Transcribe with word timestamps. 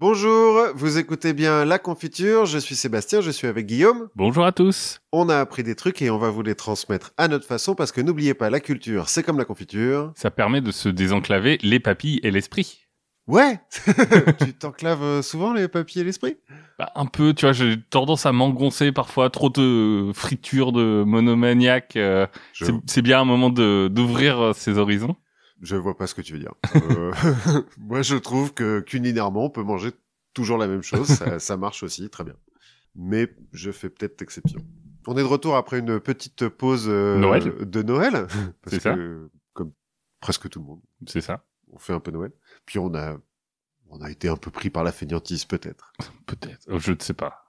Bonjour, 0.00 0.62
vous 0.74 0.96
écoutez 0.96 1.34
bien 1.34 1.66
La 1.66 1.78
Confiture, 1.78 2.46
je 2.46 2.56
suis 2.56 2.74
Sébastien, 2.74 3.20
je 3.20 3.30
suis 3.30 3.46
avec 3.46 3.66
Guillaume. 3.66 4.08
Bonjour 4.16 4.46
à 4.46 4.52
tous. 4.52 5.00
On 5.12 5.28
a 5.28 5.36
appris 5.38 5.62
des 5.62 5.74
trucs 5.74 6.00
et 6.00 6.08
on 6.08 6.16
va 6.16 6.30
vous 6.30 6.40
les 6.40 6.54
transmettre 6.54 7.12
à 7.18 7.28
notre 7.28 7.44
façon 7.46 7.74
parce 7.74 7.92
que 7.92 8.00
n'oubliez 8.00 8.32
pas, 8.32 8.48
la 8.48 8.60
culture, 8.60 9.10
c'est 9.10 9.22
comme 9.22 9.36
la 9.36 9.44
confiture. 9.44 10.10
Ça 10.16 10.30
permet 10.30 10.62
de 10.62 10.70
se 10.72 10.88
désenclaver 10.88 11.58
les 11.60 11.80
papilles 11.80 12.18
et 12.22 12.30
l'esprit. 12.30 12.86
Ouais 13.26 13.60
Tu 14.42 14.54
t'enclaves 14.54 15.02
euh, 15.02 15.20
souvent 15.20 15.52
les 15.52 15.68
papiers 15.68 16.00
et 16.00 16.04
l'esprit? 16.06 16.38
Bah, 16.78 16.90
un 16.94 17.04
peu, 17.04 17.34
tu 17.34 17.44
vois, 17.44 17.52
j'ai 17.52 17.76
tendance 17.90 18.24
à 18.24 18.32
m'engoncer 18.32 18.92
parfois, 18.92 19.28
trop 19.28 19.50
de 19.50 20.12
friture 20.14 20.72
de 20.72 21.04
monomaniaque. 21.06 21.96
euh, 21.96 22.26
je, 22.54 22.64
c'est- 22.86 23.02
bien 23.02 23.20
un 23.20 23.24
moment 23.26 23.50
de 23.50 23.88
d'ouvrir 23.92 24.40
euh, 24.40 24.52
ses 24.54 24.78
horizons. 24.78 25.14
Je 25.60 25.76
vois 25.76 25.96
pas 25.96 26.06
ce 26.06 26.14
que 26.14 26.22
tu 26.22 26.32
veux 26.32 26.38
dire. 26.38 26.54
Euh, 26.76 27.12
moi, 27.78 28.02
je 28.02 28.16
trouve 28.16 28.52
que 28.54 28.80
culinairement, 28.80 29.44
on 29.46 29.50
peut 29.50 29.62
manger 29.62 29.90
toujours 30.34 30.58
la 30.58 30.66
même 30.66 30.82
chose, 30.82 31.06
ça, 31.08 31.38
ça 31.38 31.56
marche 31.56 31.82
aussi, 31.82 32.08
très 32.10 32.24
bien. 32.24 32.34
Mais 32.94 33.28
je 33.52 33.70
fais 33.70 33.88
peut-être 33.90 34.20
exception. 34.22 34.60
On 35.06 35.16
est 35.16 35.20
de 35.22 35.26
retour 35.26 35.56
après 35.56 35.78
une 35.78 35.98
petite 36.00 36.48
pause 36.48 36.86
euh, 36.88 37.18
Noël. 37.18 37.44
de 37.60 37.82
Noël. 37.82 38.12
Parce 38.62 38.76
C'est 38.76 38.80
ça. 38.80 38.94
que, 38.94 39.30
comme 39.52 39.72
presque 40.20 40.48
tout 40.48 40.60
le 40.60 40.66
monde, 40.66 40.80
C'est 41.06 41.20
ça. 41.20 41.44
on 41.72 41.78
fait 41.78 41.92
un 41.94 42.00
peu 42.00 42.10
Noël. 42.10 42.32
Puis 42.66 42.78
on 42.78 42.94
a, 42.94 43.16
on 43.88 44.00
a 44.02 44.10
été 44.10 44.28
un 44.28 44.36
peu 44.36 44.50
pris 44.50 44.70
par 44.70 44.84
la 44.84 44.92
fainéantise, 44.92 45.44
peut-être. 45.44 45.92
Peut-être. 46.26 46.68
Euh, 46.68 46.78
Je 46.78 46.92
ne 46.92 46.98
sais 47.00 47.14
pas. 47.14 47.44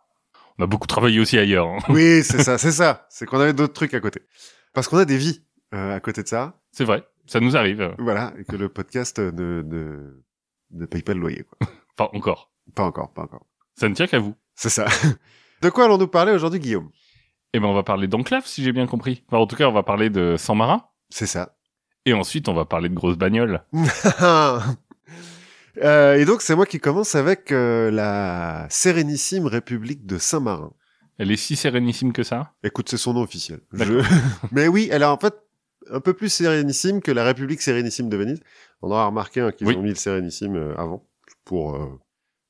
On 0.57 0.63
a 0.63 0.67
beaucoup 0.67 0.87
travaillé 0.87 1.19
aussi 1.19 1.37
ailleurs. 1.37 1.67
hein. 1.67 1.79
Oui, 1.89 2.23
c'est 2.23 2.41
ça, 2.43 2.57
c'est 2.57 2.71
ça. 2.71 3.05
C'est 3.09 3.25
qu'on 3.25 3.39
avait 3.39 3.53
d'autres 3.53 3.73
trucs 3.73 3.93
à 3.93 3.99
côté. 3.99 4.21
Parce 4.73 4.87
qu'on 4.87 4.97
a 4.97 5.05
des 5.05 5.17
vies 5.17 5.43
euh, 5.73 5.95
à 5.95 5.99
côté 5.99 6.23
de 6.23 6.27
ça. 6.27 6.61
C'est 6.71 6.83
vrai. 6.85 7.03
Ça 7.25 7.39
nous 7.39 7.55
arrive. 7.57 7.95
Voilà. 7.99 8.33
Et 8.39 8.43
que 8.43 8.55
le 8.55 8.69
podcast 8.69 9.19
ne, 9.19 9.61
ne, 9.61 10.23
ne 10.71 10.85
paye 10.85 11.01
pas 11.03 11.13
le 11.13 11.19
loyer, 11.21 11.43
quoi. 11.43 11.67
Enfin, 11.97 12.09
encore. 12.17 12.51
Pas 12.75 12.83
encore, 12.83 13.11
pas 13.13 13.23
encore. 13.23 13.45
Ça 13.75 13.89
ne 13.89 13.93
tient 13.95 14.07
qu'à 14.07 14.19
vous. 14.19 14.35
C'est 14.55 14.69
ça. 14.69 14.85
De 15.61 15.69
quoi 15.69 15.85
allons-nous 15.85 16.07
parler 16.07 16.31
aujourd'hui, 16.31 16.59
Guillaume? 16.59 16.89
Eh 17.53 17.59
ben, 17.59 17.67
on 17.67 17.73
va 17.73 17.83
parler 17.83 18.07
d'enclave, 18.07 18.45
si 18.45 18.63
j'ai 18.63 18.71
bien 18.71 18.87
compris. 18.87 19.23
Enfin, 19.27 19.37
en 19.37 19.45
tout 19.45 19.55
cas, 19.57 19.67
on 19.67 19.73
va 19.73 19.83
parler 19.83 20.09
de 20.09 20.35
sang 20.37 20.55
marin. 20.55 20.85
C'est 21.09 21.25
ça. 21.27 21.57
Et 22.05 22.13
ensuite, 22.13 22.47
on 22.49 22.53
va 22.53 22.65
parler 22.65 22.89
de 22.89 22.95
grosses 22.95 23.17
bagnoles. 23.17 23.63
Euh, 25.81 26.15
et 26.15 26.25
donc, 26.25 26.41
c'est 26.41 26.53
moi 26.55 26.65
qui 26.65 26.79
commence 26.81 27.15
avec 27.15 27.51
euh, 27.53 27.89
la 27.91 28.67
Sérénissime 28.69 29.45
République 29.45 30.05
de 30.05 30.17
Saint-Marin. 30.17 30.73
Elle 31.17 31.31
est 31.31 31.37
si 31.37 31.55
sérénissime 31.55 32.11
que 32.11 32.23
ça? 32.23 32.53
Écoute, 32.63 32.89
c'est 32.89 32.97
son 32.97 33.13
nom 33.13 33.21
officiel. 33.21 33.61
Je- 33.71 34.03
Mais 34.51 34.67
oui, 34.67 34.89
elle 34.91 35.01
a 35.03 35.13
en 35.13 35.17
fait 35.17 35.33
un 35.91 35.99
peu 35.99 36.13
plus 36.13 36.29
sérénissime 36.29 37.01
que 37.01 37.11
la 37.11 37.23
République 37.23 37.61
Sérénissime 37.61 38.09
de 38.09 38.17
Venise. 38.17 38.39
On 38.81 38.89
aura 38.91 39.05
remarqué 39.07 39.41
hein, 39.41 39.51
qu'ils 39.51 39.67
Oui. 39.67 39.75
ont 39.75 39.81
mis 39.81 39.89
le 39.89 39.95
Sérénissime 39.95 40.55
euh, 40.55 40.73
avant 40.77 41.03
pour. 41.45 41.75
euh, 41.75 41.85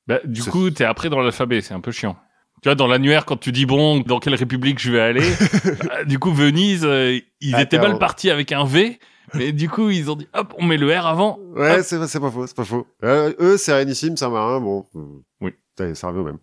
Bah, 0.06 0.20
du 0.24 0.42
coup, 0.42 0.70
t'es 0.70 0.84
après 0.84 1.10
dans 1.10 1.20
l'alphabet, 1.20 1.60
c'est 1.60 1.74
un 1.74 1.80
peu 1.80 1.92
chiant. 1.92 2.16
Tu 2.62 2.68
vois, 2.68 2.74
dans 2.76 2.86
l'annuaire, 2.86 3.24
quand 3.26 3.36
tu 3.36 3.50
dis 3.52 3.66
bon, 3.66 4.00
dans 4.00 4.20
quelle 4.20 4.34
république 4.36 4.78
je 4.78 4.92
vais 4.92 5.00
aller, 5.00 5.28
bah, 5.86 6.04
du 6.04 6.18
coup, 6.18 6.32
Venise, 6.32 6.84
euh, 6.84 7.18
ils 7.40 7.54
Ah, 7.56 7.62
étaient 7.62 7.78
mal 7.78 7.98
partis 7.98 8.30
avec 8.30 8.52
un 8.52 8.64
V, 8.64 9.00
mais 9.34 9.50
du 9.52 9.68
coup, 9.68 9.90
ils 9.90 10.10
ont 10.10 10.14
dit, 10.16 10.28
hop, 10.34 10.54
on 10.58 10.64
met 10.64 10.76
le 10.76 10.96
R 10.96 11.06
avant. 11.06 11.38
Ouais, 11.56 11.82
c'est 11.82 11.98
pas 11.98 12.30
faux, 12.30 12.46
c'est 12.46 12.56
pas 12.56 12.64
faux. 12.64 12.86
Euh, 13.02 13.32
eux, 13.40 13.56
Sérénissime, 13.56 14.16
Saint-Marin, 14.16 14.60
bon. 14.60 14.86
euh, 14.94 15.00
Oui. 15.40 15.52
Ça, 15.76 15.92
ça 15.96 16.06
revient 16.08 16.20
au 16.20 16.24
même. 16.24 16.38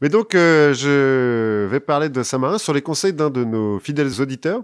Mais 0.00 0.08
donc, 0.08 0.34
euh, 0.34 0.72
je 0.74 1.66
vais 1.66 1.80
parler 1.80 2.08
de 2.08 2.22
Saint-Marin 2.22 2.58
sur 2.58 2.72
les 2.72 2.82
conseils 2.82 3.12
d'un 3.12 3.28
de 3.30 3.44
nos 3.44 3.78
fidèles 3.78 4.20
auditeurs, 4.20 4.62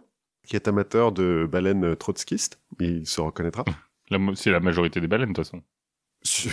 qui 0.49 0.57
est 0.57 0.67
amateur 0.67 1.13
de 1.13 1.47
baleines 1.51 1.95
trotskistes. 1.95 2.59
Il 2.81 3.07
se 3.07 3.21
reconnaîtra. 3.21 3.67
C'est 4.35 4.51
la 4.51 4.61
majorité 4.61 4.99
des 4.99 5.07
baleines, 5.07 5.33
de 5.33 5.35
toute 5.35 5.45
façon. 5.45 5.63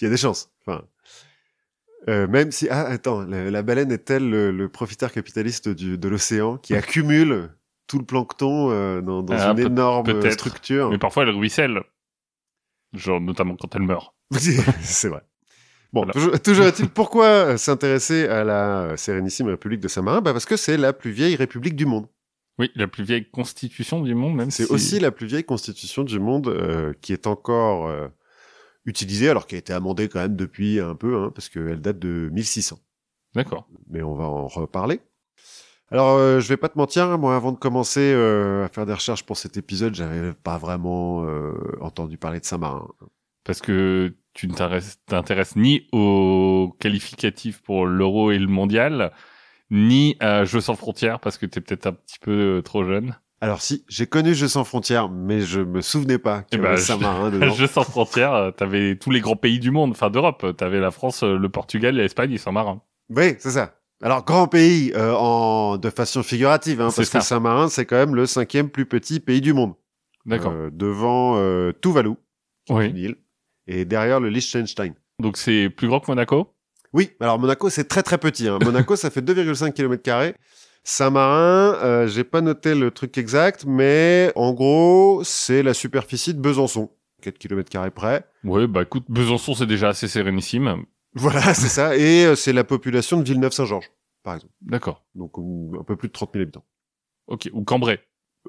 Il 0.00 0.04
y 0.04 0.06
a 0.06 0.10
des 0.10 0.18
chances. 0.18 0.50
Enfin, 0.66 0.84
euh, 2.08 2.26
même 2.28 2.52
si 2.52 2.68
ah 2.68 2.82
attends, 2.86 3.22
la, 3.24 3.50
la 3.50 3.62
baleine 3.62 3.90
est-elle 3.90 4.28
le, 4.28 4.50
le 4.50 4.68
profiteur 4.68 5.10
capitaliste 5.10 5.70
du, 5.70 5.96
de 5.96 6.08
l'océan 6.08 6.58
qui 6.58 6.74
accumule 6.74 7.48
tout 7.86 7.98
le 7.98 8.04
plancton 8.04 8.70
euh, 8.70 9.00
dans, 9.00 9.22
dans 9.22 9.34
Ah, 9.34 9.52
une 9.52 9.58
énorme 9.60 10.30
structure? 10.30 10.90
Mais 10.90 10.98
parfois, 10.98 11.22
elles 11.22 11.30
ruissellent. 11.30 11.82
Genre, 12.92 13.20
notamment 13.22 13.56
quand 13.56 13.74
elles 13.74 13.82
meurent. 13.82 14.14
C'est 14.32 15.08
vrai. 15.08 15.22
Bon, 15.94 16.02
Voilà. 16.04 16.12
toujours, 16.12 16.40
toujours 16.42 16.66
est-il, 16.72 16.90
pourquoi 16.90 17.24
euh, 17.24 17.56
s'intéresser 17.56 18.28
à 18.28 18.44
la 18.44 18.98
Sérénissime 18.98 19.48
République 19.48 19.80
de 19.80 19.88
Saint-Marin? 19.88 20.20
Bah 20.20 20.34
Parce 20.34 20.44
que 20.44 20.58
c'est 20.58 20.76
la 20.76 20.92
plus 20.92 21.10
vieille 21.10 21.36
république 21.36 21.74
du 21.74 21.86
monde. 21.86 22.06
Oui, 22.58 22.70
la 22.74 22.88
plus 22.88 23.04
vieille 23.04 23.24
constitution 23.24 24.00
du 24.00 24.14
monde, 24.14 24.34
même 24.34 24.50
C'est 24.50 24.66
si... 24.66 24.72
aussi 24.72 25.00
la 25.00 25.10
plus 25.10 25.26
vieille 25.26 25.44
constitution 25.44 26.02
du 26.02 26.18
monde 26.18 26.48
euh, 26.48 26.92
qui 27.00 27.12
est 27.12 27.26
encore 27.26 27.86
euh, 27.86 28.08
utilisée, 28.84 29.28
alors 29.28 29.46
qui 29.46 29.54
a 29.54 29.58
été 29.58 29.72
amendée 29.72 30.08
quand 30.08 30.20
même 30.20 30.36
depuis 30.36 30.80
un 30.80 30.94
peu, 30.94 31.16
hein, 31.16 31.30
parce 31.34 31.48
qu'elle 31.48 31.80
date 31.80 31.98
de 31.98 32.30
1600. 32.32 32.78
D'accord. 33.34 33.68
mais 33.88 34.02
on 34.02 34.14
va 34.14 34.24
en 34.24 34.46
reparler. 34.48 35.00
Alors, 35.90 36.18
euh, 36.18 36.40
je 36.40 36.48
vais 36.48 36.56
pas 36.58 36.68
te 36.68 36.76
mentir, 36.76 37.04
hein, 37.04 37.16
moi, 37.16 37.34
avant 37.34 37.52
de 37.52 37.56
commencer 37.56 38.12
euh, 38.14 38.66
à 38.66 38.68
faire 38.68 38.84
des 38.84 38.92
recherches 38.92 39.22
pour 39.22 39.38
cet 39.38 39.56
épisode, 39.56 39.94
j'avais 39.94 40.34
pas 40.34 40.58
vraiment 40.58 41.24
euh, 41.24 41.54
entendu 41.80 42.18
parler 42.18 42.40
de 42.40 42.44
Saint-Marin. 42.44 42.88
Parce 43.44 43.62
que 43.62 44.14
tu 44.34 44.48
ne 44.48 44.54
t'intéresses 44.54 45.56
ni 45.56 45.86
aux 45.92 46.76
qualificatifs 46.78 47.62
pour 47.62 47.86
l'euro 47.86 48.30
et 48.30 48.38
le 48.38 48.46
mondial, 48.46 49.12
ni 49.70 50.16
à 50.20 50.44
Jeux 50.44 50.60
sans 50.60 50.74
frontières, 50.76 51.20
parce 51.20 51.38
que 51.38 51.46
t'es 51.46 51.60
peut-être 51.60 51.86
un 51.86 51.92
petit 51.92 52.18
peu 52.20 52.58
euh, 52.58 52.62
trop 52.62 52.84
jeune. 52.84 53.16
Alors 53.40 53.60
si, 53.62 53.84
j'ai 53.88 54.06
connu 54.06 54.34
Jeux 54.34 54.48
sans 54.48 54.64
frontières, 54.64 55.08
mais 55.08 55.40
je 55.42 55.60
me 55.60 55.80
souvenais 55.80 56.18
pas 56.18 56.42
qu'il 56.42 56.58
y 56.58 56.62
Eh 56.62 56.64
avait 56.66 56.74
ben, 56.74 56.80
je- 56.80 56.86
Saint-Marin 56.86 57.30
dedans. 57.32 57.50
Jeux 57.54 57.66
sans 57.68 57.84
frontières, 57.84 58.34
euh, 58.34 58.50
t'avais 58.50 58.96
tous 58.96 59.10
les 59.10 59.20
grands 59.20 59.36
pays 59.36 59.60
du 59.60 59.70
monde, 59.70 59.90
enfin 59.92 60.10
d'Europe. 60.10 60.44
T'avais 60.56 60.80
la 60.80 60.90
France, 60.90 61.22
euh, 61.22 61.36
le 61.36 61.48
Portugal, 61.48 61.94
l'Espagne 61.96 62.32
et 62.32 62.38
Saint-Marin. 62.38 62.82
Oui, 63.10 63.34
c'est 63.38 63.50
ça. 63.52 63.74
Alors, 64.02 64.24
grand 64.24 64.46
pays 64.48 64.92
euh, 64.94 65.12
en 65.14 65.76
de 65.76 65.90
façon 65.90 66.22
figurative, 66.22 66.80
hein, 66.80 66.90
parce 66.94 67.10
que. 67.10 67.20
Saint-Marin, 67.20 67.68
c'est 67.68 67.84
quand 67.86 67.96
même 67.96 68.14
le 68.14 68.26
cinquième 68.26 68.70
plus 68.70 68.86
petit 68.86 69.20
pays 69.20 69.40
du 69.40 69.52
monde. 69.52 69.74
D'accord. 70.26 70.52
Euh, 70.52 70.70
devant 70.72 71.34
euh, 71.36 71.72
Tuvalu, 71.80 72.14
qui 72.66 72.72
est 72.72 72.76
Oui. 72.76 72.86
une 72.90 72.96
île, 72.96 73.16
et 73.66 73.84
derrière 73.84 74.18
le 74.20 74.28
Liechtenstein. 74.30 74.94
Donc 75.20 75.36
c'est 75.36 75.68
plus 75.70 75.88
grand 75.88 76.00
que 76.00 76.06
Monaco? 76.10 76.52
Oui, 76.92 77.10
alors 77.20 77.38
Monaco, 77.38 77.70
c'est 77.70 77.84
très 77.84 78.02
très 78.02 78.18
petit. 78.18 78.48
Hein. 78.48 78.58
Monaco, 78.64 78.96
ça 78.96 79.10
fait 79.10 79.20
2,5 79.20 79.72
km. 79.72 80.34
Saint-Marin, 80.84 81.74
euh, 81.82 82.06
j'ai 82.06 82.24
pas 82.24 82.40
noté 82.40 82.74
le 82.74 82.90
truc 82.90 83.18
exact, 83.18 83.64
mais 83.66 84.32
en 84.36 84.54
gros, 84.54 85.22
c'est 85.22 85.62
la 85.62 85.74
superficie 85.74 86.32
de 86.32 86.40
Besançon. 86.40 86.90
4 87.20 87.36
km 87.36 87.90
près. 87.90 88.24
Ouais, 88.44 88.66
bah 88.66 88.82
écoute, 88.82 89.04
Besançon 89.08 89.54
c'est 89.54 89.66
déjà 89.66 89.88
assez 89.88 90.08
sérénissime. 90.08 90.84
Voilà, 91.14 91.40
c'est 91.54 91.68
ça. 91.68 91.96
Et 91.96 92.24
euh, 92.24 92.34
c'est 92.36 92.52
la 92.52 92.64
population 92.64 93.18
de 93.18 93.24
Villeneuve-Saint-Georges, 93.24 93.90
par 94.22 94.36
exemple. 94.36 94.54
D'accord. 94.62 95.04
Donc 95.14 95.32
un 95.78 95.84
peu 95.84 95.96
plus 95.96 96.08
de 96.08 96.12
30 96.12 96.30
000 96.32 96.42
habitants. 96.42 96.64
Ok. 97.26 97.50
Ou 97.52 97.64
Cambrai, 97.64 98.00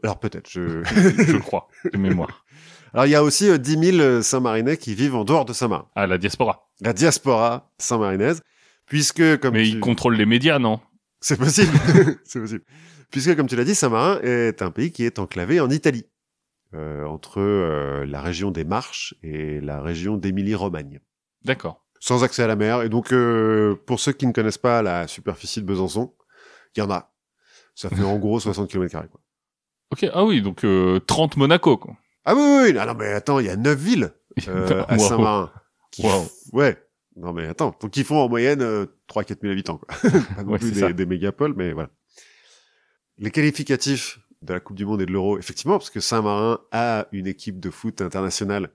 Alors 0.04 0.20
peut-être. 0.20 0.50
Je... 0.50 0.84
je 0.84 1.38
crois, 1.38 1.68
de 1.92 1.98
mémoire. 1.98 2.46
Alors 2.94 3.06
il 3.06 3.10
y 3.12 3.16
a 3.16 3.24
aussi 3.24 3.50
euh, 3.50 3.58
10 3.58 3.92
000 3.98 4.22
Saint-Marinais 4.22 4.78
qui 4.78 4.96
vivent 4.96 5.16
en 5.16 5.24
dehors 5.24 5.46
de 5.46 5.54
Saint-Marin. 5.54 5.88
Ah, 5.96 6.08
la 6.08 6.18
diaspora. 6.18 6.70
La 6.82 6.94
diaspora 6.94 7.72
saint-marinaise. 7.78 8.42
Puisque, 8.86 9.38
comme 9.40 9.54
Mais 9.54 9.64
tu- 9.64 9.70
ils 9.70 9.80
contrôlent 9.80 10.16
les 10.16 10.26
médias, 10.26 10.58
non? 10.60 10.80
C'est 11.22 11.38
possible. 11.38 11.72
c'est 12.24 12.40
possible. 12.40 12.64
Puisque, 13.12 13.36
comme 13.36 13.48
tu 13.48 13.56
l'as 13.56 13.64
dit, 13.66 13.76
Saint-Marin 13.76 14.20
est 14.24 14.62
un 14.62 14.72
pays 14.72 14.92
qui 14.92 15.04
est 15.04 15.20
enclavé 15.20 15.60
en 15.60 15.70
Italie, 15.70 16.06
euh, 16.74 17.06
entre 17.06 17.40
euh, 17.40 18.06
la 18.06 18.22
région 18.22 18.50
des 18.52 18.64
Marches 18.64 19.14
et 19.24 19.62
la 19.62 19.82
région 19.82 20.18
d'Émilie-Romagne, 20.18 21.00
D'accord. 21.46 21.84
sans 22.00 22.24
accès 22.24 22.44
à 22.44 22.48
la 22.48 22.56
mer. 22.56 22.82
Et 22.84 22.90
donc, 22.90 23.12
euh, 23.14 23.76
pour 23.86 24.00
ceux 24.00 24.12
qui 24.14 24.26
ne 24.26 24.32
connaissent 24.32 24.58
pas 24.58 24.82
la 24.82 25.08
superficie 25.08 25.62
de 25.62 25.66
Besançon, 25.66 26.14
il 26.76 26.80
y 26.80 26.82
en 26.82 26.90
a. 26.92 27.12
Ça 27.76 27.90
fait 27.90 28.04
en 28.04 28.18
gros 28.18 28.40
60 28.40 28.70
km 28.70 29.08
quoi. 29.10 29.22
Ok, 29.92 30.08
ah 30.14 30.24
oui, 30.26 30.42
donc 30.42 30.64
euh, 30.66 31.00
30 31.00 31.38
Monaco, 31.38 31.78
quoi. 31.78 31.96
Ah 32.30 32.36
oui, 32.36 32.42
oui, 32.44 32.72
oui. 32.72 32.78
Ah 32.80 32.86
non, 32.86 32.94
mais 32.94 33.08
attends, 33.08 33.40
il 33.40 33.48
y 33.48 33.50
a 33.50 33.56
neuf 33.56 33.80
villes 33.80 34.12
euh, 34.48 34.84
à 34.88 34.94
Wow. 34.94 35.00
Saint-Marin. 35.00 35.52
Wow. 35.98 36.28
Ouais. 36.54 36.78
Non, 37.16 37.34
mais 37.34 37.48
attends. 37.48 37.76
Donc, 37.82 37.98
ils 37.98 38.04
font 38.04 38.18
en 38.18 38.30
moyenne 38.30 38.62
euh, 38.62 38.86
3-4 39.10 39.42
000 39.42 39.52
habitants, 39.52 39.80
quoi. 39.80 39.96
Pas 40.36 40.44
non 40.44 40.52
Ouais, 40.52 40.60
plus 40.60 40.72
des 40.94 41.06
mégapoles, 41.08 41.56
mais 41.58 41.74
voilà. 41.74 41.90
Les 43.18 43.32
qualificatifs 43.32 44.20
de 44.44 44.54
la 44.54 44.60
Coupe 44.60 44.78
du 44.78 44.86
Monde 44.86 45.02
et 45.02 45.08
de 45.08 45.12
l'Euro, 45.12 45.40
effectivement, 45.40 45.80
parce 45.80 45.90
que 45.90 46.00
Saint-Marin 46.00 46.60
a 46.72 47.08
une 47.12 47.26
équipe 47.26 47.60
de 47.60 47.72
foot 47.72 48.00
internationale 48.00 48.70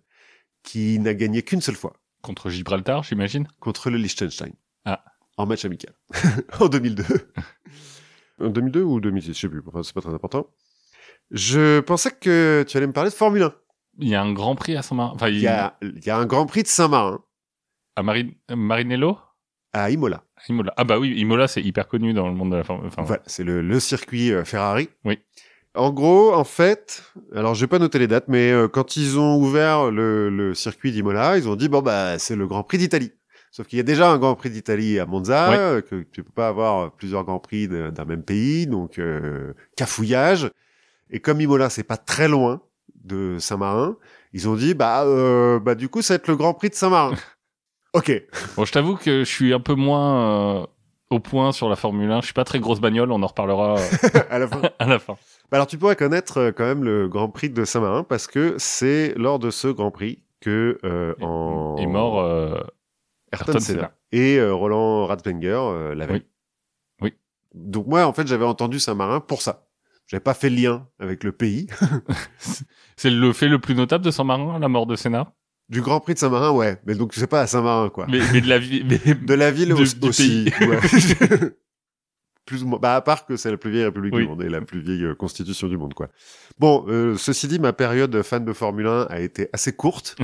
qui 0.64 0.98
n'a 0.98 1.14
gagné 1.14 1.42
qu'une 1.42 1.60
seule 1.60 1.76
fois 1.76 1.92
Contre 2.22 2.50
Gibraltar, 2.50 3.04
j'imagine 3.04 3.46
contre 3.60 3.88
le 3.88 3.98
Liechtenstein. 3.98 4.52
Ah. 4.84 5.04
En 5.36 5.46
match 5.46 5.64
amical. 5.64 5.94
en 6.60 6.66
2002. 6.68 7.04
en 8.40 8.48
2002 8.48 8.82
ou 8.82 9.00
2006, 9.00 9.32
je 9.34 9.38
sais 9.38 9.48
plus. 9.48 9.62
Enfin, 9.64 9.84
c'est 9.84 9.94
pas 9.94 10.00
très 10.00 10.12
important. 10.12 10.50
Je 11.30 11.80
pensais 11.80 12.10
que 12.10 12.64
tu 12.68 12.76
allais 12.76 12.86
me 12.86 12.92
parler 12.92 13.10
de 13.10 13.14
Formule 13.14 13.42
1. 13.42 13.54
Il 14.00 14.08
y 14.08 14.14
a 14.14 14.22
un 14.22 14.32
grand 14.32 14.54
prix 14.56 14.76
à 14.76 14.82
Saint-Marin. 14.82 15.12
Enfin, 15.14 15.28
Il 15.28 15.38
y 15.40 15.46
a, 15.46 15.76
il 15.82 16.04
y 16.04 16.10
a 16.10 16.16
un 16.16 16.26
Grand 16.26 16.46
Prix 16.46 16.62
de 16.64 16.68
Saint-Marin 16.68 17.20
à 17.96 18.02
Mari- 18.02 18.36
Marinello? 18.50 19.18
À 19.72 19.90
Imola. 19.90 20.22
Imola. 20.48 20.72
Ah 20.76 20.84
bah 20.84 20.98
oui, 20.98 21.14
Imola, 21.16 21.48
c'est 21.48 21.62
hyper 21.62 21.88
connu 21.88 22.12
dans 22.12 22.28
le 22.28 22.34
monde 22.34 22.50
de 22.52 22.56
la 22.56 22.64
Formule. 22.64 22.86
Enfin, 22.88 23.02
Voilà, 23.02 23.22
c'est 23.26 23.44
le, 23.44 23.62
le 23.62 23.80
circuit 23.80 24.32
euh, 24.32 24.44
Ferrari. 24.44 24.88
Oui. 25.04 25.18
En 25.76 25.90
gros, 25.90 26.32
en 26.32 26.44
fait, 26.44 27.02
alors 27.34 27.54
j'ai 27.54 27.66
pas 27.66 27.80
noté 27.80 27.98
les 27.98 28.06
dates, 28.06 28.28
mais 28.28 28.50
euh, 28.52 28.68
quand 28.68 28.96
ils 28.96 29.18
ont 29.18 29.36
ouvert 29.36 29.90
le, 29.90 30.28
le 30.30 30.54
circuit 30.54 30.92
d'Imola, 30.92 31.36
ils 31.38 31.48
ont 31.48 31.56
dit 31.56 31.68
bon 31.68 31.82
bah 31.82 32.18
c'est 32.20 32.36
le 32.36 32.46
Grand 32.46 32.62
Prix 32.62 32.78
d'Italie. 32.78 33.12
Sauf 33.50 33.66
qu'il 33.68 33.76
y 33.78 33.80
a 33.80 33.84
déjà 33.84 34.10
un 34.10 34.18
Grand 34.18 34.34
Prix 34.36 34.50
d'Italie 34.50 34.98
à 35.00 35.06
Monza, 35.06 35.50
Ouais. 35.50 35.56
euh, 35.58 35.80
que 35.80 36.02
tu 36.12 36.22
peux 36.22 36.32
pas 36.32 36.48
avoir 36.48 36.92
plusieurs 36.92 37.24
Grands 37.24 37.40
Prix 37.40 37.66
d'un 37.68 38.04
même 38.04 38.22
pays, 38.22 38.66
donc 38.68 38.98
euh, 39.00 39.52
cafouillage. 39.76 40.50
Et 41.10 41.20
comme 41.20 41.40
Imola, 41.40 41.70
c'est 41.70 41.84
pas 41.84 41.96
très 41.96 42.28
loin 42.28 42.60
de 43.04 43.36
Saint-Marin, 43.38 43.96
ils 44.32 44.48
ont 44.48 44.54
dit 44.54 44.74
bah 44.74 45.04
euh, 45.04 45.60
bah 45.60 45.74
du 45.74 45.88
coup 45.88 46.00
ça 46.02 46.14
va 46.14 46.16
être 46.16 46.28
le 46.28 46.36
Grand 46.36 46.54
Prix 46.54 46.70
de 46.70 46.74
Saint-Marin. 46.74 47.14
ok. 47.92 48.10
Bon, 48.56 48.64
je 48.64 48.72
t'avoue 48.72 48.96
que 48.96 49.20
je 49.20 49.30
suis 49.30 49.52
un 49.52 49.60
peu 49.60 49.74
moins 49.74 50.62
euh, 50.62 50.66
au 51.10 51.20
point 51.20 51.52
sur 51.52 51.68
la 51.68 51.76
Formule 51.76 52.10
1. 52.10 52.20
Je 52.20 52.26
suis 52.26 52.34
pas 52.34 52.44
très 52.44 52.60
grosse 52.60 52.80
bagnole, 52.80 53.12
on 53.12 53.22
en 53.22 53.26
reparlera 53.26 53.78
euh, 53.78 54.20
à 54.30 54.38
la 54.38 54.48
fin. 54.48 54.62
à 54.78 54.86
la 54.86 54.98
fin. 54.98 55.14
Bah 55.50 55.58
alors 55.58 55.66
tu 55.66 55.76
pourrais 55.78 55.96
connaître 55.96 56.38
euh, 56.38 56.52
quand 56.52 56.64
même 56.64 56.82
le 56.82 57.08
Grand 57.08 57.28
Prix 57.28 57.50
de 57.50 57.64
Saint-Marin 57.64 58.02
parce 58.02 58.26
que 58.26 58.54
c'est 58.58 59.14
lors 59.16 59.38
de 59.38 59.50
ce 59.50 59.68
Grand 59.68 59.90
Prix 59.90 60.20
que 60.40 60.78
euh, 60.84 61.14
en 61.20 61.76
Est 61.78 61.86
mort 61.86 62.20
euh, 62.20 62.60
Ayrton 63.32 63.60
Senna 63.60 63.92
et 64.12 64.38
euh, 64.38 64.54
Roland 64.54 65.06
Ratzbenger 65.06 65.48
euh, 65.48 65.94
la 65.94 66.06
veille. 66.06 66.24
Oui. 67.00 67.10
Oui. 67.10 67.14
Donc 67.54 67.86
moi 67.86 68.04
en 68.04 68.12
fait 68.12 68.26
j'avais 68.26 68.44
entendu 68.44 68.80
Saint-Marin 68.80 69.20
pour 69.20 69.42
ça. 69.42 69.66
J'avais 70.06 70.20
pas 70.22 70.34
fait 70.34 70.50
le 70.50 70.56
lien 70.56 70.86
avec 70.98 71.24
le 71.24 71.32
pays. 71.32 71.66
C'est 72.96 73.10
le 73.10 73.32
fait 73.32 73.48
le 73.48 73.58
plus 73.58 73.74
notable 73.74 74.04
de 74.04 74.10
Saint-Marin, 74.10 74.58
la 74.58 74.68
mort 74.68 74.86
de 74.86 74.96
Senna. 74.96 75.32
Du 75.70 75.80
Grand 75.80 75.98
Prix 76.00 76.14
de 76.14 76.18
Saint-Marin, 76.18 76.50
ouais. 76.52 76.78
Mais 76.84 76.94
donc 76.94 77.14
c'est 77.14 77.26
pas 77.26 77.40
à 77.40 77.46
Saint-Marin 77.46 77.88
quoi. 77.88 78.06
Mais, 78.10 78.20
mais 78.32 78.40
de 78.42 78.48
la 78.48 78.58
mais- 78.60 79.14
De 79.26 79.34
la 79.34 79.50
ville 79.50 79.72
aussi. 79.72 80.52
ouais. 80.60 80.78
plus 82.44 82.62
ou 82.62 82.66
moins. 82.66 82.78
Bah 82.78 82.96
à 82.96 83.00
part 83.00 83.24
que 83.24 83.36
c'est 83.36 83.50
la 83.50 83.56
plus 83.56 83.70
vieille 83.70 83.84
république 83.86 84.12
Oui. 84.14 84.22
du 84.24 84.28
monde 84.28 84.42
et 84.42 84.50
la 84.50 84.60
plus 84.60 84.80
vieille 84.80 85.04
euh, 85.04 85.14
constitution 85.14 85.66
du 85.68 85.78
monde 85.78 85.94
quoi. 85.94 86.10
Bon, 86.58 86.84
euh, 86.88 87.16
ceci 87.16 87.48
dit, 87.48 87.58
ma 87.58 87.72
période 87.72 88.20
fan 88.22 88.44
de 88.44 88.52
Formule 88.52 88.86
1 88.86 89.06
a 89.08 89.20
été 89.20 89.48
assez 89.54 89.72
courte. 89.74 90.16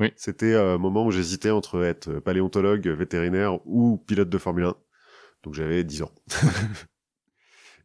Oui. 0.00 0.12
C'était 0.16 0.54
un 0.54 0.78
moment 0.78 1.04
où 1.06 1.10
j'hésitais 1.10 1.50
entre 1.50 1.82
être 1.84 2.20
paléontologue, 2.20 2.86
vétérinaire 2.86 3.58
ou 3.66 3.96
pilote 4.06 4.28
de 4.28 4.38
Formule 4.38 4.64
1. 4.66 4.74
Donc 5.42 5.54
j'avais 5.54 5.82
10 5.84 6.02
ans. 6.02 6.10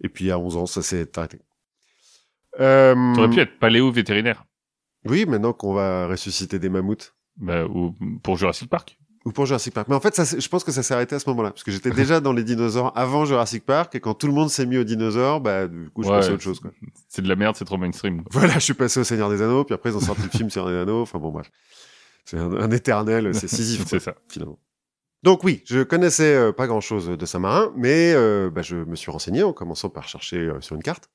Et 0.01 0.09
puis 0.09 0.31
à 0.31 0.37
11 0.39 0.57
ans, 0.57 0.65
ça 0.65 0.81
s'est 0.81 1.07
arrêté. 1.17 1.39
Euh, 2.59 2.95
T'aurais 3.15 3.29
pu 3.29 3.39
être 3.39 3.59
paléo 3.59 3.91
vétérinaire. 3.91 4.45
Oui, 5.05 5.25
maintenant 5.25 5.53
qu'on 5.53 5.73
va 5.73 6.07
ressusciter 6.07 6.59
des 6.59 6.69
mammouths. 6.69 7.13
Bah, 7.37 7.65
ou 7.65 7.95
pour 8.21 8.35
Jurassic 8.37 8.69
Park. 8.69 8.97
Ou 9.25 9.31
pour 9.31 9.45
Jurassic 9.45 9.73
Park. 9.73 9.87
Mais 9.87 9.95
en 9.95 9.99
fait, 10.01 10.13
ça, 10.15 10.25
s'est- 10.25 10.41
je 10.41 10.49
pense 10.49 10.63
que 10.63 10.71
ça 10.71 10.83
s'est 10.83 10.93
arrêté 10.93 11.15
à 11.15 11.19
ce 11.19 11.29
moment-là. 11.29 11.51
Parce 11.51 11.63
que 11.63 11.71
j'étais 11.71 11.91
déjà 11.91 12.19
dans 12.19 12.33
les 12.33 12.43
dinosaures 12.43 12.91
avant 12.97 13.23
Jurassic 13.25 13.65
Park. 13.65 13.95
Et 13.95 13.99
quand 14.01 14.13
tout 14.13 14.27
le 14.27 14.33
monde 14.33 14.49
s'est 14.49 14.65
mis 14.65 14.77
aux 14.77 14.83
dinosaures, 14.83 15.39
bah, 15.39 15.67
du 15.67 15.89
coup, 15.91 16.03
je 16.03 16.09
Ouais. 16.09 16.15
passais 16.17 16.31
à 16.31 16.33
autre 16.33 16.43
chose, 16.43 16.59
quoi. 16.59 16.71
C'est 17.07 17.21
de 17.21 17.29
la 17.29 17.35
merde, 17.37 17.55
c'est 17.55 17.65
trop 17.65 17.77
mainstream. 17.77 18.23
Voilà, 18.31 18.53
je 18.55 18.59
suis 18.59 18.73
passé 18.73 18.99
au 18.99 19.03
Seigneur 19.05 19.29
des 19.29 19.41
Anneaux. 19.41 19.63
Puis 19.63 19.73
après, 19.75 19.91
ils 19.91 19.95
ont 19.95 20.01
sorti 20.01 20.23
le 20.23 20.29
film 20.29 20.49
sur 20.49 20.67
les 20.67 20.75
Anneaux. 20.75 21.01
Enfin 21.01 21.19
bon, 21.19 21.31
bref. 21.31 21.49
C'est 22.25 22.37
un, 22.37 22.51
un 22.51 22.71
éternel, 22.71 23.33
c'est 23.33 23.47
Sisyphe, 23.47 23.85
C'est 23.87 23.99
ça. 23.99 24.15
finalement. 24.27 24.59
Donc 25.23 25.43
oui, 25.43 25.61
je 25.65 25.83
connaissais 25.83 26.33
euh, 26.35 26.51
pas 26.53 26.65
grand-chose 26.67 27.07
de 27.09 27.25
Saint-Marin, 27.25 27.73
mais 27.75 28.13
euh, 28.13 28.49
bah, 28.49 28.61
je 28.61 28.77
me 28.77 28.95
suis 28.95 29.11
renseigné 29.11 29.43
en 29.43 29.51
commençant 29.53 29.89
par 29.89 30.07
chercher 30.07 30.37
euh, 30.37 30.61
sur 30.61 30.75
une 30.75 30.83
carte, 30.83 31.09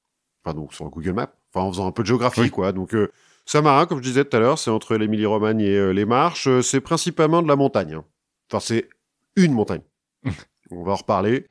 enfin 0.45 0.55
donc 0.55 0.75
sur 0.75 0.85
Google 0.91 1.13
Maps, 1.15 1.33
enfin 1.55 1.65
en 1.67 1.73
faisant 1.73 1.87
un 1.87 1.93
peu 1.93 2.03
de 2.03 2.09
géographie 2.09 2.41
Oui. 2.43 2.51
quoi. 2.51 2.73
Donc 2.73 2.95
euh, 2.95 3.11
Saint-Marin, 3.47 3.87
comme 3.87 3.99
je 3.99 4.03
disais 4.03 4.25
tout 4.25 4.37
à 4.37 4.41
l'heure, 4.41 4.59
c'est 4.59 4.71
entre 4.71 4.97
l'Émilie-Romagne 4.97 5.61
et 5.63 5.77
euh, 5.77 5.91
les 5.93 6.05
Marches, 6.05 6.49
euh, 6.49 6.61
c'est 6.63 6.81
principalement 6.83 7.41
de 7.43 7.49
la 7.49 7.57
montagne. 7.57 7.95
hein. 7.95 8.05
Enfin 8.51 8.61
c'est 8.61 8.89
une 9.37 9.53
montagne. 9.53 9.83
On 10.71 10.83
va 10.85 10.93
en 10.93 10.97
reparler. 10.97 11.47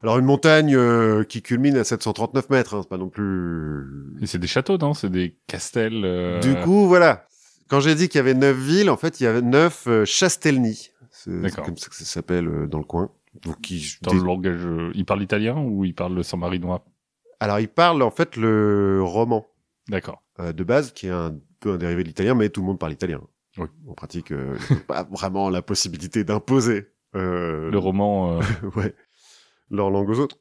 Alors 0.00 0.18
une 0.18 0.24
montagne 0.24 0.76
euh, 0.76 1.24
qui 1.24 1.42
culmine 1.42 1.76
à 1.76 1.82
739 1.82 2.50
mètres, 2.50 2.74
hein, 2.76 2.80
c'est 2.82 2.88
pas 2.88 2.96
non 2.98 3.08
plus. 3.08 3.84
Et 4.22 4.26
c'est 4.26 4.38
des 4.38 4.46
châteaux, 4.46 4.78
non? 4.78 4.94
C'est 4.94 5.10
des 5.10 5.36
castels. 5.48 6.04
euh, 6.04 6.38
Du 6.38 6.54
coup, 6.60 6.86
voilà. 6.86 7.26
Quand 7.68 7.80
j'ai 7.80 7.96
dit 7.96 8.08
qu'il 8.08 8.18
y 8.18 8.20
avait 8.20 8.34
neuf 8.34 8.56
villes, 8.56 8.88
en 8.90 8.96
fait, 8.96 9.20
il 9.20 9.24
y 9.24 9.26
avait 9.26 9.42
neuf 9.42 9.84
euh, 9.88 10.04
chastelni. 10.04 10.90
C'est 11.44 11.56
comme 11.64 11.76
ça 11.76 11.88
que 11.88 11.94
ça 11.96 12.04
s'appelle 12.04 12.48
euh, 12.48 12.66
dans 12.66 12.78
le 12.78 12.84
coin. 12.84 13.10
Donc, 13.42 13.60
qui, 13.60 13.96
dans 14.02 14.14
le 14.14 14.22
langage, 14.22 14.64
euh, 14.64 14.90
ils 14.94 15.04
parlent 15.04 15.22
italien 15.22 15.56
ou 15.58 15.84
ils 15.84 15.94
parlent 15.94 16.14
le 16.14 16.22
saint-marinois 16.22 16.84
Alors, 17.40 17.60
il 17.60 17.68
parle 17.68 18.02
en 18.02 18.10
fait 18.10 18.36
le 18.36 19.00
roman 19.02 19.46
D'accord. 19.88 20.22
euh, 20.40 20.52
de 20.52 20.64
base, 20.64 20.92
qui 20.92 21.06
est 21.06 21.10
un 21.10 21.36
peu 21.60 21.72
un 21.72 21.76
dérivé 21.76 22.02
de 22.02 22.08
l'italien, 22.08 22.34
mais 22.34 22.48
tout 22.48 22.60
le 22.62 22.66
monde 22.66 22.78
parle 22.78 22.92
italien. 22.92 23.20
Oui. 23.58 23.66
En 23.88 23.92
pratique, 23.94 24.32
euh, 24.32 24.56
pas 24.88 25.04
vraiment 25.10 25.50
la 25.50 25.62
possibilité 25.62 26.24
d'imposer 26.24 26.88
euh, 27.14 27.70
Le 27.70 27.78
roman. 27.78 28.38
ouais, 28.76 28.94
leur 29.70 29.90
langue 29.90 30.08
aux 30.08 30.18
autres. 30.20 30.38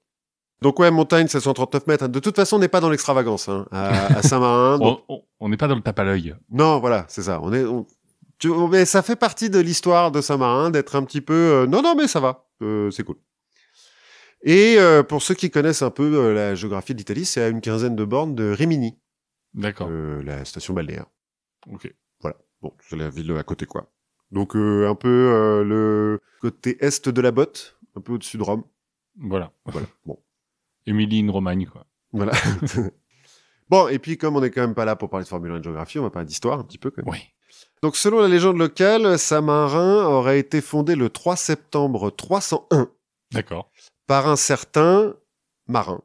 Donc 0.62 0.80
ouais, 0.80 0.90
montagne 0.90 1.28
739 1.28 1.86
mètres. 1.88 2.08
De 2.08 2.20
toute 2.20 2.36
façon, 2.36 2.56
on 2.56 2.60
n'est 2.60 2.68
pas 2.68 2.80
dans 2.80 2.90
l'extravagance 2.90 3.48
hein, 3.48 3.68
à, 3.72 4.18
à 4.18 4.22
Saint-Marin. 4.24 4.78
donc- 4.80 5.02
on- 5.40 5.50
n'est 5.50 5.58
pas 5.58 5.68
dans 5.68 5.76
le 5.76 5.82
tape 5.82 6.00
à 6.00 6.04
l'œil. 6.04 6.36
Non, 6.50 6.80
voilà, 6.80 7.06
c'est 7.10 7.22
ça. 7.22 7.40
On 7.44 7.54
est, 7.54 7.64
on- 7.64 7.86
tu- 8.40 8.52
mais 8.70 8.86
ça 8.86 9.02
fait 9.02 9.16
partie 9.16 9.50
de 9.50 9.60
l'histoire 9.60 10.12
de 10.12 10.22
Saint-Marin 10.22 10.70
d'être 10.70 10.96
un 10.96 11.04
petit 11.04 11.22
peu. 11.22 11.34
euh, 11.34 11.68
non, 11.68 11.82
non, 11.82 11.96
mais 11.96 12.08
ça 12.08 12.20
va, 12.20 12.48
euh, 12.62 12.92
c'est 12.92 13.04
cool. 13.04 13.18
Et 14.44 14.76
euh, 14.78 15.04
pour 15.04 15.22
ceux 15.22 15.34
qui 15.34 15.50
connaissent 15.50 15.82
un 15.82 15.90
peu 15.90 16.04
euh, 16.16 16.34
la 16.34 16.56
géographie 16.56 16.94
de 16.94 17.00
l'Italie, 17.00 17.26
c'est 17.26 17.42
à 17.42 17.48
une 17.50 17.62
quinzaine 17.62 17.96
de 17.96 18.06
bornes 18.06 18.36
de 18.36 18.52
Rimini, 18.52 18.98
D'accord. 19.54 19.88
euh, 19.90 20.22
la 20.24 20.46
station 20.46 20.74
balnéaire. 20.74 21.06
Ok. 21.72 21.92
Bon, 22.60 22.74
c'est 22.80 22.96
la 22.96 23.10
ville 23.12 23.32
à 23.38 23.44
côté, 23.44 23.68
quoi. 23.68 23.92
Donc 24.32 24.56
euh, 24.56 24.90
un 24.90 24.96
peu 24.96 25.08
euh, 25.08 25.64
le 25.64 26.20
côté 26.42 26.76
est 26.84 27.08
de 27.08 27.22
la 27.22 27.30
botte, 27.32 27.78
un 27.96 28.02
peu 28.02 28.14
au-dessus 28.14 28.38
de 28.38 28.44
Rome. 28.44 28.64
Voilà. 29.20 29.52
Voilà. 29.66 29.86
Bon, 30.08 30.18
Émilie 30.88 31.24
in 31.24 31.32
Romagne, 31.32 31.68
quoi. 31.68 31.86
voilà. 32.14 32.32
bon, 33.70 33.88
et 33.90 34.00
puis 34.00 34.18
comme 34.18 34.36
on 34.36 34.44
est 34.44 34.50
quand 34.50 34.62
même 34.62 34.74
pas 34.74 34.86
là 34.86 34.96
pour 34.96 35.10
parler 35.12 35.24
de 35.24 35.30
Formule 35.30 35.52
1 35.52 35.56
et 35.56 35.60
de 35.60 35.64
géographie, 35.66 36.00
on 36.00 36.04
va 36.04 36.10
parler 36.10 36.26
d'histoire 36.28 36.60
un 36.60 36.64
petit 36.64 36.80
peu 36.80 36.90
quand 36.90 37.04
même. 37.06 37.12
Oui. 37.14 37.20
Donc, 37.84 37.96
selon 37.96 38.22
la 38.22 38.28
légende 38.28 38.58
locale, 38.58 39.18
Saint-Marin 39.20 40.06
aurait 40.06 40.40
été 40.40 40.62
fondé 40.62 40.96
le 40.96 41.10
3 41.10 41.36
septembre 41.36 42.10
301 42.10 42.90
D'accord. 43.32 43.70
par 44.08 44.28
un 44.28 44.36
certain 44.36 45.16
Marin, 45.68 46.02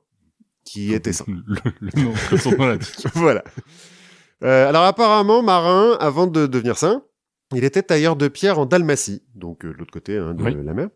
qui 0.64 0.92
était 0.92 1.12
saint. 1.12 1.24
Le, 1.28 1.60
le 1.80 2.02
nom, 2.02 2.12
que 2.30 2.36
son 2.36 2.50
nom 2.52 2.66
l'indique. 2.66 3.06
voilà. 3.14 3.42
Euh, 4.44 4.68
alors, 4.68 4.82
apparemment, 4.84 5.42
Marin, 5.42 5.96
avant 6.00 6.26
de 6.26 6.46
devenir 6.46 6.76
saint, 6.76 7.04
il 7.54 7.64
était 7.64 7.82
tailleur 7.82 8.16
de 8.16 8.28
pierre 8.28 8.58
en 8.58 8.66
Dalmatie, 8.66 9.22
donc 9.34 9.64
euh, 9.64 9.72
de 9.72 9.78
l'autre 9.78 9.92
côté 9.92 10.16
hein, 10.18 10.34
de 10.34 10.42
Oui. 10.42 10.54
la 10.64 10.74
mer. 10.74 10.88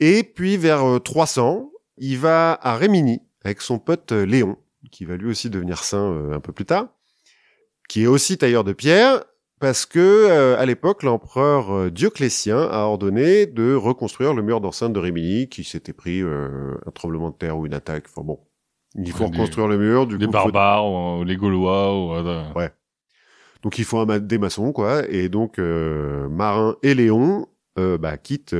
Et 0.00 0.22
puis, 0.22 0.56
vers 0.56 0.84
euh, 0.88 0.98
300, 1.00 1.70
il 1.98 2.18
va 2.18 2.58
à 2.62 2.76
Rémini 2.76 3.20
avec 3.44 3.60
son 3.60 3.78
pote 3.78 4.12
euh, 4.12 4.24
Léon, 4.24 4.56
qui 4.90 5.04
va 5.04 5.16
lui 5.16 5.28
aussi 5.28 5.50
devenir 5.50 5.82
saint 5.84 6.12
euh, 6.12 6.32
un 6.34 6.40
peu 6.40 6.52
plus 6.52 6.64
tard, 6.64 6.88
qui 7.88 8.04
est 8.04 8.06
aussi 8.06 8.38
tailleur 8.38 8.64
de 8.64 8.72
pierre, 8.72 9.24
parce 9.62 9.86
que 9.86 9.98
euh, 10.00 10.58
à 10.58 10.66
l'époque, 10.66 11.04
l'empereur 11.04 11.70
euh, 11.72 11.88
Dioclétien 11.90 12.58
a 12.58 12.80
ordonné 12.80 13.46
de 13.46 13.74
reconstruire 13.74 14.34
le 14.34 14.42
mur 14.42 14.60
d'enceinte 14.60 14.92
de 14.92 14.98
Rémini, 14.98 15.48
qui 15.48 15.62
s'était 15.62 15.92
pris 15.92 16.20
euh, 16.20 16.74
un 16.84 16.90
tremblement 16.90 17.30
de 17.30 17.36
terre 17.36 17.56
ou 17.56 17.64
une 17.64 17.72
attaque. 17.74 18.06
Enfin 18.08 18.22
bon, 18.26 18.40
il 18.96 19.10
faut 19.12 19.20
des- 19.20 19.24
reconstruire 19.30 19.68
le 19.68 19.78
mur. 19.78 20.06
Du 20.08 20.18
Les 20.18 20.26
coup, 20.26 20.32
faut- 20.32 20.50
barbares, 20.50 20.84
ou, 21.20 21.22
les 21.24 21.36
Gaulois, 21.36 21.94
ou, 21.96 22.58
Ouais. 22.58 22.70
donc 23.62 23.78
il 23.78 23.84
faut 23.84 23.98
un 24.00 24.04
ma- 24.04 24.18
des 24.18 24.38
maçons, 24.38 24.72
quoi. 24.72 25.08
Et 25.08 25.28
donc 25.28 25.60
euh, 25.60 26.28
Marin 26.28 26.76
et 26.82 26.94
Léon 26.94 27.46
bah, 27.76 28.18
quittent. 28.18 28.56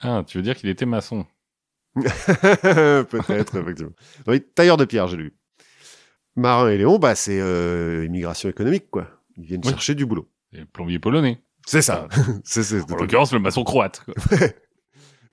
Ah, 0.00 0.24
tu 0.26 0.36
veux 0.38 0.42
dire 0.42 0.56
qu'il 0.56 0.68
était 0.68 0.84
maçon 0.84 1.24
Peut-être, 1.94 3.56
effectivement. 3.56 3.92
Oui, 4.26 4.40
tailleur 4.54 4.76
de 4.76 4.84
pierre, 4.84 5.06
j'ai 5.08 5.16
lu. 5.16 5.36
Marin 6.36 6.68
et 6.70 6.78
Léon, 6.78 6.98
bah, 6.98 7.14
c'est 7.14 7.38
immigration 8.04 8.48
économique, 8.48 8.90
quoi. 8.90 9.06
Ils 9.38 9.44
viennent 9.46 9.60
Oui. 9.64 9.70
chercher 9.70 9.94
du 9.94 10.04
boulot. 10.06 10.28
Et 10.52 10.64
plombier 10.64 10.98
polonais. 10.98 11.42
C'est 11.66 11.82
ça. 11.82 12.08
c'est 12.44 12.62
c'est 12.62 12.80
En 12.92 12.96
l'occurrence, 12.96 13.32
le 13.32 13.38
maçon 13.38 13.64
croate. 13.64 14.02
quoi. 14.04 14.14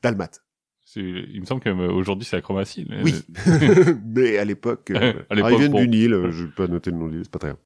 Dalmate. 0.03 0.41
C'est- 0.83 1.01
Il 1.01 1.41
me 1.41 1.45
semble 1.45 1.61
qu'aujourd'hui, 1.61 2.25
c'est 2.25 2.35
la 2.35 2.41
chromatie. 2.41 2.85
mais- 2.89 3.01
Oui. 3.03 3.15
Mais 4.05 4.37
à 4.37 4.45
l'époque, 4.45 4.91
euh, 4.91 5.13
alors, 5.29 5.51
ils 5.51 5.57
viennent 5.57 5.71
bon. 5.71 5.79
du 5.81 5.87
Nil. 5.87 6.13
euh, 6.13 6.31
Je 6.31 6.45
vais 6.45 6.51
pas 6.51 6.67
noter 6.67 6.91
le 6.91 6.97
nom 6.97 7.07
du 7.07 7.15
Nil, 7.15 7.21
c'est 7.25 7.31
pas 7.31 7.39
très 7.39 7.49
grave. 7.49 7.59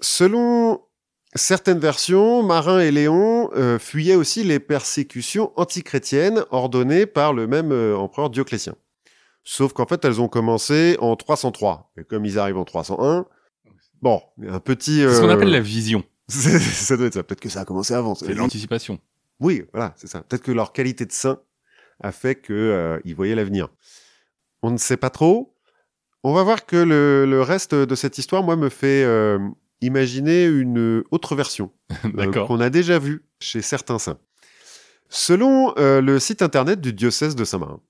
Selon 0.00 0.80
certaines 1.34 1.78
versions, 1.78 2.42
Marin 2.42 2.80
et 2.80 2.90
Léon 2.90 3.50
euh, 3.54 3.78
fuyaient 3.78 4.14
aussi 4.14 4.44
les 4.44 4.60
persécutions 4.60 5.52
antichrétiennes 5.56 6.44
ordonnées 6.50 7.06
par 7.06 7.32
le 7.32 7.46
même 7.46 7.72
euh, 7.72 7.96
empereur 7.96 8.30
Dioclétien. 8.30 8.74
Sauf 9.44 9.72
qu'en 9.72 9.86
fait, 9.86 10.04
elles 10.04 10.20
ont 10.20 10.28
commencé 10.28 10.96
en 11.00 11.16
303. 11.16 11.92
Et 11.96 12.04
comme 12.04 12.24
ils 12.24 12.38
arrivent 12.38 12.58
en 12.58 12.64
301, 12.64 13.26
bon, 14.02 14.22
un 14.46 14.60
petit... 14.60 14.98
C'est 14.98 15.14
ce 15.14 15.20
qu'on 15.20 15.28
euh, 15.28 15.34
appelle 15.34 15.50
la 15.50 15.60
vision. 15.60 16.04
ça 16.28 16.96
doit 16.96 17.06
être 17.06 17.14
ça. 17.14 17.22
Peut-être 17.22 17.40
que 17.40 17.48
ça 17.48 17.60
a 17.60 17.64
commencé 17.64 17.94
avant. 17.94 18.14
C'est 18.14 18.34
l'anticipation. 18.34 18.98
Oui, 19.40 19.64
voilà, 19.72 19.94
c'est 19.96 20.06
ça. 20.06 20.20
Peut-être 20.22 20.42
que 20.42 20.52
leur 20.52 20.72
qualité 20.72 21.06
de 21.06 21.12
saint 21.12 21.40
a 22.00 22.12
fait 22.12 22.34
que 22.34 22.52
euh, 22.52 23.14
voyaient 23.14 23.34
l'avenir. 23.34 23.68
On 24.62 24.70
ne 24.70 24.76
sait 24.76 24.96
pas 24.96 25.10
trop. 25.10 25.54
On 26.24 26.32
va 26.32 26.42
voir 26.42 26.66
que 26.66 26.76
le, 26.76 27.26
le 27.26 27.42
reste 27.42 27.74
de 27.74 27.94
cette 27.94 28.18
histoire, 28.18 28.42
moi, 28.42 28.54
me 28.54 28.68
fait 28.68 29.02
euh, 29.04 29.38
imaginer 29.82 30.44
une 30.44 31.02
autre 31.10 31.34
version 31.34 31.70
euh, 32.18 32.46
qu'on 32.46 32.60
a 32.60 32.70
déjà 32.70 32.98
vue 32.98 33.24
chez 33.40 33.62
certains 33.62 33.98
saints. 33.98 34.18
Selon 35.08 35.74
euh, 35.76 36.00
le 36.00 36.18
site 36.18 36.40
internet 36.40 36.80
du 36.80 36.92
diocèse 36.92 37.36
de 37.36 37.44
Saint-Marin, 37.44 37.80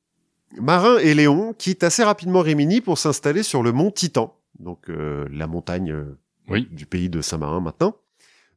Marin 0.58 0.98
et 0.98 1.14
Léon 1.14 1.54
quittent 1.56 1.84
assez 1.84 2.02
rapidement 2.02 2.40
Rimini 2.40 2.80
pour 2.80 2.98
s'installer 2.98 3.42
sur 3.42 3.62
le 3.62 3.72
mont 3.72 3.90
Titan, 3.90 4.36
donc 4.62 4.88
euh, 4.88 5.26
la 5.30 5.46
montagne 5.46 5.90
euh, 5.92 6.18
Oui. 6.48 6.68
du 6.70 6.86
pays 6.86 7.08
de 7.10 7.20
Saint-Marin 7.20 7.60
maintenant, 7.60 7.96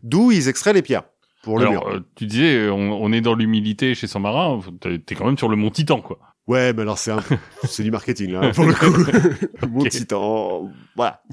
d'où 0.04 0.32
ils 0.32 0.48
extraient 0.48 0.74
les 0.74 0.82
pierres. 0.82 1.04
pour 1.44 1.60
le 1.60 1.68
Alors, 1.68 1.86
mur. 1.88 1.96
euh, 1.96 2.00
tu 2.16 2.26
disais, 2.26 2.70
on, 2.70 2.94
on 3.04 3.12
est 3.12 3.22
dans 3.22 3.36
l'humilité 3.36 3.94
chez 3.96 4.08
son 4.08 4.20
marin. 4.20 4.60
T'es 4.80 5.16
quand 5.16 5.26
même 5.26 5.38
sur 5.38 5.50
le 5.50 5.56
mont 5.56 5.70
Titan, 5.72 6.02
quoi. 6.02 6.20
Ouais, 6.48 6.74
mais 6.74 6.84
alors 6.84 6.98
c'est 7.00 7.12
un... 7.12 7.24
c'est 7.64 7.82
du 7.84 7.90
marketing 7.92 8.32
là 8.32 8.52
pour 8.54 8.66
le 8.66 8.74
coup. 8.74 9.66
Mon 9.68 9.82
Ok. 9.82 9.90
titan, 9.90 10.72
voilà. 10.96 11.24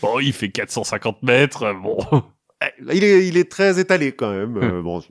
Bon, 0.00 0.20
il 0.20 0.32
fait 0.32 0.48
450 0.50 1.22
mètres. 1.24 1.64
euh, 1.64 1.74
Bon, 1.74 1.98
Eh, 2.62 2.94
Il 2.94 3.02
est, 3.04 3.26
il 3.26 3.36
est 3.36 3.50
très 3.50 3.80
étalé 3.80 4.12
quand 4.12 4.30
même. 4.32 4.56
Euh, 4.56 4.80
bon, 4.82 5.02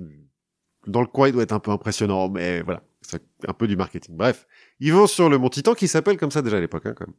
dans 0.86 1.01
le 1.01 1.08
coin, 1.08 1.27
il 1.27 1.34
doit 1.34 1.44
être 1.44 1.51
un 1.53 1.60
peu 1.60 1.72
impressionnant, 1.72 2.29
mais 2.29 2.62
voilà, 2.62 2.82
c'est 3.01 3.22
un 3.48 3.53
peu 3.53 3.67
du 3.67 3.75
marketing. 3.75 4.15
Bref, 4.15 4.48
ils 4.79 4.94
vont 4.94 5.08
sur 5.08 5.29
le 5.29 5.38
mont 5.38 5.50
Titan 5.50 5.74
qui 5.74 5.89
s'appelle 5.89 6.15
comme 6.17 6.32
ça 6.32 6.41
déjà 6.41 6.56
à 6.58 6.60
l'époque, 6.62 6.86
hein, 6.86 6.94
quand 6.98 7.06
même. 7.08 7.15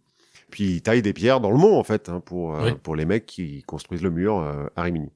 Puis 0.50 0.64
ils 0.76 0.82
taillent 0.82 1.02
des 1.02 1.12
pierres 1.12 1.40
dans 1.40 1.50
le 1.50 1.58
mont 1.58 1.78
en 1.78 1.84
fait 1.84 2.08
hein, 2.08 2.20
pour 2.24 2.56
euh, 2.56 2.64
Oui. 2.66 2.72
pour 2.82 2.96
les 2.96 3.04
mecs 3.04 3.26
qui 3.26 3.62
construisent 3.64 4.02
le 4.02 4.10
mur 4.10 4.38
euh, 4.38 4.66
à 4.76 4.82
Rimini. 4.82 5.10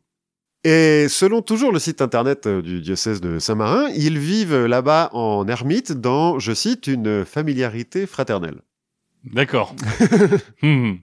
Et 0.64 1.06
selon 1.08 1.42
toujours 1.42 1.72
le 1.72 1.78
site 1.80 2.00
internet 2.02 2.46
euh, 2.46 2.62
du 2.62 2.80
diocèse 2.80 3.20
de 3.20 3.38
Saint-Marin, 3.40 3.88
ils 3.96 4.18
vivent 4.18 4.66
là-bas 4.66 5.10
en 5.12 5.46
ermite 5.48 5.90
dans, 5.92 6.38
je 6.38 6.52
cite, 6.52 6.86
une 6.86 7.24
familiarité 7.24 8.06
fraternelle. 8.06 8.60
d'accord. 9.24 9.74
Hmm. 10.62 10.94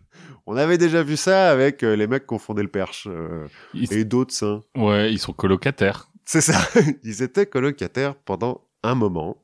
On 0.46 0.56
avait 0.58 0.78
déjà 0.80 1.04
vu 1.04 1.16
ça 1.18 1.52
avec 1.52 1.84
les 1.84 2.08
mecs 2.08 2.26
qui 2.26 2.34
ont 2.34 2.40
fondé 2.40 2.64
le 2.64 2.70
Perche 2.70 3.08
euh, 3.12 3.46
Ils- 3.76 3.94
et 3.94 4.04
d'autres 4.06 4.34
saints. 4.34 4.62
Ouais, 4.76 5.12
ils 5.12 5.20
sont 5.20 5.34
colocataires. 5.34 6.10
C'est 6.26 6.42
ça. 6.42 6.60
Ils 7.04 7.22
étaient 7.22 7.46
colocataires 7.46 8.16
pendant 8.16 8.62
un 8.84 8.96
moment. 8.96 9.44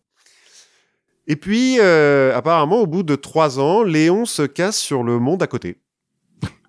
Et 1.28 1.36
puis, 1.36 1.78
euh, 1.80 2.36
apparemment, 2.36 2.82
au 2.82 2.88
bout 2.88 3.04
de 3.04 3.16
trois 3.16 3.60
ans, 3.60 3.82
Léon 3.84 4.26
se 4.26 4.44
casse 4.44 4.78
sur 4.78 5.04
le 5.04 5.20
mont 5.20 5.38
d'à 5.38 5.48
côté. 5.48 5.78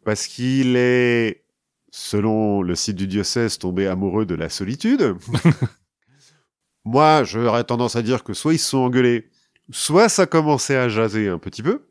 Parce 0.05 0.27
qu'il 0.27 0.77
est, 0.77 1.43
selon 1.91 2.63
le 2.63 2.75
site 2.75 2.97
du 2.97 3.07
diocèse, 3.07 3.59
tombé 3.59 3.87
amoureux 3.87 4.25
de 4.25 4.35
la 4.35 4.49
solitude. 4.49 5.17
Moi, 6.85 7.25
j'aurais 7.25 7.65
tendance 7.65 7.97
à 7.97 8.03
dire 8.03 8.23
que 8.23 8.33
soit 8.33 8.55
ils 8.55 8.59
se 8.59 8.71
sont 8.71 8.79
engueulés, 8.79 9.29
soit 9.71 10.09
ça 10.09 10.27
commençait 10.27 10.77
à 10.77 10.89
jaser 10.89 11.29
un 11.29 11.39
petit 11.39 11.63
peu. 11.63 11.83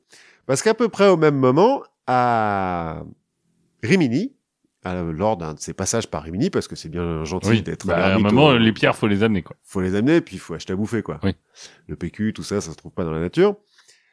Parce 0.45 0.61
qu'à 0.61 0.73
peu 0.73 0.87
près 0.89 1.07
au 1.09 1.17
même 1.17 1.35
moment, 1.35 1.83
à 2.07 3.03
Rimini, 3.83 4.31
à- 4.31 4.34
lors 4.93 5.37
d'un 5.37 5.53
de 5.53 5.59
ses 5.59 5.73
passages 5.73 6.07
par 6.07 6.23
Rimini, 6.23 6.49
parce 6.49 6.67
que 6.67 6.75
c'est 6.75 6.89
bien 6.89 7.23
gentil 7.23 7.49
Oui. 7.49 7.61
d'être 7.61 7.87
Bah, 7.87 7.97
à 8.05 8.15
un 8.15 8.19
moment, 8.19 8.53
les 8.53 8.71
pierres, 8.71 8.95
faut 8.95 9.07
les 9.07 9.23
amener, 9.23 9.41
quoi. 9.41 9.55
faut 9.63 9.81
les 9.81 9.95
amener, 9.95 10.21
puis 10.21 10.35
il 10.35 10.39
faut 10.39 10.53
acheter 10.53 10.73
à 10.73 10.75
bouffer, 10.75 11.01
quoi. 11.01 11.19
Oui. 11.23 11.31
Le 11.87 11.95
PQ, 11.95 12.33
tout 12.33 12.43
ça, 12.43 12.61
ça 12.61 12.71
se 12.71 12.75
trouve 12.77 12.91
pas 12.91 13.03
dans 13.03 13.11
la 13.11 13.19
nature. 13.19 13.55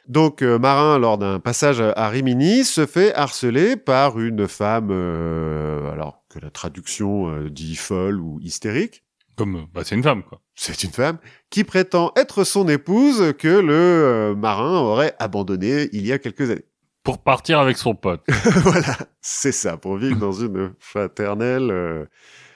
Donc, 0.09 0.43
euh, 0.43 0.59
Marin, 0.59 0.99
lors 0.99 1.17
d'un 1.19 1.39
passage 1.39 1.81
à 1.81 2.09
Rimini, 2.09 2.65
se 2.65 2.87
fait 2.87 3.15
harceler 3.15 3.77
par 3.77 4.19
une 4.19 4.49
femme, 4.49 4.89
euh, 4.91 5.93
alors 5.93 6.25
que 6.29 6.39
la 6.41 6.51
traduction 6.51 7.29
euh, 7.31 7.51
dit 7.51 7.77
folle 7.77 8.19
ou 8.21 8.41
hystérique. 8.43 9.05
Comme, 9.37 9.57
euh, 9.57 9.61
bah, 9.73 9.83
c'est 9.85 9.95
une 9.95 10.03
femme, 10.03 10.23
quoi. 10.25 10.41
C'est 10.55 10.83
une 10.83 10.91
femme 10.91 11.19
qui 11.51 11.65
prétend 11.65 12.13
être 12.17 12.45
son 12.45 12.69
épouse 12.69 13.33
que 13.39 13.49
le 13.49 14.35
marin 14.37 14.81
aurait 14.81 15.15
abandonné 15.19 15.89
il 15.93 16.05
y 16.07 16.13
a 16.13 16.19
quelques 16.19 16.51
années. 16.51 16.65
Pour 17.03 17.23
partir 17.23 17.59
avec 17.59 17.77
son 17.77 17.95
pote. 17.95 18.23
voilà, 18.29 18.97
c'est 19.21 19.53
ça, 19.53 19.77
pour 19.77 19.97
vivre 19.97 20.19
dans 20.19 20.33
une 20.33 20.75
fraternelle 20.79 21.71
euh, 21.71 22.07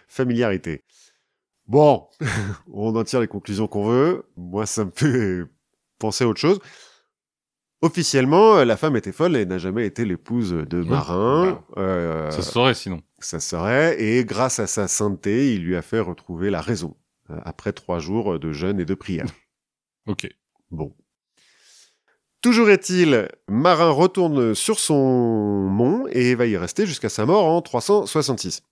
familiarité. 0.08 0.84
Bon, 1.66 2.06
on 2.72 2.94
en 2.94 3.02
tire 3.04 3.20
les 3.20 3.26
conclusions 3.26 3.66
qu'on 3.66 3.88
veut. 3.88 4.24
Moi, 4.36 4.66
ça 4.66 4.84
me 4.84 4.92
fait 4.94 5.42
penser 5.98 6.24
à 6.24 6.28
autre 6.28 6.38
chose. 6.40 6.60
Officiellement, 7.82 8.56
euh, 8.56 8.64
la 8.64 8.76
femme 8.76 8.96
était 8.96 9.12
folle 9.12 9.36
et 9.36 9.44
n'a 9.44 9.58
jamais 9.58 9.84
été 9.84 10.04
l'épouse 10.04 10.52
de 10.52 10.80
Oui. 10.80 10.88
Marin. 10.88 11.62
Euh, 11.76 12.30
Ça 12.30 12.42
se 12.42 12.50
saurait, 12.52 12.74
sinon. 12.74 13.02
ça 13.18 13.38
serait, 13.40 14.00
et 14.00 14.24
grâce 14.24 14.60
à 14.60 14.66
sa 14.66 14.88
sainteté, 14.88 15.54
il 15.54 15.62
lui 15.62 15.76
a 15.76 15.82
fait 15.82 16.00
retrouver 16.00 16.50
la 16.50 16.60
raison, 16.60 16.96
euh, 17.30 17.38
après 17.44 17.72
trois 17.72 17.98
jours 17.98 18.38
de 18.38 18.52
jeûne 18.52 18.80
et 18.80 18.84
de 18.86 18.94
prière. 18.94 19.26
Ok. 20.06 20.26
Bon. 20.70 20.94
Toujours 22.46 22.70
est-il, 22.70 23.26
Marin 23.48 23.90
retourne 23.90 24.54
sur 24.54 24.78
son 24.78 25.68
mont 25.68 26.06
et 26.12 26.36
va 26.36 26.46
y 26.46 26.56
rester 26.56 26.86
jusqu'à 26.86 27.08
sa 27.08 27.26
mort 27.26 27.44
en 27.46 27.60
366. 27.60 28.62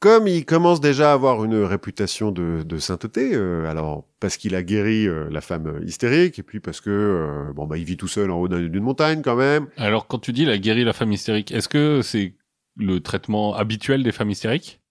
Comme 0.00 0.28
il 0.28 0.44
commence 0.44 0.82
déjà 0.82 1.10
à 1.10 1.14
avoir 1.14 1.42
une 1.42 1.62
réputation 1.62 2.30
de, 2.30 2.62
de 2.62 2.76
sainteté, 2.76 3.30
euh, 3.32 3.64
alors 3.70 4.04
parce 4.20 4.36
qu'il 4.36 4.54
a 4.54 4.62
guéri 4.62 5.08
euh, 5.08 5.28
la 5.30 5.40
femme 5.40 5.80
hystérique, 5.82 6.38
et 6.38 6.42
puis 6.42 6.60
parce 6.60 6.82
que 6.82 6.90
euh, 6.90 7.52
bon 7.54 7.66
bah 7.66 7.78
il 7.78 7.84
vit 7.84 7.96
tout 7.96 8.06
seul 8.06 8.30
en 8.30 8.36
haut 8.38 8.48
d'un- 8.48 8.68
d'une 8.68 8.82
montagne 8.84 9.22
quand 9.22 9.36
même. 9.36 9.68
Alors, 9.78 10.06
quand 10.06 10.18
tu 10.18 10.34
dis 10.34 10.44
la 10.44 10.58
guéri 10.58 10.84
la 10.84 10.92
femme 10.92 11.10
hystérique, 11.10 11.52
est-ce 11.52 11.70
que 11.70 12.02
c'est 12.02 12.34
le 12.76 13.00
traitement 13.00 13.54
habituel 13.54 14.02
des 14.02 14.12
femmes 14.12 14.28
hystériques? 14.30 14.82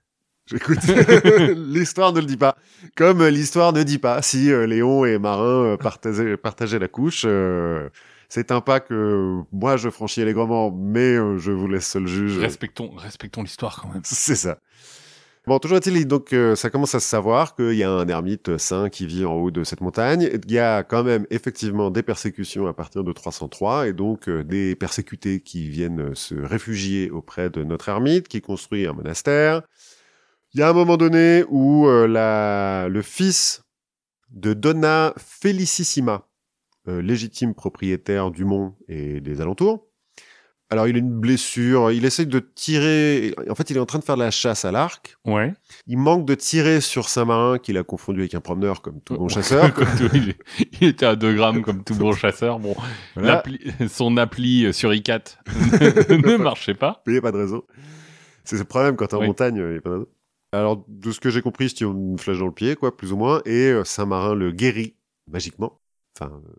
J'écoute. 0.50 0.80
l'histoire 1.56 2.14
ne 2.14 2.20
le 2.20 2.26
dit 2.26 2.38
pas. 2.38 2.56
Comme 2.96 3.22
euh, 3.22 3.30
l'histoire 3.30 3.74
ne 3.74 3.84
dit 3.84 4.00
pas 4.00 4.22
si 4.22 4.52
euh, 4.52 4.66
Léon 4.66 5.06
et 5.06 5.20
Marin 5.20 5.64
euh, 5.64 5.78
partageaient, 5.78 6.38
partageaient 6.38 6.80
la 6.80 6.88
couche. 6.88 7.24
euh, 7.26 7.90
c'est 8.30 8.52
un 8.52 8.62
pas 8.62 8.80
que 8.80 9.40
moi 9.52 9.76
je 9.78 9.90
franchis 9.90 10.22
allègrement, 10.22 10.72
mais 10.72 11.16
je 11.16 11.52
vous 11.52 11.68
laisse 11.68 11.88
seul 11.88 12.06
juge. 12.06 12.38
Respectons, 12.38 12.92
respectons 12.96 13.42
l'histoire 13.42 13.80
quand 13.82 13.90
même. 13.92 14.02
C'est 14.04 14.36
ça. 14.36 14.60
Bon, 15.48 15.58
toujours 15.58 15.78
est-il, 15.78 16.06
donc 16.06 16.32
euh, 16.34 16.56
ça 16.56 16.70
commence 16.70 16.94
à 16.94 17.00
se 17.00 17.08
savoir 17.08 17.56
qu'il 17.56 17.74
y 17.74 17.84
a 17.84 17.90
un 17.90 18.08
ermite 18.08 18.58
saint 18.60 18.90
qui 18.90 19.08
vit 19.08 19.26
en 19.26 19.34
haut 19.34 19.50
de 19.50 19.64
cette 19.64 19.82
montagne. 19.82 20.30
Il 20.32 20.52
y 20.52 20.60
a 20.60 20.84
quand 20.84 21.04
même 21.04 21.26
effectivement 21.32 21.90
des 21.90 22.04
persécutions 22.04 22.68
à 22.68 22.74
partir 22.74 23.04
de 23.04 23.12
303 23.12 23.88
et 23.88 23.94
donc 23.94 24.30
euh, 24.30 24.44
des 24.44 24.76
persécutés 24.76 25.40
qui 25.40 25.68
viennent 25.70 26.14
se 26.14 26.36
réfugier 26.36 27.10
auprès 27.10 27.50
de 27.50 27.64
notre 27.64 27.90
ermite 27.90 28.28
qui 28.28 28.42
construit 28.42 28.86
un 28.86 28.94
monastère. 28.94 29.64
Il 30.54 30.60
y 30.60 30.64
a 30.64 30.70
un 30.70 30.74
moment 30.74 30.98
donné 30.98 31.44
où 31.50 31.88
euh, 31.88 32.08
la, 32.08 32.88
le 32.90 33.02
fils 33.02 33.64
de 34.32 34.54
Donna 34.54 35.14
Felicissima, 35.18 36.28
euh, 36.88 37.02
légitime 37.02 37.54
propriétaire 37.54 38.32
du 38.32 38.46
mont 38.46 38.76
et 38.88 39.22
des 39.22 39.42
alentours, 39.42 39.86
alors 40.72 40.88
il 40.88 40.96
a 40.96 41.00
une 41.00 41.20
blessure, 41.20 41.92
il 41.92 42.06
essaye 42.06 42.28
de 42.28 42.40
tirer, 42.40 43.34
en 43.50 43.56
fait 43.56 43.70
il 43.72 43.78
est 43.78 43.80
en 43.80 43.88
train 43.88 43.98
de 44.00 44.04
faire 44.04 44.18
de 44.18 44.22
la 44.24 44.30
chasse 44.30 44.66
à 44.66 44.72
l'arc, 44.72 45.18
Ouais. 45.26 45.54
il 45.88 45.98
manque 45.98 46.26
de 46.28 46.36
tirer 46.36 46.80
sur 46.80 47.10
Saint-Marin 47.10 47.58
qu'il 47.58 47.76
a 47.78 47.84
confondu 47.84 48.20
avec 48.22 48.36
un 48.36 48.40
promeneur 48.40 48.82
comme 48.84 49.02
tout 49.02 49.16
bon 49.18 49.28
chasseur. 49.30 49.72
Comme 49.74 49.88
tout- 49.98 50.10
il, 50.16 50.36
il 50.80 50.88
était 50.90 51.08
à 51.08 51.16
2 51.16 51.34
grammes 51.34 51.62
comme 51.64 51.84
tout 51.84 51.96
bon 51.96 52.14
chasseur. 52.14 52.60
Bon, 52.60 52.76
Voilà. 53.16 53.44
son 53.88 54.16
appli 54.18 54.72
sur 54.74 54.94
ICAT 54.94 55.24
ne 55.48 56.38
marchait 56.38 56.76
pas. 56.76 57.02
Il 57.08 57.14
n'y 57.14 57.18
a 57.20 57.22
pas 57.22 57.32
de 57.32 57.38
réseau. 57.38 57.66
C'est 58.44 58.58
le 58.58 58.64
problème 58.64 58.96
quand 58.96 59.08
t'es 59.08 59.16
en 59.16 59.22
Oui. 59.22 59.28
montagne, 59.28 59.56
il 59.58 59.64
n'y 59.72 59.78
a 59.78 59.82
pas 59.82 59.90
de 59.90 59.94
réseau. 59.96 60.10
Alors, 60.52 60.84
de 60.88 61.12
ce 61.12 61.20
que 61.20 61.30
j'ai 61.30 61.42
compris, 61.42 61.70
c'est 61.70 61.82
une 61.82 62.18
flèche 62.18 62.40
dans 62.40 62.48
le 62.48 62.52
pied, 62.52 62.76
quoi, 62.76 62.96
plus 62.96 63.14
ou 63.14 63.18
moins, 63.18 63.42
et 63.46 63.70
euh, 63.70 63.84
Saint-Marin 63.84 64.34
le 64.34 64.52
guérit 64.52 64.96
magiquement, 65.28 65.80
enfin, 66.16 66.32
euh, 66.34 66.54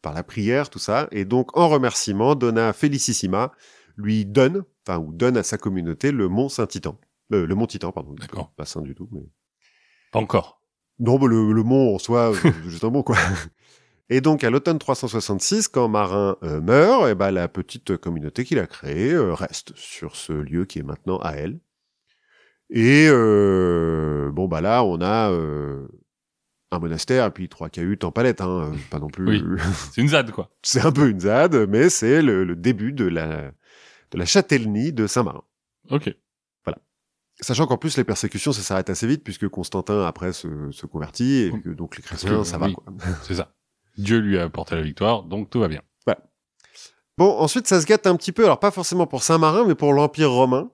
par 0.00 0.14
la 0.14 0.22
prière, 0.22 0.70
tout 0.70 0.78
ça, 0.78 1.08
et 1.10 1.24
donc, 1.24 1.56
en 1.56 1.68
remerciement, 1.68 2.34
Donna 2.34 2.72
Felicissima 2.72 3.52
lui 3.96 4.24
donne, 4.24 4.64
enfin, 4.86 4.98
ou 4.98 5.12
donne 5.12 5.36
à 5.36 5.42
sa 5.42 5.58
communauté 5.58 6.10
le 6.10 6.28
mont 6.28 6.48
Saint-Titan. 6.48 6.98
Euh, 7.32 7.46
le 7.46 7.54
mont 7.54 7.66
Titan, 7.66 7.92
pardon. 7.92 8.14
D'accord. 8.14 8.50
Pas 8.56 8.64
saint 8.64 8.80
du 8.80 8.94
tout, 8.94 9.08
mais... 9.12 9.28
Pas 10.12 10.20
encore. 10.20 10.62
Non, 10.98 11.18
bah, 11.18 11.26
le, 11.26 11.52
le 11.52 11.62
mont 11.62 11.94
en 11.94 11.98
soi, 11.98 12.32
c'est 12.40 12.54
juste 12.64 12.84
un 12.84 12.90
mont, 12.90 13.02
quoi. 13.02 13.16
Et 14.10 14.20
donc, 14.22 14.42
à 14.42 14.50
l'automne 14.50 14.78
366, 14.78 15.68
quand 15.68 15.88
Marin 15.88 16.36
euh, 16.42 16.60
meurt, 16.60 17.08
eh 17.10 17.14
ben, 17.14 17.30
la 17.30 17.46
petite 17.46 17.96
communauté 17.98 18.44
qu'il 18.44 18.58
a 18.58 18.66
créée 18.66 19.12
euh, 19.12 19.34
reste 19.34 19.72
sur 19.76 20.16
ce 20.16 20.32
lieu 20.32 20.64
qui 20.64 20.78
est 20.78 20.82
maintenant 20.82 21.18
à 21.18 21.32
elle. 21.32 21.60
Et 22.70 23.08
euh, 23.08 24.30
bon, 24.32 24.46
bah 24.46 24.60
là, 24.60 24.84
on 24.84 25.00
a 25.00 25.30
euh, 25.30 25.88
un 26.70 26.78
monastère 26.78 27.26
et 27.26 27.30
puis 27.30 27.48
trois 27.48 27.70
cahutes 27.70 28.04
en 28.04 28.12
palette, 28.12 28.40
hein, 28.40 28.72
euh, 28.72 28.76
pas 28.90 28.98
non 28.98 29.08
plus. 29.08 29.26
Oui. 29.26 29.60
C'est 29.92 30.00
une 30.00 30.08
ZAD, 30.08 30.30
quoi. 30.32 30.50
c'est 30.62 30.80
un 30.84 30.92
peu 30.92 31.08
une 31.08 31.20
ZAD, 31.20 31.68
mais 31.68 31.88
c'est 31.88 32.20
le, 32.22 32.44
le 32.44 32.56
début 32.56 32.92
de 32.92 33.06
la, 33.06 33.52
de 34.10 34.18
la 34.18 34.26
châtellenie 34.26 34.92
de 34.92 35.06
Saint-Marin. 35.06 35.44
Ok. 35.90 36.14
Sachant 37.40 37.68
qu'en 37.68 37.76
plus, 37.76 37.96
les 37.96 38.02
persécutions, 38.02 38.52
ça 38.52 38.62
s'arrête 38.62 38.90
assez 38.90 39.06
vite, 39.06 39.22
puisque 39.22 39.46
Constantin, 39.46 40.04
après, 40.04 40.32
se, 40.32 40.72
se 40.72 40.86
convertit, 40.86 41.42
et 41.42 41.60
que 41.60 41.68
donc 41.68 41.96
les 41.96 42.02
chrétiens, 42.02 42.38
que, 42.38 42.42
ça 42.42 42.58
va, 42.58 42.66
oui. 42.66 42.74
C'est 43.22 43.36
ça. 43.36 43.54
Dieu 43.96 44.18
lui 44.18 44.36
a 44.38 44.42
apporté 44.42 44.74
la 44.74 44.82
victoire, 44.82 45.22
donc 45.22 45.48
tout 45.48 45.60
va 45.60 45.68
bien. 45.68 45.82
Bon, 47.18 47.36
ensuite, 47.36 47.66
ça 47.66 47.80
se 47.80 47.86
gâte 47.86 48.06
un 48.06 48.14
petit 48.14 48.30
peu, 48.30 48.44
alors 48.44 48.60
pas 48.60 48.70
forcément 48.70 49.08
pour 49.08 49.24
Saint-Marin, 49.24 49.64
mais 49.66 49.74
pour 49.74 49.92
l'Empire 49.92 50.30
romain, 50.30 50.70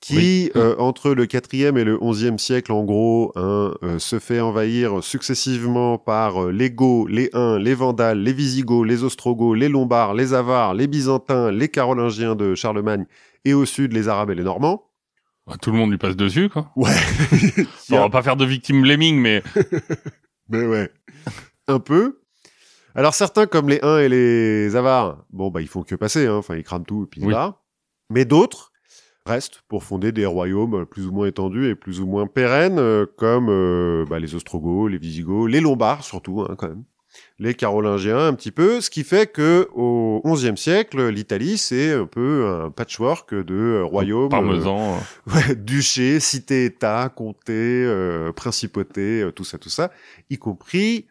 qui, 0.00 0.16
Oui. 0.16 0.50
euh, 0.56 0.76
entre 0.78 1.10
le 1.12 1.26
4e 1.26 1.76
et 1.76 1.84
le 1.84 1.96
11e 1.98 2.38
siècle, 2.38 2.70
en 2.72 2.84
gros, 2.84 3.32
hein, 3.34 3.74
euh, 3.82 3.98
se 3.98 4.18
fait 4.18 4.40
envahir 4.40 5.02
successivement 5.02 5.98
par 5.98 6.44
euh, 6.44 6.52
les 6.52 6.70
Goths, 6.70 7.08
les 7.10 7.30
Huns, 7.34 7.58
les 7.58 7.74
Vandales, 7.74 8.22
les 8.22 8.32
Visigoths, 8.32 8.86
les 8.86 9.02
Ostrogoths, 9.02 9.56
les 9.58 9.68
Lombards, 9.68 10.14
les 10.14 10.34
Avars, 10.34 10.74
les 10.74 10.86
Byzantins, 10.86 11.50
les 11.50 11.68
Carolingiens 11.68 12.36
de 12.36 12.54
Charlemagne, 12.54 13.06
et 13.44 13.54
au 13.54 13.64
sud, 13.66 13.92
les 13.92 14.08
Arabes 14.08 14.30
et 14.30 14.34
les 14.36 14.44
Normands. 14.44 14.84
Bah, 15.46 15.54
tout 15.60 15.72
le 15.72 15.78
monde 15.78 15.90
lui 15.90 15.98
passe 15.98 16.14
dessus, 16.16 16.48
quoi. 16.48 16.70
Ouais. 16.76 16.90
Bon, 17.90 17.96
on 17.96 18.00
va 18.00 18.10
pas 18.10 18.22
faire 18.22 18.36
de 18.36 18.44
victime 18.44 18.82
blaming, 18.82 19.16
mais 19.18 19.42
Mais 20.48 20.64
ouais, 20.66 20.90
un 21.66 21.78
peu. 21.80 22.20
Alors 22.94 23.14
certains, 23.14 23.46
comme 23.46 23.68
les 23.68 23.80
Huns 23.82 23.98
et 23.98 24.08
les 24.08 24.76
Avars, 24.76 25.24
bon 25.30 25.50
bah 25.50 25.60
ils 25.60 25.68
font 25.68 25.82
que 25.82 25.94
passer, 25.94 26.26
hein. 26.26 26.34
enfin 26.36 26.56
ils 26.56 26.64
crament 26.64 26.84
tout 26.84 27.04
et 27.04 27.06
puis 27.06 27.20
Oui. 27.24 27.32
là. 27.32 27.60
Mais 28.10 28.24
d'autres, 28.24 28.67
restent 29.28 29.62
pour 29.68 29.84
fonder 29.84 30.10
des 30.12 30.26
royaumes 30.26 30.84
plus 30.86 31.06
ou 31.06 31.12
moins 31.12 31.26
étendus 31.26 31.68
et 31.68 31.74
plus 31.74 32.00
ou 32.00 32.06
moins 32.06 32.26
pérennes, 32.26 32.78
euh, 32.78 33.06
comme 33.16 33.48
euh, 33.48 34.04
bah, 34.08 34.18
les 34.18 34.34
Ostrogoths, 34.34 34.90
les 34.90 34.98
Visigoths, 34.98 35.48
les 35.50 35.60
Lombards 35.60 36.02
surtout, 36.04 36.40
hein, 36.42 36.54
quand 36.58 36.68
même, 36.68 36.82
les 37.38 37.54
Carolingiens 37.54 38.18
un 38.26 38.34
petit 38.34 38.50
peu, 38.50 38.80
ce 38.80 38.90
qui 38.90 39.02
fait 39.04 39.26
que 39.30 39.68
au 39.74 40.20
XIe 40.24 40.56
siècle, 40.56 41.08
l'Italie 41.08 41.56
c'est 41.58 41.92
un 41.92 42.06
peu 42.06 42.46
un 42.46 42.70
patchwork 42.70 43.34
de 43.34 43.54
euh, 43.54 43.84
royaumes, 43.84 44.28
Parmesan. 44.28 44.98
euh, 45.28 45.32
ouais, 45.34 45.54
duchés, 45.54 46.20
cités-États, 46.20 47.08
comtés, 47.08 47.84
euh, 47.84 48.32
principautés, 48.32 49.22
euh, 49.22 49.30
tout 49.32 49.44
ça, 49.44 49.58
tout 49.58 49.70
ça, 49.70 49.90
y 50.30 50.38
compris 50.38 51.06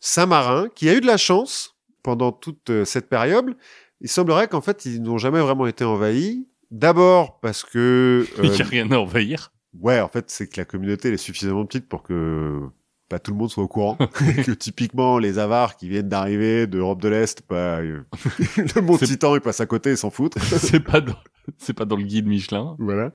Saint-Marin, 0.00 0.68
qui 0.74 0.88
a 0.88 0.94
eu 0.94 1.00
de 1.00 1.06
la 1.06 1.16
chance 1.16 1.76
pendant 2.02 2.32
toute 2.32 2.70
euh, 2.70 2.84
cette 2.84 3.08
période. 3.08 3.56
Il 4.00 4.08
semblerait 4.08 4.48
qu'en 4.48 4.60
fait 4.60 4.84
ils 4.84 5.00
n'ont 5.02 5.18
jamais 5.18 5.40
vraiment 5.40 5.66
été 5.66 5.84
envahis. 5.84 6.46
D'abord 6.72 7.38
parce 7.40 7.62
que 7.62 8.26
Il 8.42 8.50
euh, 8.50 8.54
n'y 8.54 8.62
a 8.62 8.64
rien 8.64 8.90
à 8.90 8.96
envahir. 8.98 9.52
Ouais, 9.78 10.00
en 10.00 10.08
fait, 10.08 10.30
c'est 10.30 10.48
que 10.48 10.60
la 10.60 10.64
communauté 10.64 11.08
elle 11.08 11.14
est 11.14 11.18
suffisamment 11.18 11.64
petite 11.64 11.88
pour 11.88 12.02
que 12.02 12.60
pas 13.08 13.18
tout 13.18 13.30
le 13.30 13.36
monde 13.36 13.50
soit 13.50 13.62
au 13.62 13.68
courant. 13.68 13.96
que 14.46 14.52
typiquement, 14.52 15.18
les 15.18 15.38
avares 15.38 15.76
qui 15.76 15.88
viennent 15.88 16.08
d'arriver 16.08 16.66
d'Europe 16.66 17.00
de 17.00 17.08
l'Est, 17.08 17.42
bah, 17.48 17.78
euh, 17.78 18.02
le 18.74 18.80
Mont 18.80 18.96
Titan, 18.96 19.34
ils 19.34 19.40
passent 19.40 19.60
à 19.60 19.66
côté, 19.66 19.90
ils 19.90 19.96
s'en 19.98 20.10
foutent. 20.10 20.38
c'est 20.38 20.80
pas 20.80 21.00
dans, 21.00 21.16
c'est 21.58 21.74
pas 21.74 21.84
dans 21.84 21.96
le 21.96 22.04
guide 22.04 22.26
Michelin. 22.26 22.74
voilà. 22.78 23.12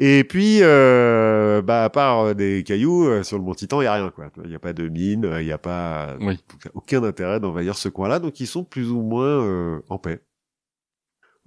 Et 0.00 0.22
puis, 0.22 0.58
euh, 0.62 1.60
bah, 1.60 1.82
à 1.84 1.90
part 1.90 2.20
euh, 2.20 2.34
des 2.34 2.62
cailloux, 2.64 3.06
euh, 3.08 3.24
sur 3.24 3.36
le 3.36 3.42
Mont 3.42 3.54
Titan, 3.54 3.80
il 3.80 3.84
y 3.84 3.88
a 3.88 3.94
rien, 3.94 4.10
quoi. 4.10 4.30
Il 4.44 4.48
n'y 4.48 4.54
a 4.54 4.60
pas 4.60 4.72
de 4.72 4.88
mine, 4.88 5.28
il 5.40 5.44
n'y 5.46 5.52
a 5.52 5.58
pas 5.58 6.16
Oui. 6.20 6.38
aucun 6.74 7.02
intérêt 7.02 7.40
d'envahir 7.40 7.76
ce 7.76 7.88
coin-là, 7.88 8.20
donc 8.20 8.38
ils 8.38 8.46
sont 8.46 8.62
plus 8.62 8.90
ou 8.92 9.02
moins 9.02 9.24
euh, 9.44 9.80
en 9.88 9.98
paix. 9.98 10.20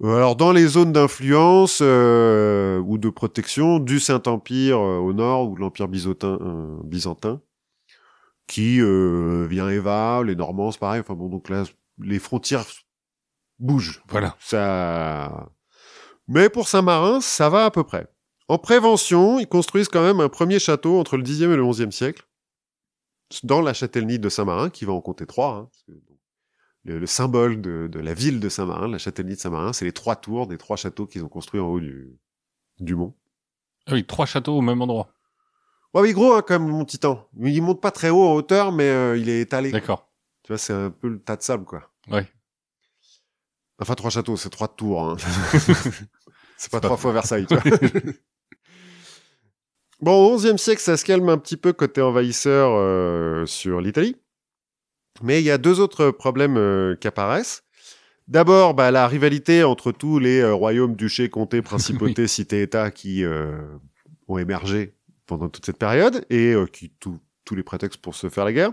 Euh, 0.02 0.16
Alors 0.16 0.36
dans 0.36 0.52
les 0.52 0.66
zones 0.66 0.92
d'influence 0.92 1.80
euh, 1.82 2.78
ou 2.80 2.98
de 2.98 3.08
protection 3.08 3.78
du 3.78 4.00
Saint-Empire 4.00 4.78
euh, 4.78 4.98
au 4.98 5.12
nord 5.12 5.50
ou 5.50 5.54
de 5.54 5.60
l'Empire 5.60 5.88
byzantin, 5.88 6.38
euh, 6.40 6.76
byzantin 6.84 7.40
qui 8.48 8.80
euh, 8.80 9.46
vient 9.48 9.68
et 9.70 9.78
va, 9.78 10.22
les 10.24 10.34
Normands 10.34 10.72
c'est 10.72 10.80
pareil, 10.80 11.00
enfin 11.00 11.14
bon 11.14 11.28
donc 11.28 11.48
là 11.48 11.64
les 11.98 12.18
frontières 12.18 12.64
bougent. 13.58 14.02
Voilà. 14.08 14.36
Ça 14.40 15.48
Mais 16.26 16.48
pour 16.48 16.68
Saint-Marin, 16.68 17.20
ça 17.20 17.48
va 17.48 17.66
à 17.66 17.70
peu 17.70 17.84
près. 17.84 18.08
En 18.48 18.58
prévention, 18.58 19.38
ils 19.38 19.46
construisent 19.48 19.88
quand 19.88 20.02
même 20.02 20.20
un 20.20 20.28
premier 20.28 20.58
château 20.58 20.98
entre 20.98 21.16
le 21.16 21.22
10e 21.22 21.52
et 21.52 21.56
le 21.56 21.62
11e 21.62 21.92
siècle 21.92 22.24
dans 23.44 23.60
la 23.60 23.72
châtellenie 23.72 24.18
de 24.18 24.28
Saint-Marin, 24.28 24.68
qui 24.68 24.84
va 24.84 24.92
en 24.92 25.00
compter 25.00 25.26
trois. 25.26 25.54
hein, 25.54 25.68
parce 25.70 25.82
que, 25.84 25.92
bon, 25.92 26.11
le, 26.84 26.98
le 26.98 27.06
symbole 27.06 27.60
de, 27.60 27.88
de 27.90 28.00
la 28.00 28.14
ville 28.14 28.40
de 28.40 28.48
Saint-Marin, 28.48 28.88
la 28.88 28.98
châtellenie 28.98 29.34
de 29.34 29.40
Saint-Marin, 29.40 29.72
c'est 29.72 29.84
les 29.84 29.92
trois 29.92 30.16
tours 30.16 30.46
des 30.46 30.58
trois 30.58 30.76
châteaux 30.76 31.06
qu'ils 31.06 31.24
ont 31.24 31.28
construits 31.28 31.60
en 31.60 31.66
haut 31.66 31.80
du, 31.80 32.18
du 32.80 32.94
mont. 32.94 33.14
Ah 33.86 33.94
oui, 33.94 34.04
trois 34.04 34.26
châteaux 34.26 34.56
au 34.56 34.60
même 34.60 34.80
endroit. 34.82 35.14
Ouais, 35.94 36.02
oui, 36.02 36.12
gros, 36.12 36.32
hein, 36.34 36.42
quand 36.46 36.58
même, 36.58 36.68
le 36.68 36.72
mont 36.72 36.84
Titan. 36.84 37.28
Il 37.38 37.62
monte 37.62 37.80
pas 37.80 37.90
très 37.90 38.10
haut 38.10 38.26
en 38.26 38.32
hauteur, 38.32 38.72
mais 38.72 38.88
euh, 38.88 39.16
il 39.18 39.28
est 39.28 39.40
étalé. 39.40 39.70
D'accord. 39.70 40.10
Tu 40.42 40.52
vois, 40.52 40.58
c'est 40.58 40.72
un 40.72 40.90
peu 40.90 41.08
le 41.08 41.20
tas 41.20 41.36
de 41.36 41.42
sable, 41.42 41.64
quoi. 41.64 41.90
Ouais. 42.10 42.26
Enfin, 43.78 43.94
trois 43.94 44.10
châteaux, 44.10 44.36
c'est 44.36 44.50
trois 44.50 44.68
tours. 44.68 45.02
Hein. 45.02 45.16
c'est 46.56 46.70
pas 46.70 46.80
pas 46.80 46.88
trois 46.88 46.96
fois 46.96 47.12
Versailles, 47.12 47.46
tu 47.46 47.54
vois. 47.54 47.64
bon, 50.00 50.32
au 50.32 50.36
XIe 50.36 50.58
siècle, 50.58 50.80
ça 50.80 50.96
se 50.96 51.04
calme 51.04 51.28
un 51.28 51.38
petit 51.38 51.56
peu 51.56 51.72
côté 51.72 52.00
envahisseur 52.00 52.70
euh, 52.72 53.44
sur 53.46 53.80
l'Italie. 53.80 54.16
Mais 55.22 55.40
il 55.40 55.44
y 55.44 55.50
a 55.50 55.58
deux 55.58 55.80
autres 55.80 56.10
problèmes 56.10 56.56
euh, 56.56 56.96
qui 56.96 57.06
apparaissent. 57.08 57.64
D'abord, 58.28 58.74
bah, 58.74 58.90
la 58.90 59.06
rivalité 59.08 59.64
entre 59.64 59.92
tous 59.92 60.18
les 60.18 60.40
euh, 60.40 60.54
royaumes, 60.54 60.96
duchés, 60.96 61.28
comtés, 61.28 61.60
principautés, 61.60 62.26
cités-États 62.28 62.90
qui 62.90 63.24
euh, 63.24 63.52
ont 64.28 64.38
émergé 64.38 64.94
pendant 65.26 65.48
toute 65.48 65.66
cette 65.66 65.78
période 65.78 66.24
et 66.30 66.52
euh, 66.54 66.66
qui 66.66 66.90
tout- 66.90 67.20
tous 67.44 67.54
les 67.54 67.62
prétextes 67.62 68.00
pour 68.00 68.14
se 68.14 68.28
faire 68.28 68.44
la 68.44 68.52
guerre. 68.52 68.72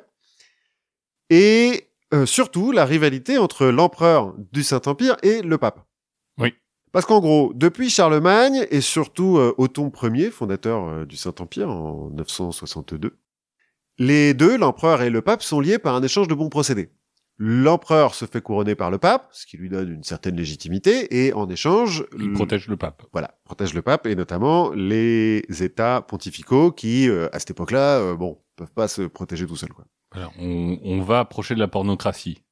Et 1.29 1.89
euh, 2.13 2.25
surtout 2.25 2.71
la 2.71 2.85
rivalité 2.85 3.37
entre 3.37 3.65
l'empereur 3.67 4.33
du 4.51 4.63
Saint-Empire 4.63 5.17
et 5.23 5.41
le 5.41 5.57
pape. 5.57 5.85
Oui. 6.37 6.53
Parce 6.91 7.05
qu'en 7.05 7.19
gros, 7.19 7.51
depuis 7.53 7.89
Charlemagne 7.89 8.65
et 8.71 8.81
surtout 8.81 9.37
euh, 9.37 9.53
Othon 9.57 9.91
Ier, 10.03 10.31
fondateur 10.31 10.87
euh, 10.87 11.05
du 11.05 11.17
Saint-Empire 11.17 11.69
en 11.69 12.09
962, 12.11 13.15
les 13.99 14.33
deux, 14.33 14.57
l'empereur 14.57 15.01
et 15.03 15.09
le 15.11 15.21
pape, 15.21 15.43
sont 15.43 15.59
liés 15.59 15.77
par 15.77 15.93
un 15.95 16.01
échange 16.01 16.27
de 16.27 16.33
bons 16.33 16.49
procédés. 16.49 16.89
L'empereur 17.41 18.15
se 18.15 18.25
fait 18.25 18.41
couronner 18.41 18.75
par 18.75 18.91
le 18.91 18.97
pape, 18.97 19.29
ce 19.31 19.45
qui 19.45 19.55
lui 19.55 19.69
donne 19.69 19.89
une 19.93 20.03
certaine 20.03 20.35
légitimité, 20.35 21.25
et 21.25 21.31
en 21.33 21.47
échange, 21.49 22.03
Il 22.17 22.27
le- 22.29 22.33
protège 22.33 22.67
le 22.67 22.75
pape. 22.75 23.03
voilà, 23.13 23.37
protège 23.45 23.73
le 23.73 23.81
pape 23.81 24.07
et 24.07 24.15
notamment 24.15 24.71
les 24.73 25.45
États 25.61 26.01
pontificaux 26.01 26.71
qui, 26.73 27.07
euh, 27.07 27.29
à 27.31 27.39
cette 27.39 27.51
époque-là, 27.51 27.99
euh, 27.99 28.15
bon, 28.17 28.39
peuvent 28.57 28.73
pas 28.73 28.89
se 28.89 29.03
protéger 29.03 29.45
tout 29.45 29.55
seuls, 29.55 29.71
quoi. 29.73 29.85
Voilà, 30.11 30.31
on, 30.39 30.79
on 30.83 31.01
va 31.01 31.19
approcher 31.19 31.53
de 31.55 31.59
la 31.59 31.67
pornocratie. 31.69 32.43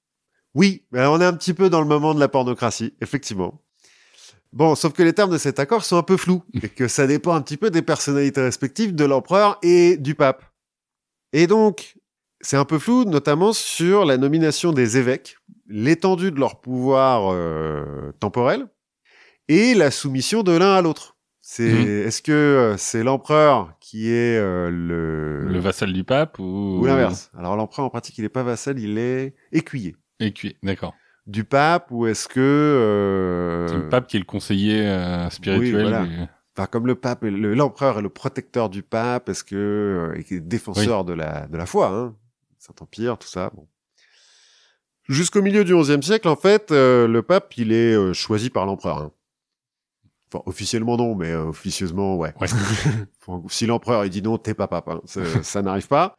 Oui, 0.53 0.85
on 0.93 1.19
est 1.19 1.25
un 1.25 1.33
petit 1.33 1.53
peu 1.53 1.69
dans 1.69 1.81
le 1.81 1.87
moment 1.87 2.13
de 2.15 2.19
la 2.21 2.29
pornocratie, 2.29 2.93
effectivement. 3.01 3.61
Bon, 4.53 4.73
sauf 4.75 4.93
que 4.93 5.03
les 5.03 5.11
termes 5.13 5.31
de 5.31 5.37
cet 5.37 5.59
accord 5.59 5.83
sont 5.83 5.97
un 5.97 6.03
peu 6.03 6.15
flous 6.15 6.43
et 6.63 6.69
que 6.69 6.87
ça 6.87 7.07
dépend 7.07 7.33
un 7.35 7.41
petit 7.41 7.57
peu 7.57 7.69
des 7.71 7.81
personnalités 7.81 8.41
respectives 8.41 8.95
de 8.95 9.03
l'empereur 9.03 9.59
et 9.63 9.97
du 9.97 10.15
pape. 10.15 10.45
Et 11.33 11.47
donc, 11.47 11.95
c'est 12.41 12.57
un 12.57 12.65
peu 12.65 12.79
flou, 12.79 13.03
notamment 13.05 13.53
sur 13.53 14.05
la 14.05 14.17
nomination 14.17 14.71
des 14.71 14.97
évêques, 14.97 15.37
l'étendue 15.67 16.31
de 16.31 16.39
leur 16.39 16.61
pouvoir 16.61 17.31
euh, 17.33 18.11
temporel 18.19 18.67
et 19.47 19.73
la 19.73 19.91
soumission 19.91 20.43
de 20.43 20.51
l'un 20.51 20.73
à 20.75 20.81
l'autre. 20.81 21.15
C'est 21.41 21.67
Mhm. 21.71 22.07
est-ce 22.07 22.21
que 22.21 22.31
euh, 22.33 22.77
c'est 22.77 23.03
l'empereur 23.03 23.73
qui 23.79 24.09
est 24.09 24.37
euh, 24.37 24.69
le 24.69 25.43
Le 25.49 25.59
vassal 25.59 25.93
du 25.93 26.03
pape 26.03 26.39
ou... 26.39 26.79
ou 26.81 26.85
l'inverse 26.85 27.31
Alors 27.37 27.55
l'empereur 27.55 27.85
en 27.85 27.89
pratique, 27.89 28.17
il 28.17 28.23
n'est 28.23 28.29
pas 28.29 28.43
vassal, 28.43 28.79
il 28.79 28.97
est 28.97 29.33
écuyer 29.53 29.95
Écuyer, 30.19 30.57
d'accord. 30.63 30.93
du 31.25 31.43
pape 31.45 31.87
ou 31.91 32.05
est-ce 32.07 32.27
que 32.27 32.39
euh, 32.41 33.67
C'est 33.69 33.77
le 33.77 33.89
pape 33.89 34.07
qui 34.07 34.17
est 34.17 34.19
le 34.19 34.25
conseiller 34.25 34.81
euh, 34.87 35.29
spirituel. 35.29 35.75
oui, 35.75 35.81
voilà. 35.81 36.05
du- 36.05 36.17
enfin 36.57 36.65
comme 36.67 36.87
le 36.87 36.95
pape 36.95 37.23
est 37.23 37.29
le- 37.31 37.53
l'empereur 37.53 37.99
est 37.99 38.01
le 38.01 38.09
protecteur 38.09 38.69
du 38.69 38.81
pape 38.81 39.29
est-ce 39.29 39.43
que 39.43 39.55
euh, 40.15 40.19
et 40.19 40.33
est 40.35 40.39
défenseur 40.39 41.05
de 41.05 41.13
la 41.13 41.45
de 41.47 41.55
la 41.57 41.65
foi 41.67 41.89
hein. 41.89 42.15
Saint 42.57 42.73
Empire 42.81 43.17
tout 43.19 43.27
ça 43.27 43.51
bon. 43.53 43.67
Jusqu'au 45.07 45.41
milieu 45.41 45.63
du 45.63 45.73
XIe 45.75 46.01
siècle 46.03 46.27
en 46.27 46.35
fait 46.35 46.71
euh, 46.71 47.07
le 47.07 47.21
pape 47.21 47.55
il 47.57 47.71
est 47.71 47.93
euh, 47.93 48.13
choisi 48.13 48.49
par 48.49 48.65
l'empereur 48.65 48.97
hein. 48.97 49.11
enfin 50.33 50.43
officiellement 50.47 50.97
non 50.97 51.15
mais 51.15 51.31
euh, 51.31 51.43
officieusement 51.45 52.17
ouais, 52.17 52.33
si 53.49 53.65
l'empereur 53.67 54.03
il 54.05 54.09
dit 54.09 54.21
non 54.21 54.37
t'es 54.37 54.53
pas 54.53 54.67
pape 54.67 54.89
hein. 54.89 55.01
Ça- 55.05 55.43
ça 55.43 55.61
n'arrive 55.61 55.87
pas. 55.87 56.17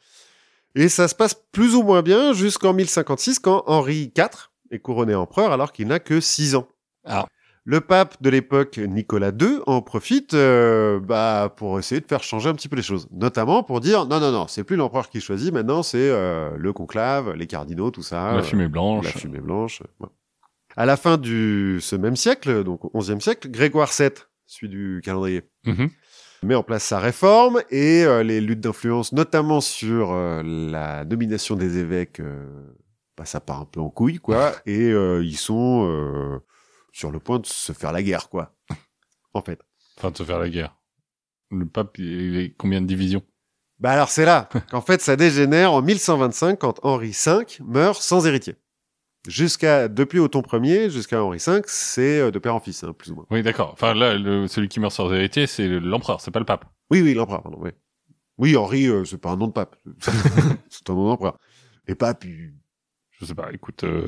Et 0.74 0.88
ça 0.88 1.08
se 1.08 1.14
passe 1.14 1.34
plus 1.50 1.74
ou 1.74 1.82
moins 1.82 2.02
bien 2.02 2.32
jusqu'en 2.32 2.72
1056 2.72 3.40
quand 3.40 3.64
Henri 3.66 4.12
IV 4.16 4.50
est 4.70 4.78
couronné 4.78 5.14
empereur 5.14 5.50
alors 5.50 5.72
qu'il 5.72 5.88
n'a 5.88 5.98
que 5.98 6.20
6 6.20 6.54
ans. 6.54 6.68
Ah. 7.04 7.26
Le 7.70 7.82
pape 7.82 8.16
de 8.22 8.30
l'époque, 8.30 8.78
Nicolas 8.78 9.30
II, 9.38 9.58
en 9.66 9.82
profite 9.82 10.32
euh, 10.32 11.00
bah, 11.00 11.52
pour 11.54 11.78
essayer 11.78 12.00
de 12.00 12.06
faire 12.06 12.22
changer 12.22 12.48
un 12.48 12.54
petit 12.54 12.66
peu 12.66 12.76
les 12.76 12.82
choses. 12.82 13.06
Notamment 13.12 13.62
pour 13.62 13.80
dire, 13.80 14.06
non, 14.06 14.20
non, 14.20 14.32
non, 14.32 14.46
c'est 14.48 14.64
plus 14.64 14.76
l'empereur 14.76 15.10
qui 15.10 15.20
choisit, 15.20 15.52
maintenant 15.52 15.82
c'est 15.82 15.98
euh, 16.08 16.56
le 16.56 16.72
conclave, 16.72 17.34
les 17.34 17.46
cardinaux, 17.46 17.90
tout 17.90 18.02
ça. 18.02 18.32
la 18.32 18.38
euh, 18.38 18.42
fumée 18.42 18.68
blanche. 18.68 19.04
la 19.04 19.10
fumée 19.10 19.40
blanche. 19.40 19.82
Voilà. 19.98 20.12
À 20.78 20.86
la 20.86 20.96
fin 20.96 21.18
du 21.18 21.76
ce 21.82 21.94
même 21.94 22.16
siècle, 22.16 22.64
donc 22.64 22.86
au 22.94 22.98
XIe 23.00 23.20
siècle, 23.20 23.50
Grégoire 23.50 23.90
VII, 23.98 24.08
celui 24.46 24.70
du 24.70 25.02
calendrier, 25.04 25.42
Mhm. 25.66 25.90
met 26.44 26.54
en 26.54 26.62
place 26.62 26.84
sa 26.84 26.98
réforme 27.00 27.60
et 27.68 28.02
euh, 28.04 28.22
les 28.22 28.40
luttes 28.40 28.60
d'influence, 28.60 29.12
notamment 29.12 29.60
sur 29.60 30.12
euh, 30.12 30.42
la 30.42 31.04
nomination 31.04 31.54
des 31.54 31.76
évêques, 31.76 32.20
euh, 32.20 32.46
bah, 33.18 33.26
ça 33.26 33.40
part 33.40 33.60
un 33.60 33.66
peu 33.66 33.80
en 33.80 33.90
couille, 33.90 34.20
quoi. 34.20 34.52
et 34.66 34.90
euh, 34.90 35.22
ils 35.22 35.36
sont 35.36 35.86
euh, 35.86 36.38
sur 36.92 37.10
le 37.10 37.20
point 37.20 37.38
de 37.38 37.46
se 37.46 37.72
faire 37.72 37.92
la 37.92 38.02
guerre, 38.02 38.28
quoi. 38.28 38.54
En 39.34 39.42
fait. 39.42 39.60
Enfin, 39.98 40.10
de 40.10 40.16
se 40.16 40.22
faire 40.24 40.38
la 40.38 40.48
guerre. 40.48 40.76
Le 41.50 41.66
pape, 41.66 41.98
il 41.98 42.36
est 42.38 42.54
combien 42.56 42.80
de 42.80 42.86
divisions? 42.86 43.22
Bah 43.78 43.92
alors 43.92 44.08
c'est 44.08 44.24
là 44.24 44.48
qu'en 44.70 44.80
fait 44.80 45.00
ça 45.00 45.14
dégénère 45.14 45.72
en 45.72 45.82
1125 45.82 46.58
quand 46.58 46.80
Henri 46.84 47.10
V 47.26 47.44
meurt 47.64 48.02
sans 48.02 48.26
héritier. 48.26 48.56
Jusqu'à 49.28 49.88
depuis 49.88 50.18
Othon 50.18 50.42
Ier 50.62 50.90
jusqu'à 50.90 51.22
Henri 51.22 51.38
V, 51.44 51.62
c'est 51.66 52.20
euh, 52.20 52.30
de 52.30 52.38
père 52.38 52.54
en 52.54 52.60
fils, 52.60 52.82
hein, 52.84 52.92
plus 52.92 53.10
ou 53.12 53.16
moins. 53.16 53.26
Oui, 53.30 53.42
d'accord. 53.42 53.70
Enfin, 53.72 53.94
là, 53.94 54.14
le- 54.16 54.46
celui 54.48 54.68
qui 54.68 54.80
meurt 54.80 54.92
sans 54.92 55.12
héritier, 55.12 55.46
c'est 55.46 55.68
l'empereur, 55.68 56.20
c'est 56.20 56.30
pas 56.30 56.38
le 56.40 56.44
pape. 56.46 56.64
Oui, 56.90 57.02
oui, 57.02 57.14
l'empereur, 57.14 57.42
pardon, 57.42 57.58
oui. 57.60 57.70
Oui, 58.38 58.56
Henri, 58.56 58.86
euh, 58.86 59.04
c'est 59.04 59.18
pas 59.18 59.30
un 59.30 59.36
nom 59.36 59.48
de 59.48 59.52
pape. 59.52 59.76
c'est 60.70 60.88
un 60.90 60.94
nom 60.94 61.08
d'empereur. 61.08 61.38
Et 61.86 61.94
pape, 61.94 62.24
il- 62.24 62.54
Je 63.20 63.24
sais 63.26 63.34
pas, 63.34 63.48
écoute, 63.52 63.82
euh, 63.84 64.06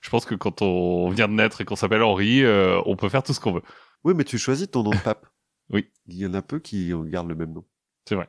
je 0.00 0.10
pense 0.10 0.24
que 0.24 0.34
quand 0.34 0.62
on 0.62 1.10
vient 1.10 1.28
de 1.28 1.32
naître 1.34 1.60
et 1.60 1.64
qu'on 1.64 1.76
s'appelle 1.76 2.02
Henri, 2.02 2.42
euh, 2.42 2.80
on 2.86 2.96
peut 2.96 3.08
faire 3.08 3.22
tout 3.22 3.32
ce 3.32 3.38
qu'on 3.40 3.52
veut. 3.52 3.62
Oui, 4.04 4.14
mais 4.16 4.24
tu 4.24 4.36
choisis 4.38 4.68
ton 4.70 4.82
nom 4.82 4.90
de 4.90 4.96
pape. 4.98 5.26
Oui. 5.70 5.90
Il 6.06 6.16
y 6.16 6.24
en 6.26 6.32
a 6.32 6.40
peu 6.40 6.60
qui 6.60 6.92
gardent 7.08 7.28
le 7.28 7.34
même 7.34 7.52
nom. 7.52 7.62
C'est 8.08 8.14
vrai. 8.14 8.26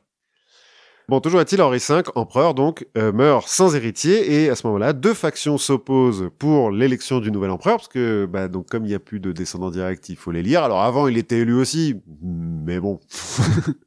Bon, 1.08 1.22
toujours 1.22 1.40
est-il, 1.40 1.62
Henri 1.62 1.80
V, 1.80 2.02
empereur, 2.16 2.54
donc, 2.54 2.86
euh, 2.98 3.14
meurt 3.14 3.48
sans 3.48 3.76
héritier, 3.78 4.44
et 4.44 4.50
à 4.50 4.56
ce 4.56 4.68
moment-là, 4.68 4.92
deux 4.92 5.14
factions 5.14 5.58
s'opposent 5.58 6.30
pour 6.38 6.70
l'élection 6.70 7.22
du 7.22 7.32
nouvel 7.32 7.50
empereur, 7.50 7.78
parce 7.78 7.88
que, 7.88 8.28
bah, 8.30 8.50
donc, 8.50 8.68
comme 8.68 8.84
il 8.84 8.90
n'y 8.90 8.94
a 8.94 9.00
plus 9.00 9.22
de 9.22 9.32
descendants 9.32 9.72
directs, 9.72 10.10
il 10.10 10.18
faut 10.18 10.32
les 10.32 10.44
lire. 10.44 10.64
Alors, 10.64 10.82
avant, 10.82 11.08
il 11.08 11.18
était 11.18 11.38
élu 11.40 11.54
aussi, 11.54 11.96
mais 12.22 12.80
bon. 12.82 13.00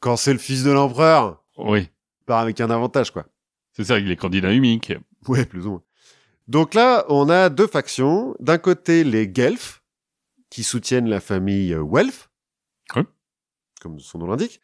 Quand 0.00 0.16
c'est 0.16 0.32
le 0.32 0.38
fils 0.40 0.64
de 0.64 0.72
l'empereur, 0.72 1.42
Oui. 1.56 1.88
part 2.26 2.40
avec 2.40 2.60
un 2.60 2.70
avantage, 2.70 3.12
quoi. 3.12 3.26
C'est 3.72 3.84
ça, 3.84 3.98
il 4.00 4.10
est 4.10 4.16
candidat 4.16 4.52
unique. 4.52 4.92
Ouais, 5.28 5.44
plus 5.44 5.66
ou 5.66 5.70
moins. 5.70 5.82
Donc 6.48 6.74
là, 6.74 7.04
on 7.08 7.28
a 7.28 7.48
deux 7.48 7.66
factions. 7.66 8.34
D'un 8.40 8.58
côté, 8.58 9.04
les 9.04 9.28
Guelfs, 9.28 9.82
qui 10.50 10.62
soutiennent 10.64 11.08
la 11.08 11.20
famille 11.20 11.74
Welf, 11.74 12.28
Oui. 12.96 13.02
comme 13.80 13.98
son 14.00 14.18
nom 14.18 14.26
l'indique, 14.26 14.60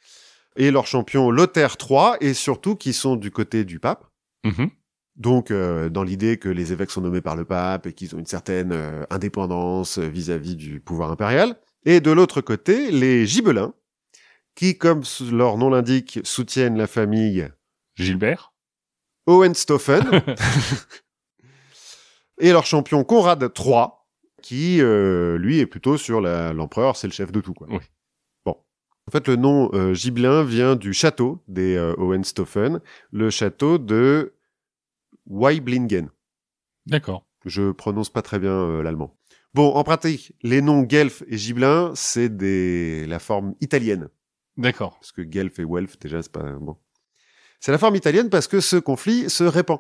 et 0.57 0.71
leur 0.71 0.87
champion 0.87 1.31
Lothaire 1.31 1.77
III, 1.81 2.17
et 2.21 2.35
surtout 2.35 2.75
qui 2.77 2.93
sont 2.93 3.17
du 3.17 3.31
côté 3.31 3.65
du 3.65 3.79
pape. 3.79 4.05
Mhm. 4.45 4.71
Donc, 5.17 5.51
euh, 5.51 5.89
dans 5.89 6.03
l'idée 6.05 6.39
que 6.39 6.49
les 6.49 6.73
évêques 6.73 6.91
sont 6.91 7.01
nommés 7.01 7.21
par 7.21 7.37
le 7.37 7.45
pape 7.45 7.87
et 7.87 7.93
qu'ils 7.93 8.15
ont 8.15 8.19
une 8.19 8.27
certaine 8.27 8.73
euh, 8.73 9.05
indépendance 9.11 9.99
vis-à-vis 9.99 10.55
du 10.57 10.81
pouvoir 10.81 11.11
impérial. 11.11 11.57
Et 11.85 12.01
de 12.01 12.11
l'autre 12.11 12.41
côté, 12.41 12.91
les 12.93 13.27
Gibelins, 13.27 13.73
qui, 14.55 14.77
comme 14.79 15.03
leur 15.33 15.57
nom 15.59 15.71
l'indique, 15.71 16.21
soutiennent 16.25 16.77
la 16.77 16.87
famille 16.87 17.49
Gilbert 17.97 18.53
Hohenstaufen 19.29 20.03
et 22.41 22.51
leur 22.51 22.65
champion 22.65 23.05
Conrad 23.05 23.43
III, 23.43 23.87
qui 24.43 24.81
euh, 24.81 25.37
lui 25.37 25.59
est 25.59 25.67
plutôt 25.67 25.99
sur 25.99 26.21
l'empereur, 26.21 26.97
c'est 26.97 27.07
le 27.07 27.13
chef 27.13 27.31
de 27.31 27.41
tout 27.41 27.53
quoi. 27.53 27.67
Oui. 27.71 27.81
Bon, 28.47 28.57
en 29.07 29.11
fait 29.11 29.29
le 29.29 29.37
nom 29.37 29.71
euh, 29.75 29.93
Gibelin 29.93 30.45
vient 30.45 30.77
du 30.77 30.95
château 30.95 31.43
des 31.47 31.77
euh, 31.77 31.95
Hohenstaufen, 31.99 32.81
le 33.13 33.29
château 33.29 33.77
de 33.77 34.35
Waiblingen. 35.27 36.09
D'accord. 36.87 37.27
Je 37.45 37.71
prononce 37.73 38.09
pas 38.09 38.23
très 38.23 38.39
bien 38.39 38.53
euh, 38.53 38.83
l'allemand. 38.83 39.15
Bon, 39.53 39.75
en 39.75 39.85
pratique, 39.85 40.33
les 40.43 40.63
noms 40.63 40.83
Guelph 40.83 41.23
et 41.27 41.37
Gibelin, 41.37 41.93
c'est 41.95 42.35
des 42.35 43.07
la 43.07 43.19
forme 43.19 43.55
italienne 43.61 44.09
D'accord. 44.57 44.95
parce 45.01 45.13
que 45.13 45.23
Guelph 45.23 45.59
et 45.59 45.65
Welf, 45.65 45.99
déjà, 45.99 46.23
c'est 46.23 46.33
pas 46.33 46.53
bon. 46.53 46.77
C'est 47.61 47.73
la 47.73 47.79
forme 47.79 47.97
italienne 47.97 48.31
parce 48.31 48.47
que 48.49 48.61
ce 48.61 48.77
conflit 48.77 49.29
se 49.29 49.45
répand. 49.45 49.79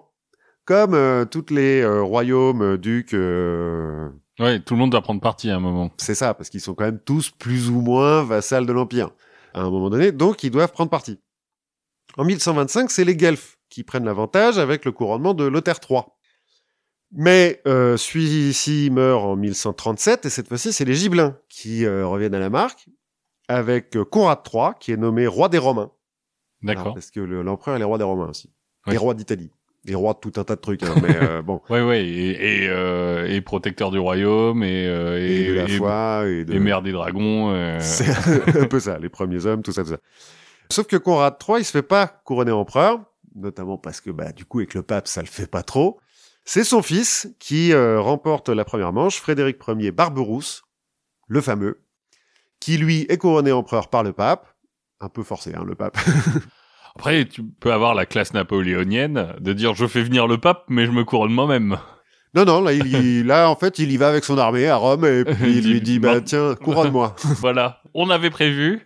Comme 0.64 0.94
euh, 0.94 1.24
tous 1.24 1.46
les 1.50 1.80
euh, 1.80 2.02
royaumes, 2.02 2.62
euh, 2.62 2.78
ducs, 2.78 3.14
euh, 3.14 4.08
Ouais, 4.38 4.60
tout 4.60 4.74
le 4.74 4.78
monde 4.80 4.90
doit 4.92 5.02
prendre 5.02 5.20
parti 5.20 5.50
à 5.50 5.56
un 5.56 5.60
moment. 5.60 5.90
c'est 5.96 6.14
ça, 6.14 6.32
parce 6.32 6.48
qu'ils 6.48 6.60
sont 6.60 6.74
quand 6.74 6.84
même 6.84 7.00
tous 7.00 7.30
plus 7.30 7.70
ou 7.70 7.80
moins 7.80 8.22
vassals 8.22 8.66
de 8.66 8.72
l'Empire, 8.72 9.10
à 9.52 9.62
un 9.62 9.70
moment 9.70 9.90
donné, 9.90 10.12
donc 10.12 10.44
ils 10.44 10.50
doivent 10.50 10.70
prendre 10.70 10.90
parti. 10.90 11.18
En 12.16 12.24
1125, 12.24 12.90
c'est 12.90 13.04
les 13.04 13.16
Guelfs 13.16 13.58
qui 13.68 13.82
prennent 13.82 14.04
l'avantage 14.04 14.58
avec 14.58 14.84
le 14.84 14.92
couronnement 14.92 15.34
de 15.34 15.44
Lothaire 15.44 15.80
III. 15.88 16.02
Mais 17.10 17.60
euh, 17.66 17.96
celui-ci 17.96 18.90
meurt 18.90 19.24
en 19.24 19.34
1137, 19.36 20.26
et 20.26 20.30
cette 20.30 20.46
fois-ci, 20.46 20.72
c'est 20.72 20.84
les 20.84 20.94
Gibelins 20.94 21.36
qui 21.48 21.84
euh, 21.84 22.06
reviennent 22.06 22.34
à 22.34 22.38
la 22.38 22.50
marque, 22.50 22.86
avec 23.48 23.98
Conrad 24.10 24.40
III, 24.52 24.70
qui 24.78 24.92
est 24.92 24.96
nommé 24.96 25.26
roi 25.26 25.48
des 25.48 25.58
Romains. 25.58 25.90
D'accord. 26.62 26.94
parce 26.94 27.10
que 27.10 27.20
le- 27.20 27.42
l'empereur, 27.42 27.76
est 27.80 27.84
roi 27.84 27.98
des 27.98 28.04
Romains 28.04 28.28
aussi. 28.28 28.50
Oui. 28.86 28.94
Et 28.94 28.96
roi 28.96 29.14
d'Italie. 29.14 29.50
Et 29.86 29.94
roi 29.94 30.12
de 30.14 30.18
tout 30.18 30.38
un 30.40 30.44
tas 30.44 30.56
de 30.56 30.60
trucs. 30.60 30.82
hein, 30.82 30.94
mais 31.02 31.16
euh, 31.16 31.40
bon. 31.42 31.60
Ouais, 31.70 31.82
ouais, 31.82 32.04
et, 32.04 32.64
et, 32.64 32.68
euh, 32.68 33.26
et 33.26 33.40
protecteur 33.40 33.90
du 33.90 33.98
royaume, 33.98 34.62
et, 34.64 34.86
euh, 34.86 35.18
Et, 35.20 35.42
et, 35.44 35.48
de 35.48 35.52
la 35.54 35.68
foi, 35.68 36.22
et 36.26 36.44
de... 36.44 36.54
et 36.54 36.58
maire 36.58 36.82
des 36.82 36.92
dragons. 36.92 37.50
euh, 37.52 37.78
C'est 37.80 38.58
un 38.58 38.66
peu 38.66 38.80
ça, 38.80 38.98
les 38.98 39.08
premiers 39.08 39.46
hommes, 39.46 39.62
tout 39.62 39.72
ça, 39.72 39.84
tout 39.84 39.90
ça. 39.90 39.98
Sauf 40.70 40.86
que 40.86 40.96
Conrad 40.96 41.36
III, 41.46 41.60
il 41.60 41.64
se 41.64 41.70
fait 41.70 41.82
pas 41.82 42.06
couronner 42.24 42.50
empereur, 42.52 43.00
notamment 43.34 43.78
parce 43.78 44.00
que, 44.00 44.10
bah, 44.10 44.32
du 44.32 44.44
coup, 44.44 44.58
avec 44.58 44.74
le 44.74 44.82
pape, 44.82 45.06
ça 45.06 45.20
le 45.22 45.26
fait 45.28 45.46
pas 45.50 45.62
trop. 45.62 46.00
C'est 46.44 46.64
son 46.64 46.82
fils 46.82 47.28
qui 47.38 47.72
euh, 47.72 48.00
remporte 48.00 48.48
la 48.48 48.64
première 48.64 48.92
manche, 48.92 49.18
Frédéric 49.20 49.58
Ier 49.68 49.92
Barberousse, 49.92 50.62
le 51.28 51.40
fameux, 51.40 51.80
qui 52.60 52.78
lui 52.78 53.06
est 53.08 53.16
couronné 53.18 53.52
empereur 53.52 53.88
par 53.88 54.02
le 54.02 54.12
pape. 54.12 54.46
Un 55.00 55.08
peu 55.08 55.22
forcé, 55.22 55.54
hein, 55.54 55.64
le 55.66 55.74
pape. 55.74 55.96
Après, 56.96 57.24
tu 57.26 57.44
peux 57.44 57.72
avoir 57.72 57.94
la 57.94 58.06
classe 58.06 58.32
napoléonienne 58.34 59.34
de 59.40 59.52
dire 59.52 59.74
je 59.74 59.86
fais 59.86 60.02
venir 60.02 60.26
le 60.26 60.38
pape, 60.38 60.64
mais 60.68 60.86
je 60.86 60.90
me 60.90 61.04
couronne 61.04 61.32
moi-même. 61.32 61.78
Non, 62.34 62.44
non, 62.44 62.60
là, 62.60 62.72
il, 62.72 63.24
là, 63.26 63.48
en 63.48 63.56
fait, 63.56 63.78
il 63.78 63.90
y 63.92 63.96
va 63.96 64.08
avec 64.08 64.24
son 64.24 64.36
armée 64.36 64.66
à 64.68 64.76
Rome 64.76 65.04
et 65.04 65.24
puis 65.24 65.58
il 65.58 65.70
lui 65.70 65.80
dit, 65.80 65.98
bah, 65.98 66.20
tiens, 66.20 66.54
couronne-moi. 66.56 67.14
voilà, 67.38 67.80
on 67.94 68.10
avait 68.10 68.30
prévu. 68.30 68.84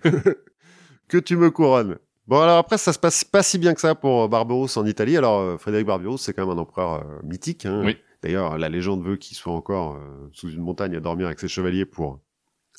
que 1.08 1.18
tu 1.18 1.36
me 1.36 1.50
couronnes. 1.50 1.98
Bon, 2.28 2.40
alors 2.40 2.58
après, 2.58 2.78
ça 2.78 2.92
se 2.92 2.98
passe 2.98 3.24
pas 3.24 3.42
si 3.42 3.58
bien 3.58 3.74
que 3.74 3.80
ça 3.80 3.94
pour 3.94 4.28
Barberousse 4.28 4.76
en 4.76 4.86
Italie. 4.86 5.16
Alors, 5.16 5.40
euh, 5.40 5.58
Frédéric 5.58 5.86
Barberousse, 5.86 6.22
c'est 6.22 6.32
quand 6.32 6.46
même 6.46 6.56
un 6.56 6.60
empereur 6.60 7.00
euh, 7.04 7.18
mythique. 7.24 7.66
hein. 7.66 7.82
Oui. 7.84 7.96
D'ailleurs, 8.22 8.56
la 8.58 8.68
légende 8.68 9.02
veut 9.04 9.16
qu'il 9.16 9.36
soit 9.36 9.52
encore 9.52 9.96
euh, 9.96 10.28
sous 10.32 10.50
une 10.50 10.60
montagne 10.60 10.94
à 10.94 11.00
dormir 11.00 11.26
avec 11.26 11.40
ses 11.40 11.48
chevaliers 11.48 11.84
pour 11.84 12.20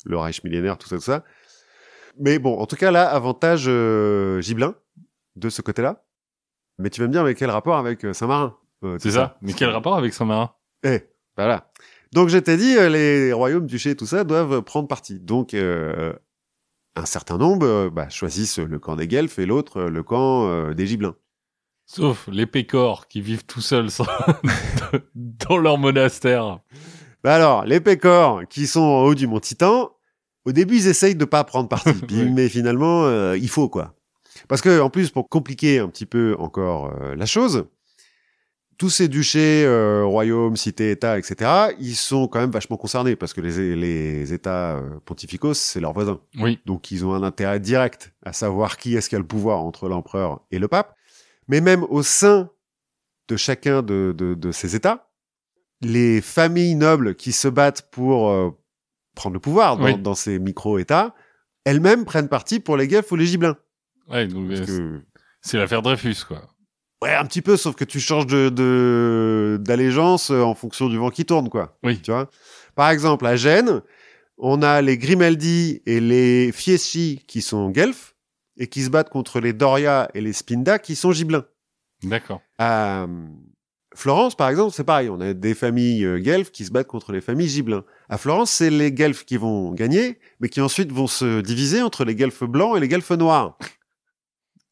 le 0.06 0.16
Reich 0.16 0.42
millénaire, 0.44 0.78
tout 0.78 0.88
ça, 0.88 0.96
tout 0.96 1.02
ça. 1.02 1.24
Mais 2.18 2.38
bon, 2.38 2.58
en 2.58 2.66
tout 2.66 2.76
cas, 2.76 2.90
là, 2.90 3.08
avantage 3.08 3.64
euh, 3.66 4.40
Gibelin 4.40 4.74
de 5.36 5.48
ce 5.48 5.62
côté-là. 5.62 6.04
Mais 6.78 6.90
tu 6.90 7.00
vas 7.00 7.06
me 7.06 7.12
dire, 7.12 7.24
mais 7.24 7.34
quel 7.34 7.50
rapport 7.50 7.76
avec 7.76 8.04
euh, 8.04 8.12
Saint-Marin 8.12 8.56
Euh, 8.84 8.96
C'est 9.00 9.10
ça. 9.12 9.36
Mais 9.42 9.52
quel 9.52 9.70
rapport 9.70 9.96
avec 9.96 10.12
Saint-Marin? 10.14 10.50
Eh, 10.84 11.00
voilà. 11.36 11.70
Donc, 12.12 12.28
je 12.28 12.38
t'ai 12.38 12.56
dit, 12.56 12.76
euh, 12.76 12.88
les 12.88 13.32
royaumes, 13.32 13.66
duchés, 13.66 13.96
tout 13.96 14.06
ça, 14.06 14.24
doivent 14.24 14.62
prendre 14.62 14.86
parti. 14.88 15.18
Donc, 15.20 15.54
euh, 15.54 16.12
un 16.96 17.06
certain 17.06 17.38
nombre 17.38 17.66
euh, 17.66 17.90
bah, 17.90 18.08
choisissent 18.08 18.58
le 18.58 18.78
camp 18.78 18.94
des 18.96 19.08
Guelfs 19.08 19.38
et 19.38 19.46
l'autre 19.46 19.78
euh, 19.82 19.90
le 19.90 20.02
camp 20.02 20.46
euh, 20.48 20.74
des 20.74 20.86
Gibelins. 20.86 21.16
Sauf 21.86 22.28
les 22.32 22.46
pécores 22.46 23.08
qui 23.08 23.20
vivent 23.20 23.44
tout 23.44 23.60
seuls 23.60 23.90
sans- 23.90 24.06
dans 25.14 25.56
leur 25.58 25.76
monastère. 25.78 26.60
Bah 27.22 27.34
alors, 27.34 27.64
les 27.64 27.80
Pécores, 27.80 28.46
qui 28.48 28.66
sont 28.66 28.80
en 28.82 29.02
haut 29.04 29.14
du 29.14 29.26
mont 29.26 29.40
Titan, 29.40 29.93
au 30.44 30.52
début, 30.52 30.76
ils 30.76 30.88
essayent 30.88 31.14
de 31.14 31.24
pas 31.24 31.44
prendre 31.44 31.68
parti. 31.68 31.90
Oui. 32.10 32.30
Mais 32.30 32.48
finalement, 32.48 33.04
euh, 33.04 33.36
il 33.36 33.48
faut, 33.48 33.68
quoi. 33.68 33.94
Parce 34.48 34.60
que, 34.60 34.80
en 34.80 34.90
plus, 34.90 35.10
pour 35.10 35.28
compliquer 35.28 35.78
un 35.78 35.88
petit 35.88 36.06
peu 36.06 36.36
encore 36.38 36.92
euh, 37.00 37.14
la 37.16 37.26
chose, 37.26 37.66
tous 38.76 38.90
ces 38.90 39.08
duchés, 39.08 39.64
euh, 39.64 40.04
royaumes, 40.04 40.56
cités, 40.56 40.90
États, 40.90 41.18
etc., 41.18 41.74
ils 41.78 41.94
sont 41.94 42.28
quand 42.28 42.40
même 42.40 42.50
vachement 42.50 42.76
concernés 42.76 43.16
parce 43.16 43.32
que 43.32 43.40
les, 43.40 43.76
les 43.76 44.32
États 44.32 44.82
pontificaux, 45.04 45.54
c'est 45.54 45.80
leurs 45.80 45.92
voisins. 45.92 46.20
Oui. 46.38 46.58
Donc, 46.66 46.90
ils 46.90 47.04
ont 47.06 47.14
un 47.14 47.22
intérêt 47.22 47.60
direct 47.60 48.12
à 48.24 48.32
savoir 48.32 48.76
qui 48.76 48.96
est-ce 48.96 49.08
qui 49.08 49.16
a 49.16 49.18
le 49.20 49.26
pouvoir 49.26 49.60
entre 49.60 49.88
l'empereur 49.88 50.40
et 50.50 50.58
le 50.58 50.68
pape. 50.68 50.94
Mais 51.48 51.60
même 51.60 51.84
au 51.84 52.02
sein 52.02 52.50
de 53.28 53.36
chacun 53.36 53.82
de, 53.82 54.14
de, 54.16 54.34
de 54.34 54.52
ces 54.52 54.74
États, 54.76 55.08
les 55.80 56.20
familles 56.20 56.74
nobles 56.74 57.14
qui 57.14 57.32
se 57.32 57.48
battent 57.48 57.88
pour 57.90 58.54
prendre 59.14 59.34
le 59.34 59.40
pouvoir 59.40 59.76
dans, 59.76 59.84
Oui. 59.84 59.96
dans 59.98 60.14
ces 60.14 60.38
micro-États, 60.38 61.14
elles-mêmes 61.64 62.04
prennent 62.04 62.28
parti 62.28 62.60
pour 62.60 62.76
les 62.76 62.88
Guelfes 62.88 63.10
ou 63.12 63.16
les 63.16 63.26
Gibelins. 63.26 63.56
Ouais, 64.08 64.26
donc, 64.26 64.50
euh, 64.50 64.66
que- 64.66 65.02
c'est 65.40 65.56
l'affaire 65.58 65.82
Dreyfus, 65.82 66.24
quoi. 66.26 66.42
Ouais, 67.02 67.14
un 67.14 67.24
petit 67.26 67.42
peu, 67.42 67.56
sauf 67.56 67.74
que 67.74 67.84
tu 67.84 68.00
changes 68.00 68.26
de 68.26 69.58
d'allégeance 69.60 70.30
euh, 70.30 70.40
en 70.42 70.54
fonction 70.54 70.88
du 70.88 70.96
vent 70.96 71.10
qui 71.10 71.24
tourne, 71.24 71.48
quoi. 71.50 71.76
Oui. 71.82 72.00
Tu 72.00 72.10
vois? 72.10 72.30
Par 72.74 72.90
exemple, 72.90 73.26
à 73.26 73.36
Gênes, 73.36 73.82
on 74.38 74.62
a 74.62 74.80
les 74.82 74.96
Grimaldi 74.98 75.82
et 75.86 76.00
les 76.00 76.50
Fieschi 76.52 77.22
qui 77.28 77.42
sont 77.42 77.70
Guelfes 77.70 78.14
et 78.56 78.66
qui 78.68 78.82
se 78.82 78.90
battent 78.90 79.10
contre 79.10 79.40
les 79.40 79.52
Doria 79.52 80.08
et 80.14 80.20
les 80.20 80.32
Spinda 80.32 80.78
qui 80.78 80.96
sont 80.96 81.12
Gibelins. 81.12 81.44
D'accord. 82.02 82.40
Euh, 82.60 83.06
Florence, 83.94 84.34
par 84.34 84.48
exemple, 84.48 84.72
c'est 84.74 84.84
pareil. 84.84 85.08
On 85.08 85.20
a 85.20 85.32
des 85.34 85.54
familles 85.54 86.04
euh, 86.04 86.18
guelfes 86.18 86.50
qui 86.50 86.64
se 86.64 86.70
battent 86.72 86.88
contre 86.88 87.12
les 87.12 87.20
familles 87.20 87.48
gibelins. 87.48 87.84
À 88.08 88.18
Florence, 88.18 88.50
c'est 88.50 88.70
les 88.70 88.92
guelfes 88.92 89.24
qui 89.24 89.36
vont 89.36 89.72
gagner, 89.72 90.18
mais 90.40 90.48
qui 90.48 90.60
ensuite 90.60 90.90
vont 90.92 91.06
se 91.06 91.40
diviser 91.40 91.80
entre 91.82 92.04
les 92.04 92.14
guelfes 92.14 92.44
blancs 92.44 92.76
et 92.76 92.80
les 92.80 92.88
guelfes 92.88 93.12
noirs. 93.12 93.56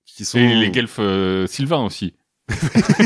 Qui 0.04 0.24
sont... 0.24 0.38
Et 0.38 0.54
les 0.54 0.70
guelfes 0.70 0.96
euh, 0.98 1.46
sylvains 1.46 1.84
aussi. 1.84 2.14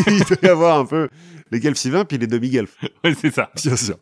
Il 0.06 0.24
doit 0.24 0.38
y 0.42 0.46
avoir 0.46 0.78
un 0.78 0.86
peu 0.86 1.08
les 1.50 1.60
guelfes 1.60 1.78
sylvains 1.78 2.04
puis 2.04 2.18
les 2.18 2.26
demi-guelfes, 2.26 2.76
Ouais, 3.04 3.14
c'est 3.14 3.32
ça. 3.32 3.50
bien 3.54 3.76
sûr. 3.76 3.96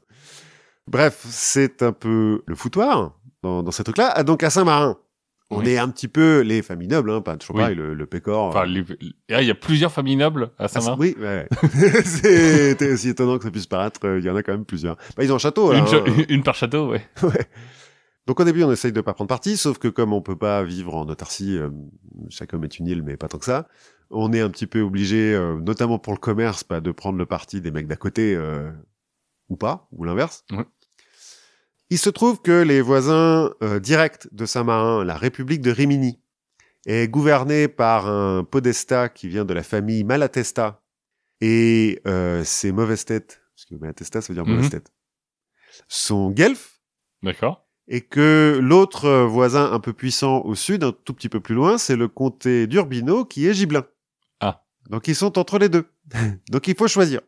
Bref, 0.86 1.24
c'est 1.28 1.82
un 1.82 1.92
peu 1.92 2.42
le 2.46 2.54
foutoir 2.54 3.18
dans, 3.42 3.62
dans 3.62 3.70
ces 3.70 3.84
trucs-là. 3.84 4.12
Ah, 4.14 4.22
donc 4.22 4.42
à 4.42 4.50
Saint-Marin, 4.50 4.96
on 5.50 5.58
Oui. 5.60 5.68
est 5.70 5.78
un 5.78 5.88
petit 5.88 6.08
peu 6.08 6.40
les 6.40 6.62
familles 6.62 6.88
nobles, 6.88 7.10
hein, 7.10 7.20
pas 7.20 7.36
toujours 7.36 7.56
Oui. 7.56 7.62
pareil, 7.62 7.76
le, 7.76 7.94
le 7.94 8.06
pécor. 8.06 8.46
Enfin, 8.48 8.64
les- 8.64 8.84
ah, 9.30 9.42
il 9.42 9.46
y 9.48 9.50
a 9.50 9.54
plusieurs 9.54 9.92
familles 9.92 10.16
nobles 10.16 10.50
à 10.58 10.64
Ah, 10.64 10.68
Saint-Marin. 10.68 10.96
oui, 10.98 11.14
ouais. 11.20 11.46
c'est 12.04 12.92
aussi 12.92 13.08
étonnant 13.10 13.38
que 13.38 13.44
ça 13.44 13.50
puisse 13.50 13.66
paraître. 13.66 14.00
euh, 14.06 14.18
Il 14.18 14.24
y 14.24 14.30
en 14.30 14.36
a 14.36 14.42
quand 14.42 14.52
même 14.52 14.64
plusieurs. 14.64 14.96
Bah, 15.16 15.24
ils 15.24 15.32
ont 15.32 15.36
un 15.36 15.38
château. 15.38 15.72
Là, 15.72 15.78
une, 15.78 15.84
hein. 15.86 16.24
une 16.28 16.42
par 16.42 16.54
château, 16.54 16.88
ouais. 16.90 17.02
Ouais. 17.22 17.46
Donc 18.26 18.40
au 18.40 18.44
début, 18.44 18.62
on 18.62 18.72
essaye 18.72 18.90
de 18.92 19.02
pas 19.02 19.12
prendre 19.12 19.28
parti, 19.28 19.58
sauf 19.58 19.76
que 19.78 19.88
comme 19.88 20.14
on 20.14 20.22
peut 20.22 20.36
pas 20.38 20.62
vivre 20.64 20.94
en 20.94 21.06
autarcie, 21.08 21.58
euh, 21.58 21.68
chaque 22.30 22.54
homme 22.54 22.64
est 22.64 22.78
une 22.78 22.86
île, 22.86 23.02
mais 23.02 23.18
pas 23.18 23.28
tant 23.28 23.36
que 23.38 23.44
ça. 23.44 23.68
On 24.10 24.32
est 24.32 24.40
un 24.40 24.48
petit 24.48 24.66
peu 24.66 24.80
obligé, 24.80 25.34
euh, 25.34 25.58
notamment 25.60 25.98
pour 25.98 26.14
le 26.14 26.18
commerce, 26.18 26.64
bah, 26.68 26.80
de 26.80 26.90
prendre 26.90 27.18
le 27.18 27.26
parti 27.26 27.60
des 27.60 27.70
mecs 27.70 27.86
d'à 27.86 27.96
côté 27.96 28.34
euh, 28.34 28.70
ou 29.50 29.56
pas, 29.56 29.88
ou 29.92 30.04
l'inverse. 30.04 30.44
Ouais. 30.52 30.64
Il 31.94 31.98
se 31.98 32.10
trouve 32.10 32.42
que 32.42 32.50
les 32.50 32.80
voisins 32.80 33.52
euh, 33.62 33.78
directs 33.78 34.26
de 34.32 34.46
Saint-Marin, 34.46 35.04
la 35.04 35.16
République 35.16 35.60
de 35.60 35.70
Rimini, 35.70 36.18
est 36.86 37.06
gouverné 37.06 37.68
par 37.68 38.08
un 38.08 38.42
podestat 38.42 39.08
qui 39.10 39.28
vient 39.28 39.44
de 39.44 39.54
la 39.54 39.62
famille 39.62 40.02
Malatesta. 40.02 40.82
Et 41.40 42.02
euh, 42.08 42.42
ses 42.42 42.72
mauvaises 42.72 43.04
têtes, 43.04 43.42
parce 43.54 43.66
que 43.66 43.76
Malatesta, 43.76 44.20
ça 44.20 44.26
veut 44.32 44.34
dire 44.34 44.44
Mhm. 44.44 44.56
mauvaise 44.56 44.70
tête, 44.70 44.92
sont 45.86 46.32
guelfes. 46.32 46.80
D'accord. 47.22 47.64
Et 47.86 48.00
que 48.00 48.58
l'autre 48.60 49.08
voisin 49.26 49.70
un 49.70 49.78
peu 49.78 49.92
puissant 49.92 50.40
au 50.40 50.56
sud, 50.56 50.82
un 50.82 50.90
tout 50.90 51.14
petit 51.14 51.28
peu 51.28 51.38
plus 51.38 51.54
loin, 51.54 51.78
c'est 51.78 51.94
le 51.94 52.08
comté 52.08 52.66
d'Urbino 52.66 53.24
qui 53.24 53.46
est 53.46 53.54
gibelin. 53.54 53.86
Ah. 54.40 54.64
Donc 54.90 55.06
ils 55.06 55.14
sont 55.14 55.38
entre 55.38 55.60
les 55.60 55.68
deux. 55.68 55.86
Donc 56.50 56.66
il 56.66 56.76
faut 56.76 56.88
choisir. 56.88 57.20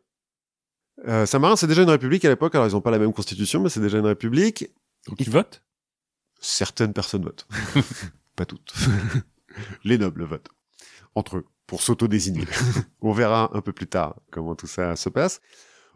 Euh, 1.07 1.27
Saint-Marin, 1.27 1.57
c'est 1.57 1.67
déjà 1.67 1.83
une 1.83 1.91
république 1.91 2.25
à 2.25 2.29
l'époque. 2.29 2.55
Alors 2.55 2.67
ils 2.67 2.73
n'ont 2.73 2.81
pas 2.81 2.91
la 2.91 2.99
même 2.99 3.13
constitution, 3.13 3.61
mais 3.61 3.69
c'est 3.69 3.81
déjà 3.81 3.99
une 3.99 4.07
république. 4.07 4.71
Donc 5.09 5.19
tu 5.19 5.31
votes 5.31 5.63
Certaines 6.41 6.93
personnes 6.93 7.25
votent. 7.25 7.47
pas 8.37 8.47
toutes. 8.47 8.75
les 9.85 9.99
nobles 9.99 10.25
votent. 10.25 10.49
Entre 11.15 11.39
eux, 11.39 11.47
pour 11.67 11.83
s'auto-désigner. 11.83 12.45
On 13.01 13.13
verra 13.13 13.51
un 13.55 13.61
peu 13.61 13.73
plus 13.73 13.87
tard 13.87 14.17
comment 14.31 14.55
tout 14.55 14.67
ça 14.67 14.97
se 14.97 15.09
passe. 15.09 15.41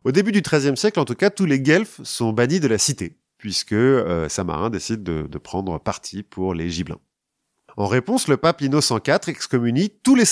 Au 0.04 0.12
début 0.12 0.32
du 0.32 0.40
XIIIe 0.40 0.76
siècle, 0.76 0.98
en 0.98 1.04
tout 1.04 1.14
cas, 1.14 1.28
tous 1.28 1.44
les 1.44 1.60
guelfes 1.60 2.00
sont 2.04 2.32
bannis 2.32 2.60
de 2.60 2.68
la 2.68 2.78
cité, 2.78 3.18
puisque 3.36 3.72
euh, 3.72 4.30
Saint-Marin 4.30 4.70
décide 4.70 5.02
de, 5.02 5.26
de 5.28 5.38
prendre 5.38 5.78
parti 5.78 6.22
pour 6.22 6.54
les 6.54 6.70
gibelins. 6.70 7.00
En 7.76 7.86
réponse, 7.86 8.26
le 8.26 8.38
pape 8.38 8.62
Innocent 8.62 8.98
IV 9.06 9.28
excommunie 9.28 9.90
tous 10.02 10.14
les 10.14 10.24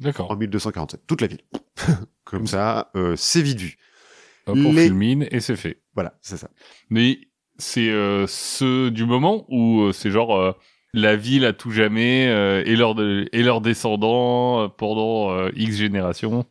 Saint-Marinais 0.00 0.20
en 0.20 0.22
D'accord. 0.26 0.36
1247, 0.36 1.02
toute 1.06 1.20
la 1.20 1.26
ville. 1.26 1.40
Comme 2.24 2.46
ça, 2.46 2.90
euh, 2.96 3.14
c'est 3.16 3.42
vite 3.42 3.60
vu. 3.60 3.76
Hop, 4.46 4.56
on 4.56 4.72
les- 4.72 4.86
fulmine 4.86 5.26
et 5.30 5.40
c'est 5.40 5.56
fait. 5.56 5.80
Voilà, 5.94 6.18
c'est 6.20 6.36
ça. 6.36 6.48
Mais 6.90 7.18
c'est 7.58 7.90
euh, 7.90 8.26
ceux 8.26 8.90
du 8.90 9.04
moment 9.04 9.44
où 9.48 9.82
euh, 9.82 9.92
c'est 9.92 10.10
genre 10.10 10.36
euh, 10.36 10.52
la 10.92 11.16
ville 11.16 11.44
à 11.44 11.52
tout 11.52 11.70
jamais 11.70 12.26
euh, 12.28 12.62
et 12.66 12.76
leurs 12.76 12.94
de- 12.94 13.28
et 13.32 13.42
leurs 13.42 13.60
descendants 13.60 14.62
euh, 14.64 14.68
pendant 14.68 15.30
euh, 15.32 15.50
X 15.54 15.76
générations. 15.76 16.44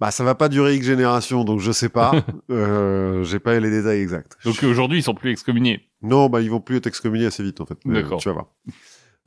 Bah, 0.00 0.10
ça 0.12 0.22
va 0.24 0.34
pas 0.36 0.48
durer 0.48 0.76
X 0.76 0.86
générations, 0.86 1.42
donc 1.44 1.58
je 1.60 1.72
sais 1.72 1.88
pas. 1.88 2.12
euh, 2.50 3.24
J'ai 3.24 3.38
pas 3.40 3.58
les 3.58 3.70
détails 3.70 4.00
exacts. 4.00 4.36
Donc 4.44 4.62
aujourd'hui 4.62 4.98
ils 4.98 5.02
sont 5.02 5.14
plus 5.14 5.30
excommuniés. 5.32 5.88
Non, 6.02 6.28
bah 6.28 6.40
ils 6.40 6.50
vont 6.50 6.60
plus 6.60 6.76
être 6.76 6.86
excommuniés 6.86 7.26
assez 7.26 7.42
vite 7.42 7.60
en 7.60 7.66
fait. 7.66 7.78
D'accord. 7.84 8.18
euh, 8.18 8.20
Tu 8.20 8.28
vas 8.28 8.34
voir. 8.34 8.46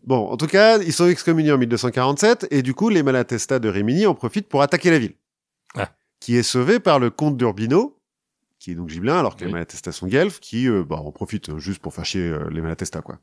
Bon, 0.04 0.30
en 0.32 0.38
tout 0.38 0.48
cas, 0.48 0.80
ils 0.80 0.94
sont 0.94 1.08
excommuniés 1.08 1.52
en 1.52 1.58
1247 1.58 2.48
et 2.52 2.62
du 2.64 2.74
coup, 2.74 2.90
les 2.90 3.04
Malatestas 3.04 3.60
de 3.60 3.70
Rimini 3.70 4.06
en 4.08 4.16
profitent 4.16 4.50
pour 4.50 4.62
attaquer 4.64 4.90
la 4.92 5.00
ville, 5.00 5.14
Ah. 5.76 5.92
qui 6.20 6.36
est 6.38 6.44
sauvée 6.44 6.80
par 6.80 7.00
le 7.00 7.10
comte 7.12 7.38
d'Urbino, 7.38 7.98
qui 8.60 8.72
est 8.72 8.76
donc 8.76 8.90
gibelin, 8.90 9.20
alors 9.20 9.36
que 9.36 9.42
les 9.42 9.48
Oui. 9.48 9.54
Malatestas 9.54 9.92
sont 9.92 10.08
guelfes, 10.08 10.40
qui 10.40 10.68
euh, 10.68 10.84
bah, 10.84 10.96
en 10.98 11.12
profitent 11.12 11.58
juste 11.60 11.82
pour 11.82 11.94
faire 11.94 12.06
chier 12.06 12.22
euh, 12.30 12.50
les 12.52 12.62
Malatestas, 12.62 13.02
quoi. 13.02 13.20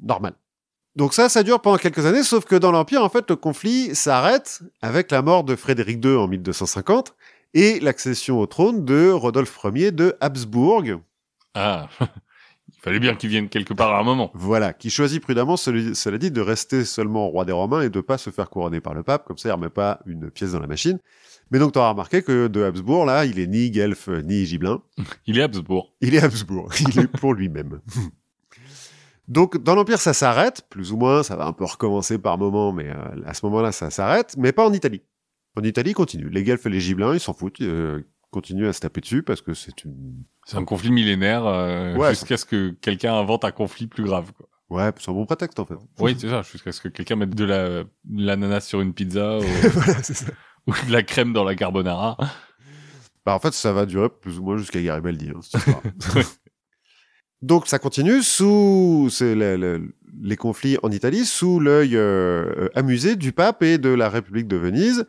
Normal. 0.00 0.34
Donc 0.96 1.14
ça, 1.14 1.28
ça 1.28 1.42
dure 1.42 1.60
pendant 1.60 1.78
quelques 1.78 2.04
années, 2.06 2.22
sauf 2.22 2.44
que 2.44 2.54
dans 2.56 2.70
l'Empire, 2.70 3.02
en 3.02 3.08
fait, 3.08 3.28
le 3.30 3.36
conflit 3.36 3.94
s'arrête 3.94 4.60
avec 4.82 5.10
la 5.10 5.22
mort 5.22 5.44
de 5.44 5.56
Frédéric 5.56 6.04
II 6.04 6.16
en 6.16 6.28
1250 6.28 7.14
et 7.54 7.80
l'accession 7.80 8.38
au 8.38 8.46
trône 8.46 8.84
de 8.84 9.10
Rodolphe 9.10 9.58
Ier 9.74 9.92
de 9.92 10.16
Habsbourg, 10.20 10.84
Ah, 11.54 11.88
fallait 12.84 13.00
bien 13.00 13.14
qu'ils 13.14 13.30
viennent 13.30 13.48
quelque 13.48 13.72
part 13.72 13.94
à 13.94 14.00
un 14.00 14.02
moment. 14.02 14.30
Voilà, 14.34 14.74
qui 14.74 14.90
choisit 14.90 15.22
prudemment, 15.22 15.56
cela 15.56 16.18
dit, 16.18 16.30
de 16.30 16.40
rester 16.40 16.84
seulement 16.84 17.28
roi 17.28 17.46
des 17.46 17.52
Romains 17.52 17.80
et 17.80 17.88
de 17.88 18.00
pas 18.00 18.18
se 18.18 18.28
faire 18.28 18.50
couronner 18.50 18.80
par 18.80 18.92
le 18.92 19.02
pape, 19.02 19.24
comme 19.24 19.38
ça 19.38 19.48
il 19.48 19.52
remet 19.52 19.70
pas 19.70 20.00
une 20.06 20.30
pièce 20.30 20.52
dans 20.52 20.60
la 20.60 20.66
machine. 20.66 20.98
Mais 21.50 21.58
donc 21.58 21.72
tu 21.72 21.78
auras 21.78 21.90
remarqué 21.90 22.22
que 22.22 22.46
de 22.46 22.62
Habsbourg, 22.62 23.06
là, 23.06 23.24
il 23.24 23.38
est 23.38 23.46
ni 23.46 23.70
guelfe 23.70 24.08
ni 24.08 24.44
gibelin, 24.44 24.82
Il 25.26 25.38
est 25.38 25.42
Habsbourg. 25.42 25.94
il 26.00 26.14
est 26.14 26.22
Habsbourg, 26.22 26.70
il 26.80 26.98
est 27.00 27.06
pour 27.06 27.32
lui-même. 27.34 27.80
Donc 29.28 29.56
dans 29.56 29.74
l'Empire 29.74 30.00
ça 30.00 30.12
s'arrête, 30.12 30.66
plus 30.68 30.92
ou 30.92 30.98
moins, 30.98 31.22
ça 31.22 31.36
va 31.36 31.46
un 31.46 31.54
peu 31.54 31.64
recommencer 31.64 32.18
par 32.18 32.36
moment, 32.36 32.72
mais 32.72 32.90
euh, 32.90 33.22
à 33.24 33.32
ce 33.32 33.46
moment-là 33.46 33.72
ça 33.72 33.88
s'arrête, 33.88 34.34
mais 34.36 34.52
pas 34.52 34.66
en 34.66 34.72
Italie. 34.74 35.00
En 35.56 35.62
Italie, 35.62 35.92
continue. 35.92 36.28
Les 36.28 36.42
guelfes 36.42 36.66
et 36.66 36.70
les 36.70 36.80
gibelins, 36.80 37.14
ils 37.14 37.20
s'en 37.20 37.32
foutent, 37.32 37.60
euh, 37.60 38.02
continuent 38.34 38.66
à 38.68 38.72
se 38.72 38.80
taper 38.80 39.00
dessus 39.00 39.22
parce 39.22 39.40
que 39.40 39.54
c'est 39.54 39.84
une... 39.84 40.22
C'est 40.46 40.56
un 40.58 40.64
conflit 40.64 40.90
millénaire 40.90 41.46
euh, 41.46 41.96
Ouais. 41.96 42.10
jusqu'à 42.10 42.36
ce 42.36 42.44
que 42.44 42.70
quelqu'un 42.82 43.14
invente 43.14 43.44
un 43.44 43.50
conflit 43.52 43.86
plus 43.86 44.04
grave. 44.04 44.32
Quoi. 44.36 44.46
Ouais, 44.70 44.90
c'est 44.98 45.10
un 45.10 45.14
bon 45.14 45.24
prétexte 45.26 45.58
en 45.58 45.64
fait. 45.64 45.74
Oui, 46.00 46.16
c'est 46.18 46.28
ça, 46.28 46.42
jusqu'à 46.42 46.72
ce 46.72 46.80
que 46.82 46.88
quelqu'un 46.88 47.16
mette 47.16 47.34
de 47.34 47.44
la 47.44 47.84
l'ananas 48.12 48.60
sur 48.62 48.80
une 48.82 48.92
pizza 48.92 49.38
ou, 49.38 49.42
voilà, 49.42 50.02
c'est 50.02 50.14
ça. 50.14 50.26
ou 50.66 50.72
de 50.86 50.92
la 50.92 51.02
crème 51.02 51.32
dans 51.32 51.44
la 51.44 51.54
carbonara. 51.54 52.16
Bah, 53.24 53.34
en 53.34 53.38
fait, 53.38 53.54
ça 53.54 53.72
va 53.72 53.86
durer 53.86 54.08
plus 54.10 54.38
ou 54.38 54.42
moins 54.44 54.56
jusqu'à 54.58 54.82
Garibaldi. 54.82 55.30
Hein. 55.34 56.20
Donc, 57.42 57.66
ça 57.66 57.78
continue 57.78 58.22
sous 58.22 59.08
c'est 59.10 59.34
le- 59.34 59.56
le- 59.56 59.94
les 60.22 60.36
conflits 60.36 60.78
en 60.82 60.90
Italie, 60.90 61.24
sous 61.26 61.58
l'œil 61.60 61.96
euh, 61.96 62.44
euh, 62.56 62.68
amusé 62.74 63.16
du 63.16 63.32
pape 63.32 63.62
et 63.62 63.78
de 63.78 63.88
la 63.90 64.08
République 64.08 64.46
de 64.48 64.56
Venise, 64.56 65.06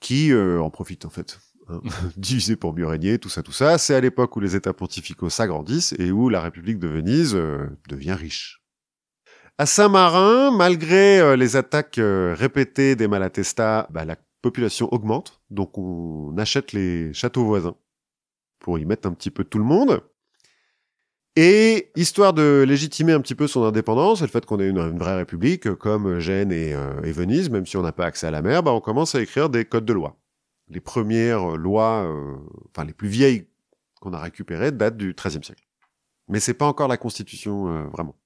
qui 0.00 0.32
euh, 0.32 0.60
en 0.60 0.68
profitent 0.70 1.04
en 1.06 1.10
fait. 1.10 1.38
Divisé 2.16 2.56
pour 2.56 2.74
mieux 2.74 2.86
régner, 2.86 3.18
tout 3.18 3.28
ça, 3.28 3.42
tout 3.42 3.52
ça. 3.52 3.78
C'est 3.78 3.94
à 3.94 4.00
l'époque 4.00 4.36
où 4.36 4.40
les 4.40 4.56
États 4.56 4.72
pontificaux 4.72 5.30
s'agrandissent 5.30 5.94
et 5.98 6.10
où 6.10 6.28
la 6.28 6.40
République 6.40 6.78
de 6.78 6.88
Venise 6.88 7.34
euh, 7.34 7.66
devient 7.88 8.12
riche. 8.12 8.62
À 9.58 9.66
Saint-Marin, 9.66 10.50
malgré 10.50 11.20
euh, 11.20 11.36
les 11.36 11.56
attaques 11.56 11.98
euh, 11.98 12.34
répétées 12.36 12.96
des 12.96 13.08
Malatestas, 13.08 13.86
bah, 13.90 14.04
la 14.04 14.16
population 14.40 14.88
augmente, 14.92 15.40
donc 15.50 15.78
on 15.78 16.36
achète 16.36 16.72
les 16.72 17.12
châteaux 17.12 17.44
voisins 17.44 17.76
pour 18.58 18.78
y 18.78 18.84
mettre 18.84 19.08
un 19.08 19.12
petit 19.12 19.30
peu 19.30 19.44
tout 19.44 19.58
le 19.58 19.64
monde. 19.64 20.00
Et 21.34 21.90
histoire 21.96 22.34
de 22.34 22.62
légitimer 22.66 23.12
un 23.12 23.20
petit 23.20 23.34
peu 23.34 23.46
son 23.46 23.64
indépendance 23.64 24.20
et 24.20 24.24
le 24.24 24.30
fait 24.30 24.44
qu'on 24.44 24.60
ait 24.60 24.68
une, 24.68 24.98
vraie 24.98 25.16
république 25.16 25.74
comme 25.76 26.18
Gênes 26.18 26.52
et, 26.52 26.76
et 27.04 27.12
Venise, 27.12 27.48
même 27.48 27.64
si 27.64 27.78
on 27.78 27.82
n'a 27.82 27.92
pas 27.92 28.04
accès 28.04 28.26
à 28.26 28.30
la 28.30 28.42
mer, 28.42 28.62
bah 28.62 28.72
on 28.72 28.82
commence 28.82 29.14
à 29.14 29.22
écrire 29.22 29.48
des 29.48 29.64
codes 29.64 29.86
de 29.86 29.94
loi. 29.94 30.21
Les 30.72 30.80
premières 30.80 31.52
euh, 31.52 31.56
lois, 31.56 32.04
euh, 32.06 32.34
enfin 32.70 32.84
les 32.86 32.92
plus 32.94 33.08
vieilles 33.08 33.46
qu'on 34.00 34.12
a 34.14 34.18
récupérées 34.18 34.72
datent 34.72 34.96
du 34.96 35.14
XIIIe 35.14 35.44
siècle. 35.44 35.64
Mais 36.28 36.40
c'est 36.40 36.54
pas 36.54 36.66
encore 36.66 36.88
la 36.88 36.96
Constitution 36.96 37.68
euh, 37.68 37.82
vraiment. 37.92 38.16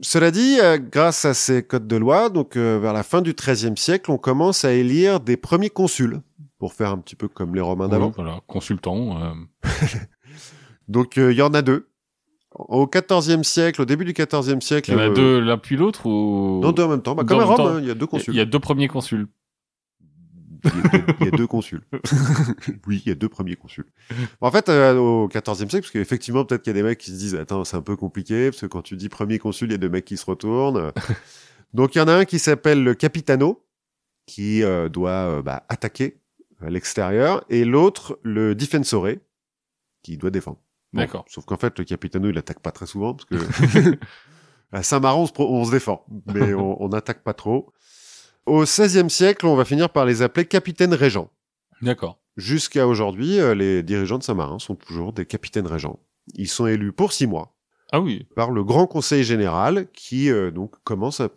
Cela 0.00 0.30
dit, 0.30 0.58
euh, 0.60 0.78
grâce 0.78 1.24
à 1.24 1.32
ces 1.34 1.62
codes 1.62 1.86
de 1.86 1.96
loi, 1.96 2.28
donc 2.28 2.56
vers 2.56 2.92
la 2.92 3.02
fin 3.02 3.22
du 3.22 3.34
XIIIe 3.34 3.76
siècle, 3.76 4.10
on 4.10 4.18
commence 4.18 4.64
à 4.64 4.72
élire 4.72 5.20
des 5.20 5.36
premiers 5.36 5.70
consuls 5.70 6.20
pour 6.58 6.72
faire 6.72 6.90
un 6.90 6.98
petit 6.98 7.14
peu 7.16 7.28
comme 7.28 7.54
les 7.54 7.60
Romains 7.60 7.88
d'avant. 7.88 8.06
Ouais, 8.08 8.12
voilà, 8.16 8.40
consultant. 8.46 9.22
euh, 9.22 9.32
Donc 10.88 11.16
il 11.16 11.32
y 11.32 11.42
en 11.42 11.54
a 11.54 11.62
deux. 11.62 11.88
Au 12.54 12.86
XIVe 12.86 13.42
siècle, 13.44 13.80
au 13.80 13.84
début 13.84 14.04
du 14.04 14.12
XIVe 14.12 14.60
siècle, 14.60 14.90
Il 14.90 14.98
y 14.98 15.00
en 15.00 15.00
a 15.00 15.08
deux 15.10 15.40
l'un 15.40 15.56
puis 15.56 15.76
l'autre 15.76 16.04
ou 16.06 16.60
Non, 16.62 16.72
deux 16.72 16.82
en 16.82 16.88
même 16.88 17.00
temps. 17.00 17.14
Bah, 17.14 17.24
comme 17.24 17.40
à 17.40 17.44
Rome, 17.44 17.60
hein, 17.66 17.78
il 17.80 17.86
y 17.86 17.90
a 17.90 17.94
deux 17.94 18.06
consuls. 18.06 18.34
Il 18.34 18.36
y 18.36 18.40
a 18.40 18.44
deux 18.44 18.58
premiers 18.58 18.88
consuls. 18.88 19.26
Il 20.64 21.26
y 21.26 21.28
a 21.28 21.30
deux, 21.30 21.46
consuls. 21.46 21.82
oui, 22.86 23.02
il 23.04 23.08
y 23.08 23.12
a 23.12 23.14
deux 23.14 23.28
premiers 23.28 23.56
consuls. 23.56 23.86
En 24.40 24.50
fait, 24.50 24.68
euh, 24.68 24.96
au 24.96 25.28
XIVe 25.28 25.54
siècle, 25.54 25.80
parce 25.80 25.90
qu'effectivement, 25.90 26.44
peut-être 26.44 26.62
qu'il 26.62 26.70
y 26.70 26.78
a 26.78 26.80
des 26.80 26.88
mecs 26.88 26.98
qui 26.98 27.10
se 27.10 27.16
disent, 27.16 27.34
attends, 27.34 27.64
c'est 27.64 27.76
un 27.76 27.82
peu 27.82 27.96
compliqué, 27.96 28.50
parce 28.50 28.60
que 28.60 28.66
quand 28.66 28.82
tu 28.82 28.96
dis 28.96 29.08
premier 29.08 29.38
consul, 29.38 29.68
il 29.68 29.72
y 29.72 29.74
a 29.74 29.78
deux 29.78 29.88
mecs 29.88 30.04
qui 30.04 30.16
se 30.16 30.26
retournent. 30.26 30.92
Donc, 31.74 31.94
il 31.94 31.98
y 31.98 32.00
en 32.00 32.08
a 32.08 32.14
un 32.14 32.24
qui 32.24 32.38
s'appelle 32.38 32.84
le 32.84 32.94
Capitano, 32.94 33.64
qui 34.26 34.62
euh, 34.62 34.88
doit 34.88 35.10
euh, 35.10 35.42
bah, 35.42 35.64
attaquer 35.68 36.20
à 36.60 36.70
l'extérieur, 36.70 37.44
et 37.48 37.64
l'autre, 37.64 38.18
le 38.22 38.54
Difensore, 38.54 39.08
qui 40.02 40.16
doit 40.16 40.30
défendre. 40.30 40.58
Bon, 40.92 41.00
D'accord. 41.00 41.24
sauf 41.28 41.44
qu'en 41.44 41.56
fait, 41.56 41.78
le 41.78 41.84
Capitano, 41.84 42.28
il 42.28 42.38
attaque 42.38 42.60
pas 42.60 42.70
très 42.72 42.86
souvent, 42.86 43.14
parce 43.14 43.24
que 43.24 43.98
à 44.72 44.82
Saint-Marin, 44.82 45.24
on, 45.38 45.42
on 45.42 45.64
se 45.64 45.70
défend, 45.70 46.06
mais 46.26 46.54
on 46.54 46.82
on 46.82 46.88
n'attaque 46.88 47.22
pas 47.22 47.34
trop. 47.34 47.72
Au 48.46 48.64
XVIe 48.64 49.08
siècle, 49.10 49.46
on 49.46 49.54
va 49.56 49.64
finir 49.64 49.90
par 49.90 50.04
les 50.04 50.22
appeler 50.22 50.46
capitaines 50.46 50.94
régents. 50.94 51.30
D'accord. 51.80 52.18
Jusqu'à 52.36 52.86
aujourd'hui, 52.86 53.38
euh, 53.38 53.54
les 53.54 53.82
dirigeants 53.82 54.18
de 54.18 54.22
Saint-Marin 54.22 54.58
sont 54.58 54.74
toujours 54.74 55.12
des 55.12 55.26
capitaines 55.26 55.66
régents. 55.66 56.00
Ils 56.34 56.48
sont 56.48 56.66
élus 56.66 56.92
pour 56.92 57.12
six 57.12 57.26
mois 57.26 57.54
Ah 57.92 58.00
oui. 58.00 58.26
par 58.36 58.50
le 58.50 58.64
Grand 58.64 58.86
Conseil 58.86 59.22
Général, 59.24 59.86
qui 59.92 60.30
euh, 60.30 60.50
donc 60.50 60.74
commence 60.84 61.20
à 61.20 61.28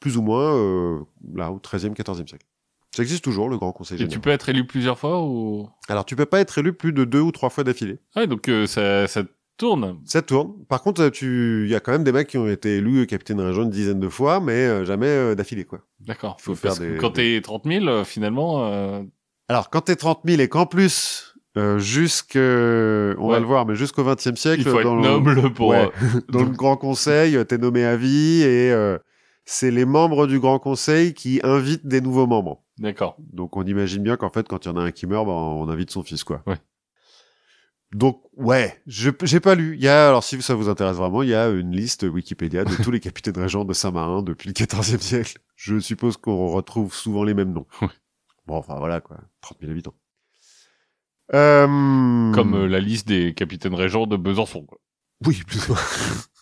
plus 0.00 0.16
ou 0.16 0.22
moins 0.22 0.54
euh, 0.56 1.00
là 1.34 1.50
au 1.52 1.60
XIIIe, 1.60 1.92
XIVe 1.92 2.26
siècle. 2.26 2.46
Ça 2.94 3.02
existe 3.02 3.22
toujours, 3.22 3.48
le 3.50 3.58
Grand 3.58 3.72
Conseil 3.72 3.96
Et 3.96 3.98
Général. 3.98 4.12
tu 4.14 4.20
peux 4.20 4.30
être 4.30 4.48
élu 4.48 4.66
plusieurs 4.66 4.98
fois 4.98 5.22
ou? 5.22 5.68
Alors, 5.88 6.04
tu 6.06 6.16
peux 6.16 6.24
pas 6.26 6.40
être 6.40 6.58
élu 6.58 6.72
plus 6.72 6.92
de 6.92 7.04
deux 7.04 7.20
ou 7.20 7.30
trois 7.32 7.50
fois 7.50 7.62
d'affilée. 7.62 7.98
Ah, 8.14 8.26
donc 8.26 8.48
euh, 8.48 8.66
ça, 8.66 9.06
ça 9.06 9.22
tourne. 9.58 9.98
Ça 10.06 10.22
tourne. 10.22 10.52
Par 10.68 10.82
contre, 10.82 11.02
euh, 11.02 11.10
tu, 11.10 11.64
il 11.66 11.70
y 11.70 11.74
a 11.74 11.80
quand 11.80 11.92
même 11.92 12.04
des 12.04 12.12
mecs 12.12 12.28
qui 12.28 12.38
ont 12.38 12.48
été 12.48 12.76
élus 12.76 13.06
capitaine 13.06 13.40
régent 13.40 13.62
une 13.64 13.70
dizaine 13.70 14.00
de 14.00 14.08
fois, 14.08 14.40
mais 14.40 14.52
euh, 14.66 14.84
jamais 14.86 15.06
euh, 15.08 15.34
d'affilée, 15.34 15.64
quoi. 15.64 15.80
D'accord. 16.00 16.36
Faut 16.40 16.54
Faut 16.54 16.68
faire 16.68 16.76
des- 16.76 16.96
Quand 16.96 17.10
t'es 17.10 17.40
30 17.42 17.64
000, 17.66 17.86
euh, 17.86 18.04
finalement. 18.04 18.64
euh, 18.72 19.02
Alors, 19.48 19.68
quand 19.68 19.82
t'es 19.82 19.96
30 19.96 20.20
000 20.24 20.40
et 20.40 20.48
qu'en 20.48 20.64
plus, 20.66 21.34
euh, 21.58 21.78
jusque, 21.78 22.36
on 22.36 23.28
va 23.28 23.40
le 23.40 23.44
voir, 23.46 23.66
mais 23.66 23.74
jusqu'au 23.74 24.04
XXe 24.04 24.34
siècle, 24.40 24.60
il 24.60 24.64
faut 24.64 24.78
être 24.78 24.84
dans, 24.84 24.96
le, 24.96 25.02
noble 25.02 25.52
pour. 25.52 25.68
Ouais. 25.70 25.90
dans 26.30 26.44
le 26.44 26.50
Grand 26.50 26.76
Conseil, 26.76 27.36
t'es 27.46 27.58
nommé 27.58 27.84
à 27.84 27.96
vie 27.96 28.42
et 28.42 28.70
euh, 28.72 28.96
c'est 29.44 29.70
les 29.70 29.84
membres 29.84 30.26
du 30.26 30.38
Grand 30.40 30.58
Conseil 30.58 31.14
qui 31.14 31.40
invitent 31.42 31.86
des 31.86 32.00
nouveaux 32.00 32.26
membres. 32.26 32.62
D'accord. 32.78 33.16
Donc, 33.32 33.56
on 33.56 33.64
imagine 33.64 34.02
bien 34.02 34.16
qu'en 34.16 34.30
fait, 34.30 34.46
quand 34.46 34.64
il 34.64 34.68
y 34.68 34.70
en 34.70 34.76
a 34.76 34.82
un 34.82 34.90
qui 34.92 35.06
meurt, 35.06 35.26
bah, 35.26 35.32
on 35.32 35.68
invite 35.68 35.90
son 35.90 36.02
fils, 36.04 36.22
quoi. 36.22 36.42
Ouais. 36.46 36.54
Donc 37.92 38.22
ouais, 38.36 38.80
je 38.86 39.10
j'ai 39.22 39.40
pas 39.40 39.54
lu. 39.54 39.74
Il 39.76 39.82
y 39.82 39.88
a 39.88 40.08
alors 40.08 40.22
si 40.22 40.40
ça 40.42 40.54
vous 40.54 40.68
intéresse 40.68 40.96
vraiment, 40.96 41.22
il 41.22 41.30
y 41.30 41.34
a 41.34 41.48
une 41.48 41.74
liste 41.74 42.02
Wikipédia 42.02 42.64
de 42.64 42.74
tous 42.82 42.90
les 42.90 43.00
capitaines 43.00 43.38
régents 43.38 43.64
de 43.64 43.72
Saint-Marin 43.72 44.22
depuis 44.22 44.48
le 44.48 44.52
XIVe 44.52 45.00
siècle. 45.00 45.38
Je 45.56 45.78
suppose 45.78 46.16
qu'on 46.16 46.48
retrouve 46.48 46.94
souvent 46.94 47.24
les 47.24 47.34
mêmes 47.34 47.52
noms. 47.52 47.66
bon, 48.46 48.56
enfin 48.56 48.76
voilà 48.76 49.00
quoi, 49.00 49.18
30 49.40 49.58
000 49.60 49.72
habitants. 49.72 49.94
Euh... 51.34 51.66
Comme 52.32 52.54
euh, 52.54 52.66
la 52.66 52.80
liste 52.80 53.08
des 53.08 53.34
capitaines 53.34 53.74
régents 53.74 54.06
de 54.06 54.16
Besançon. 54.16 54.62
Quoi. 54.62 54.78
Oui, 55.26 55.42
plus 55.46 55.68
ou 55.68 55.72
moins. 55.72 55.80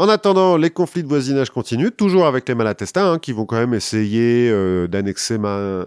En 0.00 0.08
attendant, 0.08 0.56
les 0.56 0.70
conflits 0.70 1.04
de 1.04 1.08
voisinage 1.08 1.50
continuent, 1.50 1.92
toujours 1.96 2.26
avec 2.26 2.48
les 2.48 2.56
Malatestins, 2.56 3.12
hein, 3.12 3.18
qui 3.20 3.32
vont 3.32 3.46
quand 3.46 3.56
même 3.56 3.74
essayer 3.74 4.50
euh, 4.50 4.88
d'annexer 4.88 5.38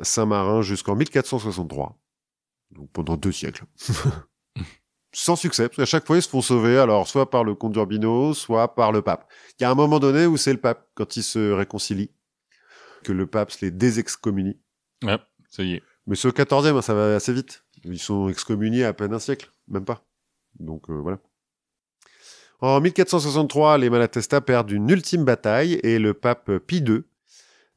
Saint-Marin 0.02 0.62
jusqu'en 0.62 0.96
1463. 0.96 1.98
Donc 2.72 2.90
pendant 2.92 3.18
deux 3.18 3.32
siècles. 3.32 3.66
Sans 5.14 5.36
succès, 5.36 5.68
parce 5.68 5.78
qu'à 5.78 5.86
chaque 5.86 6.06
fois, 6.06 6.18
ils 6.18 6.22
se 6.22 6.30
font 6.30 6.42
sauver, 6.42 6.78
alors 6.78 7.08
soit 7.08 7.30
par 7.30 7.44
le 7.44 7.56
comte 7.56 7.74
d'Urbino, 7.74 8.34
soit 8.34 8.76
par 8.76 8.92
le 8.92 9.02
pape. 9.02 9.28
Il 9.58 9.64
y 9.64 9.66
a 9.66 9.72
un 9.72 9.76
moment 9.76 10.00
donné 10.00 10.26
où 10.26 10.38
c'est 10.38 10.52
le 10.52 10.60
pape, 10.60 10.90
quand 10.94 11.16
ils 11.16 11.24
se 11.24 11.52
réconcilient, 11.52 12.12
que 13.04 13.14
le 13.14 13.26
pape 13.26 13.52
les 13.62 13.72
désexcommunie. 13.72 14.60
Ouais, 15.04 15.18
ça 15.50 15.64
y 15.64 15.74
est. 15.76 15.84
Mais 16.06 16.16
ce 16.16 16.28
14e, 16.28 16.82
ça 16.82 16.94
va 16.94 17.16
assez 17.16 17.34
vite. 17.34 17.64
Ils 17.84 18.00
sont 18.00 18.30
excommuniés 18.30 18.84
à 18.84 18.94
peine 18.94 19.14
un 19.14 19.20
siècle, 19.20 19.52
même 19.68 19.86
pas. 19.86 20.06
Donc 20.60 20.90
euh, 20.90 20.94
voilà. 20.94 21.20
En 22.60 22.80
1463, 22.82 23.78
les 23.78 23.90
Malatesta 23.90 24.42
perdent 24.42 24.72
une 24.72 24.90
ultime 24.90 25.24
bataille 25.24 25.80
et 25.84 26.00
le 26.00 26.14
pape 26.14 26.58
Pie 26.60 26.84
II 26.86 27.04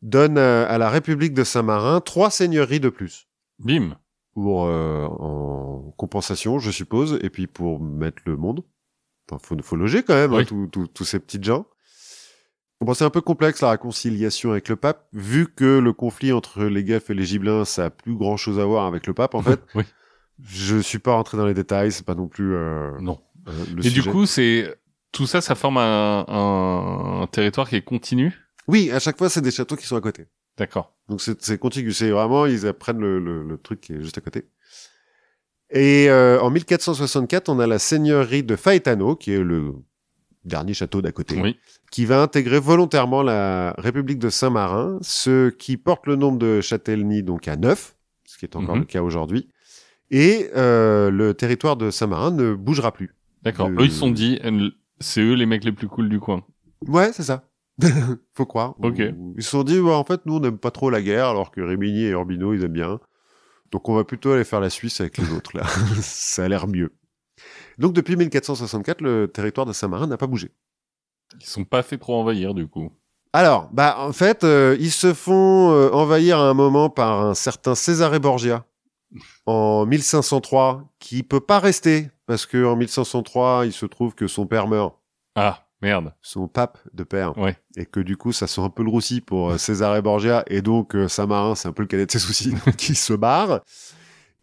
donne 0.03 0.38
à 0.38 0.79
la 0.79 0.88
République 0.88 1.35
de 1.35 1.44
Saint-Marin 1.44 2.00
trois 2.00 2.31
seigneuries 2.31 2.81
de 2.81 2.88
plus. 2.88 3.29
Bim 3.59 3.98
Pour, 4.40 4.66
euh, 4.66 5.05
en 5.07 5.92
compensation, 5.96 6.59
je 6.59 6.70
suppose, 6.70 7.18
et 7.22 7.31
puis 7.31 7.46
pour 7.46 7.81
mettre 7.81 8.22
le 8.24 8.37
monde. 8.37 8.62
Enfin, 9.31 9.38
faut, 9.42 9.57
faut 9.62 9.76
loger 9.76 10.03
quand 10.03 10.14
même, 10.14 10.33
hein, 10.33 10.44
tous 10.70 11.05
ces 11.05 11.18
petites 11.18 11.44
gens. 11.44 11.66
Bon, 12.81 12.94
c'est 12.94 13.05
un 13.05 13.11
peu 13.11 13.20
complexe 13.20 13.61
la 13.61 13.72
réconciliation 13.72 14.53
avec 14.53 14.70
le 14.70 14.76
pape, 14.76 15.07
vu 15.12 15.46
que 15.46 15.79
le 15.79 15.92
conflit 15.92 16.33
entre 16.33 16.64
les 16.64 16.83
Guelfes 16.83 17.11
et 17.11 17.14
les 17.14 17.24
Gibelins, 17.24 17.66
ça 17.66 17.87
a 17.87 17.90
plus 17.90 18.14
grand 18.14 18.38
chose 18.38 18.59
à 18.59 18.64
voir 18.64 18.87
avec 18.87 19.07
le 19.07 19.12
pape, 19.12 19.35
en 19.35 19.42
fait. 19.42 19.61
oui. 19.74 19.85
Je 20.42 20.79
suis 20.79 20.98
pas 20.98 21.12
rentré 21.12 21.37
dans 21.37 21.44
les 21.44 21.53
détails, 21.53 21.92
c'est 21.92 22.07
pas 22.07 22.14
non 22.14 22.26
plus. 22.26 22.55
Euh, 22.55 22.98
non. 23.00 23.20
Euh, 23.48 23.53
et 23.83 23.90
du 23.90 24.03
coup, 24.03 24.24
c'est 24.24 24.74
tout 25.12 25.26
ça, 25.26 25.42
ça 25.42 25.55
forme 25.55 25.76
un, 25.76 26.24
un, 26.29 27.26
territoire 27.26 27.68
qui 27.68 27.76
est 27.76 27.83
continu? 27.83 28.33
Oui, 28.66 28.90
à 28.90 29.00
chaque 29.00 29.18
fois, 29.18 29.29
c'est 29.29 29.42
des 29.42 29.50
châteaux 29.50 29.76
qui 29.76 29.87
sont 29.87 29.96
à 29.96 30.00
côté. 30.00 30.26
D'accord. 30.61 30.94
Donc 31.09 31.23
c'est 31.23 31.59
contigu. 31.59 31.92
C'est 31.92 32.11
vraiment, 32.11 32.44
ils 32.44 32.66
apprennent 32.66 33.01
le, 33.01 33.18
le, 33.18 33.42
le, 33.42 33.57
truc 33.57 33.81
qui 33.81 33.94
est 33.94 34.03
juste 34.03 34.18
à 34.18 34.20
côté. 34.20 34.46
Et 35.70 36.11
euh, 36.11 36.38
en 36.40 36.51
1464, 36.51 37.49
on 37.49 37.59
a 37.61 37.66
la 37.66 37.79
seigneurie 37.79 38.42
de 38.42 38.57
Faetano, 38.57 39.16
qui 39.16 39.33
est 39.33 39.42
le 39.42 39.73
dernier 40.44 40.75
château 40.75 41.01
d'à 41.01 41.12
côté, 41.12 41.40
oui. 41.40 41.59
qui 41.90 42.05
va 42.05 42.20
intégrer 42.23 42.61
volontairement 42.61 43.23
la 43.23 43.75
République 43.79 44.18
de 44.18 44.29
Saint-Marin, 44.29 44.99
ce 45.01 45.49
qui 45.49 45.79
porte 45.79 46.07
le 46.07 46.16
nombre 46.16 46.38
de 46.38 46.61
châtellenies 46.61 47.23
donc 47.23 47.49
à 47.49 47.57
neuf, 47.57 47.96
ce 48.27 48.37
qui 48.37 48.44
est 48.44 48.55
encore 48.55 48.75
Mhm. 48.75 48.83
le 48.83 48.87
cas 48.87 49.03
aujourd'hui. 49.03 49.49
Et 50.11 50.51
euh, 50.57 51.11
le 51.11 51.33
territoire 51.33 51.77
de 51.77 51.90
Saint-Marin 51.90 52.33
ne 52.33 52.55
bougera 52.55 52.92
plus. 52.92 53.14
D'accord. 53.42 53.70
Eux, 53.70 53.85
ils 53.85 53.92
se 53.92 53.99
sont 53.99 54.11
dit, 54.11 54.38
c'est 54.99 55.23
eux 55.23 55.35
les 55.35 55.46
mecs 55.46 55.64
les 55.64 55.73
plus 55.73 55.88
cool 55.88 56.11
du 56.11 56.20
coin. 56.20 56.44
Ouais, 56.87 57.12
c'est 57.14 57.23
ça. 57.23 57.49
Faut 58.34 58.46
croire. 58.46 58.74
Ok. 58.82 58.98
Ils 58.98 59.42
se 59.42 59.50
sont 59.50 59.62
dit, 59.62 59.80
bah, 59.80 59.92
en 59.92 60.04
fait, 60.04 60.26
nous, 60.26 60.36
on 60.36 60.40
n'aime 60.40 60.58
pas 60.58 60.70
trop 60.70 60.90
la 60.90 61.02
guerre, 61.02 61.26
alors 61.26 61.50
que 61.50 61.60
Rimini 61.60 62.04
et 62.04 62.10
Urbino, 62.10 62.54
ils 62.54 62.64
aiment 62.64 62.72
bien. 62.72 63.00
Donc, 63.70 63.88
on 63.88 63.94
va 63.94 64.04
plutôt 64.04 64.32
aller 64.32 64.44
faire 64.44 64.60
la 64.60 64.70
Suisse 64.70 65.00
avec 65.00 65.18
les 65.18 65.32
autres, 65.32 65.56
là. 65.56 65.64
ça 66.00 66.44
a 66.44 66.48
l'air 66.48 66.66
mieux. 66.66 66.92
Donc, 67.78 67.92
depuis 67.92 68.16
1464, 68.16 69.00
le 69.00 69.28
territoire 69.28 69.66
de 69.66 69.72
Saint-Marin 69.72 70.06
n'a 70.06 70.16
pas 70.16 70.26
bougé. 70.26 70.50
Ils 71.38 71.46
sont 71.46 71.64
pas 71.64 71.82
fait 71.82 71.98
trop 71.98 72.16
envahir 72.16 72.54
du 72.54 72.66
coup. 72.66 72.90
Alors, 73.32 73.68
bah, 73.72 73.96
en 74.00 74.12
fait, 74.12 74.42
euh, 74.42 74.76
ils 74.80 74.90
se 74.90 75.14
font 75.14 75.70
euh, 75.70 75.90
envahir 75.92 76.38
à 76.38 76.50
un 76.50 76.54
moment 76.54 76.90
par 76.90 77.24
un 77.24 77.34
certain 77.34 77.76
Cesare 77.76 78.18
Borgia 78.18 78.64
en 79.46 79.86
1503, 79.86 80.84
qui 80.98 81.22
peut 81.22 81.40
pas 81.40 81.60
rester, 81.60 82.10
parce 82.26 82.46
que 82.46 82.64
en 82.64 82.76
1503, 82.76 83.66
il 83.66 83.72
se 83.72 83.86
trouve 83.86 84.14
que 84.14 84.26
son 84.26 84.46
père 84.46 84.66
meurt. 84.66 84.96
Ah 85.36 85.69
merde. 85.82 86.12
son 86.22 86.48
pape 86.48 86.78
de 86.94 87.04
père. 87.04 87.36
Ouais. 87.38 87.56
Et 87.76 87.86
que 87.86 88.00
du 88.00 88.16
coup, 88.16 88.32
ça 88.32 88.46
sent 88.46 88.60
un 88.60 88.70
peu 88.70 88.82
le 88.82 88.90
roussi 88.90 89.20
pour 89.20 89.50
euh, 89.50 89.58
César 89.58 90.00
Borgia. 90.02 90.44
Et 90.48 90.62
donc, 90.62 90.94
euh, 90.94 91.08
Saint-Marin, 91.08 91.54
c'est 91.54 91.68
un 91.68 91.72
peu 91.72 91.82
le 91.82 91.88
cadet 91.88 92.06
de 92.06 92.10
ses 92.10 92.18
soucis, 92.18 92.52
donc 92.66 92.88
il 92.88 92.96
se 92.96 93.12
barre. 93.12 93.60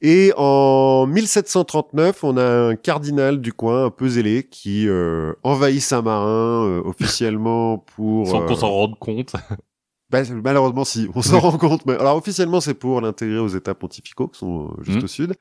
Et 0.02 0.32
en 0.38 1.08
1739, 1.08 2.24
on 2.24 2.38
a 2.38 2.44
un 2.44 2.76
cardinal 2.76 3.42
du 3.42 3.52
coin, 3.52 3.86
un 3.86 3.90
peu 3.90 4.08
zélé, 4.10 4.44
qui 4.44 4.88
euh, 4.88 5.34
envahit 5.44 5.82
Saint-Marin 5.82 6.66
euh, 6.66 6.82
officiellement 6.86 7.80
pour... 7.80 8.28
Sans 8.28 8.44
euh, 8.44 8.48
qu'on 8.48 8.56
s'en 8.56 8.70
rende 8.70 9.00
compte. 9.00 9.34
bah, 10.12 10.22
malheureusement, 10.44 10.86
si, 10.86 11.10
on 11.16 11.24
s'en 11.24 11.40
rend 11.40 11.58
compte. 11.58 11.86
Mais 11.88 11.94
alors, 11.94 12.16
officiellement, 12.16 12.62
c'est 12.62 12.76
pour 12.76 13.02
l'intégrer 13.02 13.40
aux 13.40 13.48
États 13.48 13.74
pontificaux, 13.74 14.28
qui 14.28 14.38
sont 14.38 14.76
juste 14.82 15.00
Mhm. 15.00 15.04
au 15.04 15.08
sud. 15.08 15.34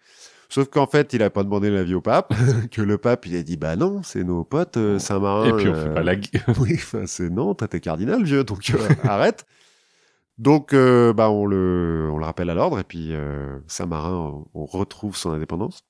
Sauf 0.49 0.69
qu'en 0.69 0.87
fait, 0.87 1.13
il 1.13 1.23
a 1.23 1.31
pas 1.31 1.43
demandé 1.43 1.71
l'avis 1.71 1.95
au 1.95 2.01
pape, 2.01 2.33
que 2.71 2.83
le 2.83 2.99
pape, 2.99 3.27
il 3.27 3.37
a 3.37 3.43
dit, 3.43 3.57
bah 3.57 3.77
non, 3.77 4.03
c'est 4.03 4.23
nos 4.25 4.45
potes, 4.45 4.77
euh, 4.77 4.99
Saint-Marin. 4.99 5.47
Et 5.47 5.53
puis 5.53 5.69
on 5.69 5.75
euh, 5.75 5.85
fait 5.85 5.95
pas 5.95 6.03
la 6.03 6.17
guerre. 6.17 6.45
oui, 6.61 6.75
enfin, 6.75 7.07
c'est 7.07 7.31
non, 7.31 7.55
toi 7.55 7.67
t'es 7.69 7.81
cardinal, 7.81 8.23
vieux, 8.23 8.45
donc 8.45 8.71
euh, 8.71 8.79
arrête. 9.05 9.45
Donc, 10.39 10.75
euh, 10.75 11.13
bah, 11.13 11.31
on 11.31 11.47
le, 11.47 12.09
on 12.13 12.19
le 12.19 12.25
rappelle 12.25 12.51
à 12.51 12.55
l'ordre, 12.55 12.79
et 12.79 12.85
puis 12.85 13.15
euh, 13.15 13.59
Saint-Marin, 13.67 14.45
on, 14.55 14.67
retrouve 14.67 15.17
son 15.17 15.31
indépendance. 15.31 15.81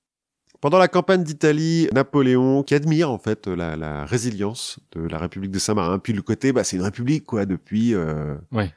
Pendant 0.60 0.78
la 0.78 0.88
campagne 0.88 1.24
d'Italie, 1.24 1.88
Napoléon, 1.92 2.62
qui 2.62 2.74
admire 2.74 3.10
en 3.10 3.18
fait 3.18 3.46
la, 3.48 3.76
la 3.76 4.04
résilience 4.04 4.78
de 4.92 5.06
la 5.06 5.18
République 5.18 5.50
de 5.50 5.58
Saint-Marin, 5.58 5.98
puis 5.98 6.12
le 6.12 6.22
côté, 6.22 6.52
bah, 6.52 6.64
c'est 6.64 6.76
une 6.76 6.82
république 6.82 7.24
quoi, 7.24 7.44
depuis, 7.44 7.94
euh, 7.94 8.36
Ouais. 8.52 8.72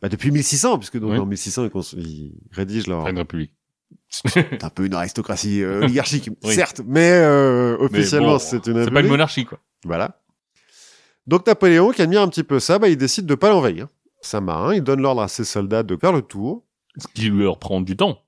bah, 0.00 0.08
depuis 0.08 0.30
1600, 0.30 0.78
puisque 0.78 0.98
donc 0.98 1.12
Oui. 1.12 1.18
en 1.18 1.26
1600 1.26 1.68
ils, 1.98 2.32
rédigent 2.50 2.88
leur, 2.88 3.06
une 3.06 3.18
république. 3.18 3.52
C'est 4.12 4.62
un 4.62 4.68
peu 4.70 4.84
une 4.84 4.94
aristocratie 4.94 5.62
euh, 5.62 5.80
oligarchique, 5.84 6.30
Oui. 6.44 6.54
certes, 6.54 6.82
mais 6.86 7.10
euh, 7.12 7.76
officiellement 7.80 8.32
bon, 8.34 8.38
c'est 8.38 8.66
une 8.66 8.84
C'est 8.84 8.90
pas 8.90 9.00
une 9.00 9.08
monarchie 9.08 9.44
quoi. 9.46 9.58
Voilà. 9.84 10.20
Donc 11.26 11.46
Napoléon, 11.46 11.90
qui 11.92 12.02
admire 12.02 12.20
un 12.22 12.28
petit 12.28 12.42
peu 12.44 12.60
ça, 12.60 12.78
bah, 12.78 12.88
il 12.88 12.96
décide 12.96 13.26
de 13.26 13.34
pas 13.34 13.48
l'envahir. 13.48 13.86
Saint-Marin, 14.20 14.74
il 14.74 14.82
donne 14.82 15.00
l'ordre 15.00 15.22
à 15.22 15.28
ses 15.28 15.44
soldats 15.44 15.82
de 15.82 15.96
faire 15.96 16.12
le 16.12 16.22
tour. 16.22 16.64
Ce 16.98 17.06
qui 17.14 17.30
leur 17.30 17.58
prend 17.58 17.80
du 17.80 17.96
temps. 17.96 18.18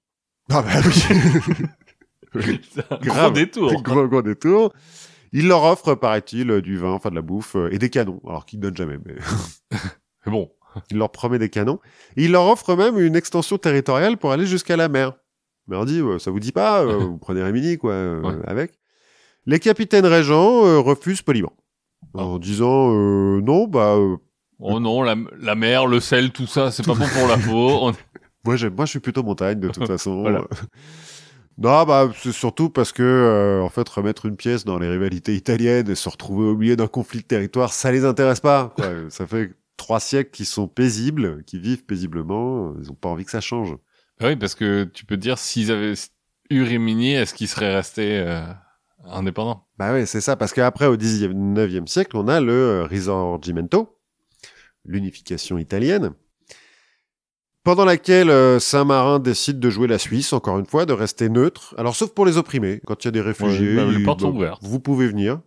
Ah 0.51 0.63
bah 0.63 0.71
oui. 0.85 1.67
Un 2.91 2.97
Grave. 2.99 3.01
gros 3.27 3.31
détour. 3.31 3.83
gros, 3.83 4.09
gros 4.09 4.23
détour. 4.23 4.73
Il 5.33 5.49
leur 5.49 5.63
offre, 5.65 5.95
paraît-il, 5.95 6.61
du 6.63 6.77
vin, 6.79 6.91
enfin 6.93 7.11
de 7.11 7.15
la 7.17 7.23
bouffe 7.23 7.57
euh, 7.57 7.69
et 7.73 7.79
des 7.79 7.91
canons. 7.91 8.21
Alors 8.27 8.47
qu'il 8.47 8.61
donne 8.61 8.77
jamais, 8.77 8.99
mais 9.05 9.15
Mais 10.27 10.33
bon. 10.33 10.51
il 10.91 10.99
leur 10.99 11.11
promet 11.11 11.39
des 11.39 11.51
canons. 11.51 11.79
Et 12.17 12.25
il 12.25 12.33
leur 12.33 12.47
offre 12.47 12.75
même 12.77 12.99
une 12.99 13.17
extension 13.17 13.59
territoriale 13.59 14.17
pour 14.17 14.33
aller 14.33 14.47
jusqu'à 14.47 14.77
la 14.77 14.89
mer. 14.89 15.13
Dit, 15.69 16.01
euh, 16.01 16.19
ça 16.19 16.31
vous 16.31 16.41
dit 16.41 16.53
pas, 16.53 16.83
euh, 16.83 16.97
vous 16.99 17.19
prenez 17.19 17.43
Rémini, 17.43 17.79
quoi, 17.79 17.93
euh, 17.93 18.21
Ouais. 18.23 18.35
avec. 18.47 18.73
Les 19.47 19.59
capitaines 19.59 20.07
régents 20.07 20.65
euh, 20.67 20.79
refusent 20.79 21.23
poliment. 21.23 21.53
Ah. 22.17 22.23
En 22.25 22.39
disant, 22.39 22.91
euh, 22.93 23.41
non, 23.41 23.67
bah, 23.67 23.95
euh, 23.97 24.17
Oh 24.61 24.79
non, 24.81 25.03
la, 25.03 25.17
la 25.41 25.55
mer, 25.55 25.87
le 25.87 26.01
sel, 26.01 26.31
tout 26.31 26.47
ça, 26.47 26.71
c'est 26.71 26.85
pas 26.87 26.95
bon 26.95 27.07
pour 27.19 27.29
la 27.29 27.37
peau. 27.37 27.69
On- 27.89 27.93
Moi, 28.45 28.57
j'aime, 28.57 28.75
moi, 28.75 28.85
je 28.85 28.91
suis 28.91 29.01
plutôt 29.01 29.23
montagne 29.23 29.59
de 29.61 29.69
toute 29.69 29.87
façon. 29.87 30.21
Voilà. 30.23 30.45
non, 31.59 31.85
bah, 31.85 32.11
c'est 32.17 32.33
surtout 32.33 32.69
parce 32.71 32.93
que, 32.93 33.03
euh, 33.03 33.63
en 33.63 33.69
fait, 33.69 33.89
remettre 33.89 34.27
une 34.27 34.37
pièce 34.37 34.65
dans 34.65 34.79
les 34.79 34.89
rivalités 34.89 35.35
italiennes 35.35 35.89
et 35.89 35.95
se 35.95 36.09
retrouver 36.09 36.47
au 36.49 36.57
milieu 36.57 36.77
d'un 36.77 36.87
conflit 36.89 37.21
de 37.21 37.27
territoire, 37.27 37.73
ça 37.73 37.91
les 37.93 38.05
intéresse 38.05 38.41
pas. 38.41 38.73
Quoi. 38.77 38.87
ça 39.09 39.27
fait 39.27 39.53
trois 39.77 40.01
siècles 40.01 40.31
qu'ils 40.31 40.47
sont 40.47 40.69
paisibles, 40.69 41.43
qu'ils 41.45 41.61
vivent 41.61 41.85
paisiblement. 41.85 42.75
Ils 42.81 42.91
ont 42.91 42.95
pas 42.95 43.09
envie 43.09 43.25
que 43.25 43.31
ça 43.31 43.41
change. 43.41 43.75
Ah 44.21 44.27
oui, 44.29 44.37
parce 44.37 44.55
que 44.55 44.85
tu 44.85 45.05
peux 45.05 45.17
te 45.17 45.21
dire, 45.21 45.39
s'ils 45.39 45.71
avaient 45.73 45.95
eu 46.51 46.63
Rimini, 46.63 47.13
est-ce 47.15 47.35
qu'ils 47.35 47.49
seraient 47.49 47.75
restés 47.75 48.19
euh, 48.19 48.43
indépendants? 49.05 49.67
Bah 49.79 49.93
ouais, 49.93 50.07
c'est 50.07 50.21
ça. 50.21 50.37
Parce 50.37 50.53
qu'après, 50.53 50.87
au 50.87 50.97
19e 50.97 51.87
siècle, 51.89 52.17
on 52.17 52.29
a 52.29 52.41
le 52.41 52.53
euh, 52.53 52.85
Risorgimento, 52.85 53.99
l'unification 54.85 55.59
italienne, 55.59 56.13
pendant 57.65 57.85
laquelle 57.85 58.31
euh, 58.31 58.59
Saint-Marin 58.61 59.19
décide 59.19 59.59
de 59.59 59.71
jouer 59.71 59.89
la 59.89 59.99
Suisse, 59.99 60.33
encore 60.33 60.59
une 60.59 60.67
fois, 60.67 60.85
de 60.87 60.93
rester 60.93 61.29
neutre. 61.29 61.75
Alors, 61.79 61.97
sauf 61.97 62.11
pour 62.13 62.27
les 62.27 62.37
opprimés. 62.37 62.81
Quand 62.87 63.03
il 63.03 63.07
y 63.07 63.09
a 63.09 63.13
des 63.13 63.21
réfugiés, 63.23 63.77
Ouais, 63.77 63.85
bah, 63.87 63.99
les 63.99 64.05
portes 64.05 64.21
sont 64.21 64.35
ouvertes. 64.37 64.63
vous 64.63 64.81
pouvez 64.81 65.09
venir. 65.09 65.41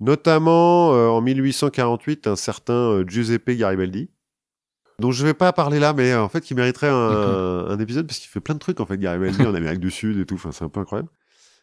Notamment, 0.00 0.92
euh, 0.94 1.08
en 1.08 1.20
1848, 1.20 2.26
un 2.26 2.36
certain 2.36 2.72
euh, 2.74 3.04
Giuseppe 3.06 3.50
Garibaldi, 3.50 4.08
dont 4.98 5.10
je 5.12 5.24
vais 5.26 5.34
pas 5.34 5.52
parler 5.52 5.78
là, 5.78 5.92
mais 5.92 6.12
euh, 6.12 6.22
en 6.22 6.28
fait, 6.28 6.40
qui 6.40 6.54
mériterait 6.54 6.88
un, 6.88 7.66
un 7.68 7.78
épisode 7.78 8.06
parce 8.06 8.18
qu'il 8.18 8.28
fait 8.28 8.40
plein 8.40 8.54
de 8.54 8.60
trucs, 8.60 8.80
en 8.80 8.86
fait, 8.86 8.98
Garibaldi, 8.98 9.42
en 9.42 9.54
Amérique 9.54 9.80
du 9.80 9.90
Sud 9.90 10.18
et 10.18 10.26
tout. 10.26 10.34
Enfin, 10.34 10.52
c'est 10.52 10.64
un 10.64 10.68
peu 10.68 10.80
incroyable. 10.80 11.08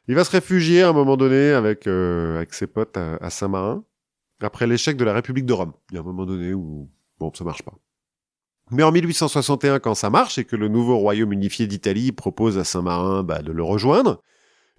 Il 0.07 0.15
va 0.15 0.23
se 0.23 0.31
réfugier 0.31 0.81
à 0.81 0.89
un 0.89 0.93
moment 0.93 1.15
donné 1.15 1.51
avec, 1.51 1.87
euh, 1.87 2.37
avec 2.37 2.53
ses 2.53 2.67
potes 2.67 2.97
à, 2.97 3.15
à 3.17 3.29
Saint-Marin, 3.29 3.83
après 4.41 4.67
l'échec 4.67 4.97
de 4.97 5.05
la 5.05 5.13
République 5.13 5.45
de 5.45 5.53
Rome. 5.53 5.73
Il 5.91 5.95
y 5.95 5.97
a 5.97 6.01
un 6.01 6.03
moment 6.03 6.25
donné 6.25 6.53
où, 6.53 6.89
bon, 7.19 7.31
ça 7.33 7.43
marche 7.43 7.61
pas. 7.61 7.73
Mais 8.71 8.83
en 8.83 8.91
1861, 8.91 9.79
quand 9.79 9.95
ça 9.95 10.09
marche 10.09 10.37
et 10.37 10.45
que 10.45 10.55
le 10.55 10.69
nouveau 10.69 10.97
royaume 10.97 11.33
unifié 11.33 11.67
d'Italie 11.67 12.11
propose 12.13 12.57
à 12.57 12.63
Saint-Marin 12.63 13.21
bah, 13.23 13.41
de 13.41 13.51
le 13.51 13.63
rejoindre, 13.63 14.21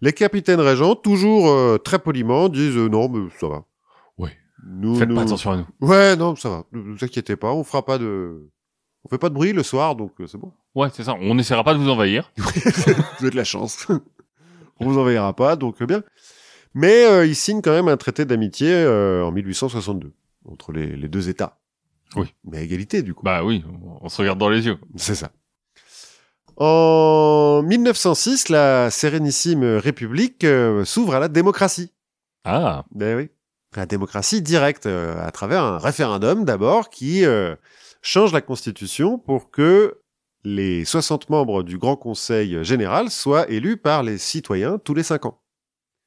Les 0.00 0.12
capitaines 0.12 0.60
régents, 0.60 0.96
toujours 0.96 1.48
euh, 1.48 1.78
très 1.78 1.98
poliment, 1.98 2.48
disent 2.48 2.76
euh, 2.76 2.88
non, 2.88 3.08
mais 3.08 3.28
ça 3.38 3.48
va. 3.48 3.64
Nous, 4.64 4.94
Faites 4.96 5.08
nous- 5.08 5.14
pas 5.16 5.22
attention 5.22 5.50
à 5.52 5.56
nous. 5.56 5.66
Ouais, 5.80 6.16
non, 6.16 6.36
ça 6.36 6.48
va. 6.48 6.64
Ne 6.72 6.80
vous 6.80 7.04
inquiétez 7.04 7.36
pas, 7.36 7.52
on 7.52 7.64
fera 7.64 7.84
pas 7.84 7.98
de, 7.98 8.48
on 9.04 9.08
fait 9.08 9.18
pas 9.18 9.28
de 9.28 9.34
bruit 9.34 9.52
le 9.52 9.62
soir, 9.62 9.96
donc 9.96 10.12
euh, 10.20 10.26
c'est 10.26 10.38
bon. 10.38 10.52
Ouais, 10.74 10.88
c'est 10.92 11.04
ça. 11.04 11.14
On 11.20 11.34
n'essaiera 11.34 11.64
pas 11.64 11.74
de 11.74 11.78
vous 11.78 11.88
envahir. 11.90 12.30
vous 12.36 12.44
avez 13.20 13.30
de 13.30 13.36
la 13.36 13.44
chance. 13.44 13.86
on 14.80 14.86
vous 14.88 14.98
enverra 14.98 15.34
pas, 15.34 15.56
donc 15.56 15.82
euh, 15.82 15.86
bien. 15.86 16.02
Mais 16.74 17.04
euh, 17.04 17.26
ils 17.26 17.36
signent 17.36 17.60
quand 17.60 17.72
même 17.72 17.88
un 17.88 17.96
traité 17.96 18.24
d'amitié 18.24 18.72
euh, 18.72 19.24
en 19.24 19.32
1862 19.32 20.12
entre 20.48 20.72
les, 20.72 20.96
les 20.96 21.08
deux 21.08 21.28
États. 21.28 21.58
Oui. 22.16 22.32
Mais 22.44 22.58
à 22.58 22.60
égalité, 22.62 23.02
du 23.02 23.14
coup. 23.14 23.24
Bah 23.24 23.42
oui, 23.44 23.64
on 24.00 24.08
se 24.08 24.20
regarde 24.20 24.38
dans 24.38 24.48
les 24.48 24.66
yeux. 24.66 24.78
C'est 24.96 25.14
ça. 25.14 25.30
En 26.56 27.62
1906, 27.62 28.48
la 28.50 28.90
Sérénissime 28.90 29.64
République 29.64 30.44
euh, 30.44 30.84
s'ouvre 30.84 31.14
à 31.14 31.18
la 31.20 31.28
démocratie. 31.28 31.92
Ah, 32.44 32.84
Ben 32.94 33.16
oui. 33.16 33.30
La 33.74 33.86
démocratie 33.86 34.42
directe, 34.42 34.86
euh, 34.86 35.16
à 35.24 35.30
travers 35.30 35.62
un 35.64 35.78
référendum 35.78 36.44
d'abord, 36.44 36.90
qui 36.90 37.24
euh, 37.24 37.56
change 38.02 38.32
la 38.32 38.42
Constitution 38.42 39.18
pour 39.18 39.50
que 39.50 39.98
les 40.44 40.84
60 40.84 41.30
membres 41.30 41.62
du 41.62 41.78
Grand 41.78 41.96
Conseil 41.96 42.62
général 42.64 43.10
soient 43.10 43.48
élus 43.50 43.76
par 43.78 44.02
les 44.02 44.18
citoyens 44.18 44.78
tous 44.78 44.92
les 44.94 45.02
5 45.04 45.26
ans. 45.26 45.40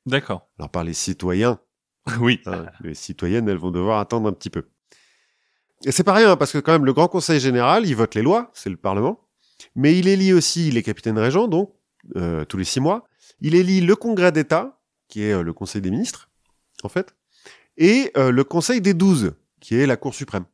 d'accord. 0.05 0.47
Alors 0.59 0.69
par 0.69 0.83
les 0.83 0.93
citoyens, 0.93 1.59
Oui. 2.19 2.39
hein, 2.45 2.65
les 2.81 2.93
citoyennes, 2.93 3.49
elles 3.49 3.57
vont 3.57 3.71
devoir 3.71 3.99
attendre 3.99 4.29
un 4.29 4.33
petit 4.33 4.49
peu. 4.51 4.67
Et 5.85 5.91
c'est 5.91 6.03
pas 6.03 6.13
rien, 6.13 6.31
hein, 6.31 6.37
parce 6.37 6.51
que 6.51 6.57
quand 6.59 6.71
même, 6.71 6.85
le 6.85 6.93
Grand 6.93 7.07
Conseil 7.07 7.39
général, 7.39 7.85
il 7.87 7.95
vote 7.95 8.13
les 8.15 8.21
lois, 8.21 8.51
c'est 8.53 8.69
le 8.69 8.77
Parlement, 8.77 9.27
mais 9.75 9.97
il 9.97 10.07
élit 10.07 10.33
aussi 10.33 10.69
les 10.71 10.83
capitaines 10.83 11.17
régents, 11.17 11.47
donc, 11.47 11.73
euh, 12.15 12.45
tous 12.45 12.57
les 12.57 12.63
six 12.63 12.79
mois. 12.79 13.07
Il 13.39 13.55
élit 13.55 13.81
le 13.81 13.95
Congrès 13.95 14.31
d'État, 14.31 14.79
qui 15.07 15.23
est 15.23 15.33
euh, 15.33 15.41
le 15.43 15.53
Conseil 15.53 15.81
des 15.81 15.89
ministres, 15.91 16.29
en 16.83 16.89
fait, 16.89 17.15
et 17.77 18.11
euh, 18.17 18.31
le 18.31 18.43
Conseil 18.43 18.81
des 18.81 18.93
douze, 18.93 19.33
qui 19.59 19.75
est 19.79 19.85
la 19.85 19.97
Cour 19.97 20.13
suprême. 20.15 20.45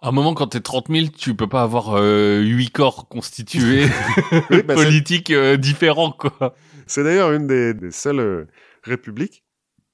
À 0.00 0.08
un 0.08 0.12
moment, 0.12 0.34
quand 0.34 0.48
t'es 0.48 0.60
30 0.60 0.88
000, 0.88 1.06
tu 1.16 1.34
peux 1.36 1.46
pas 1.48 1.62
avoir 1.62 1.94
euh, 1.96 2.40
huit 2.40 2.70
corps 2.70 3.08
constitués 3.08 3.86
Oui, 4.50 4.62
bah, 4.62 4.74
politiques 4.74 5.30
euh, 5.30 5.56
différents, 5.56 6.10
quoi. 6.10 6.54
c'est 6.86 7.04
d'ailleurs 7.04 7.32
une 7.32 7.46
des, 7.46 7.72
des 7.74 7.92
seules 7.92 8.18
euh, 8.20 8.46
républiques 8.82 9.44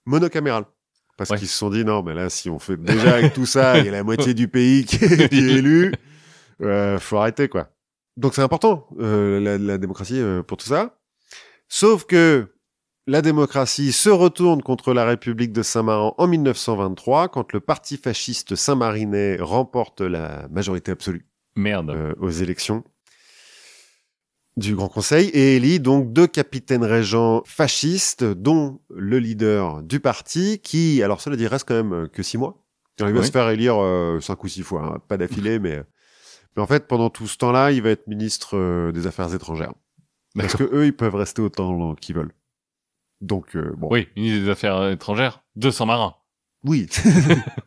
monocamérales. 0.07 0.65
Parce 1.19 1.31
Ouais. 1.31 1.39
qu'ils 1.39 1.49
se 1.49 1.59
sont 1.59 1.69
dit, 1.69 1.85
non, 1.85 2.03
mais 2.03 2.15
là, 2.15 2.31
si 2.31 2.49
on 2.49 2.59
fait 2.61 2.77
déjà 2.77 3.17
avec 3.17 3.35
tout 3.35 3.45
ça, 3.45 3.79
il 3.79 3.85
y 3.85 3.89
a 3.89 3.93
la 3.93 4.05
moitié 4.05 4.35
du 4.35 4.47
pays 4.49 4.85
qui 4.85 5.05
est, 5.05 5.29
qui 5.29 5.39
est 5.41 5.53
élu, 5.59 5.93
euh, 6.63 6.99
faut 6.99 7.19
arrêter, 7.19 7.49
quoi. 7.49 7.71
Donc 8.17 8.35
c'est 8.35 8.43
important, 8.43 8.87
euh, 9.01 9.41
la, 9.41 9.59
la 9.59 9.79
démocratie 9.79 10.21
euh, 10.21 10.43
pour 10.43 10.57
tout 10.57 10.67
ça. 10.69 10.99
Sauf 11.69 12.05
que 12.05 12.49
la 13.09 13.23
démocratie 13.23 13.91
se 13.93 14.11
retourne 14.11 14.63
contre 14.63 14.93
la 14.93 15.05
République 15.07 15.53
de 15.53 15.63
Saint-Marin 15.63 16.13
en 16.19 16.27
1923, 16.27 17.29
quand 17.29 17.53
le 17.55 17.61
parti 17.61 17.97
fasciste 17.97 18.55
saint-marinais 18.55 19.39
remporte 19.41 20.03
la 20.03 20.47
majorité 20.51 20.93
absolue 20.93 21.27
Merde. 21.57 21.89
euh, 21.91 22.15
aux 22.21 22.29
élections 22.31 22.85
du 24.59 24.75
Grand 24.75 24.89
Conseil 24.89 25.29
et 25.29 25.57
élit 25.57 25.79
donc 25.81 26.13
deux 26.13 26.27
capitaines 26.27 26.85
régents 26.85 27.43
fascistes, 27.47 28.25
dont 28.25 28.81
le 28.91 29.19
leader 29.21 29.83
du 29.83 30.01
parti, 30.01 30.59
qui, 30.59 31.03
alors 31.03 31.21
cela 31.21 31.37
dit, 31.37 31.47
reste 31.47 31.67
quand 31.67 31.75
même 31.77 31.93
euh, 31.95 32.07
que 32.09 32.23
six 32.23 32.37
mois. 32.39 32.63
Alors, 32.99 33.09
il 33.11 33.15
va 33.15 33.21
Oui. 33.21 33.27
se 33.27 33.31
faire 33.31 33.49
élire 33.49 33.77
euh, 33.81 34.21
cinq 34.21 34.43
ou 34.45 34.49
six 34.49 34.63
fois, 34.63 34.83
hein, 34.85 34.99
pas 35.09 35.17
d'affilée, 35.17 35.59
mais, 35.61 35.83
mais 36.57 36.63
en 36.63 36.67
fait, 36.67 36.87
pendant 36.89 37.09
tout 37.09 37.27
ce 37.29 37.39
temps-là, 37.39 37.71
il 37.73 37.81
va 37.83 37.91
être 37.91 38.07
ministre 38.09 38.57
euh, 38.59 38.93
des 38.93 39.07
Affaires 39.07 39.33
étrangères. 39.35 39.73
Parce 40.37 40.57
que 40.57 40.65
eux, 40.65 40.85
ils 40.87 40.93
peuvent 40.97 41.15
rester 41.15 41.41
autant 41.41 41.95
qu'ils 41.95 42.15
veulent. 42.17 42.33
Donc, 43.21 43.57
euh, 43.57 43.75
bon. 43.77 43.89
Oui, 43.91 44.09
ministre 44.17 44.45
des 44.45 44.51
Affaires 44.51 44.91
étrangères 44.91 45.43
de 45.57 45.71
Saint-Marin. 45.71 46.15
Oui. 46.65 46.87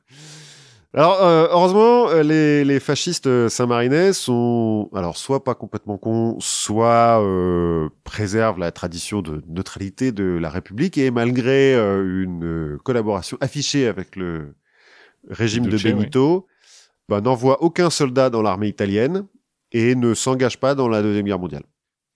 alors, 0.93 1.21
euh, 1.23 1.47
heureusement, 1.51 2.09
euh, 2.09 2.23
les, 2.23 2.63
les 2.63 2.79
fascistes 2.79 3.27
euh, 3.27 3.49
saint-marinais 3.49 4.13
sont, 4.13 4.89
alors, 4.93 5.17
soit 5.17 5.43
pas 5.43 5.55
complètement 5.55 5.97
cons, 5.97 6.37
soit 6.39 7.21
euh, 7.21 7.89
préservent 8.03 8.59
la 8.59 8.71
tradition 8.71 9.21
de 9.21 9.43
neutralité 9.47 10.11
de 10.11 10.23
la 10.23 10.49
République 10.49 10.97
et 10.97 11.11
malgré 11.11 11.73
euh, 11.75 12.23
une 12.23 12.45
euh, 12.45 12.77
collaboration 12.83 13.37
affichée 13.41 13.87
avec 13.87 14.15
le 14.15 14.55
régime 15.29 15.65
de 15.65 15.71
Duce, 15.71 15.83
oui. 15.85 15.93
Benito, 15.93 16.47
bah, 17.09 17.21
n'envoie 17.21 17.61
aucun 17.61 17.89
soldat 17.89 18.29
dans 18.29 18.41
l'armée 18.41 18.67
italienne 18.67 19.25
et 19.71 19.95
ne 19.95 20.13
s'engage 20.13 20.59
pas 20.59 20.75
dans 20.75 20.87
la 20.87 21.01
Deuxième 21.01 21.25
Guerre 21.25 21.39
mondiale. 21.39 21.63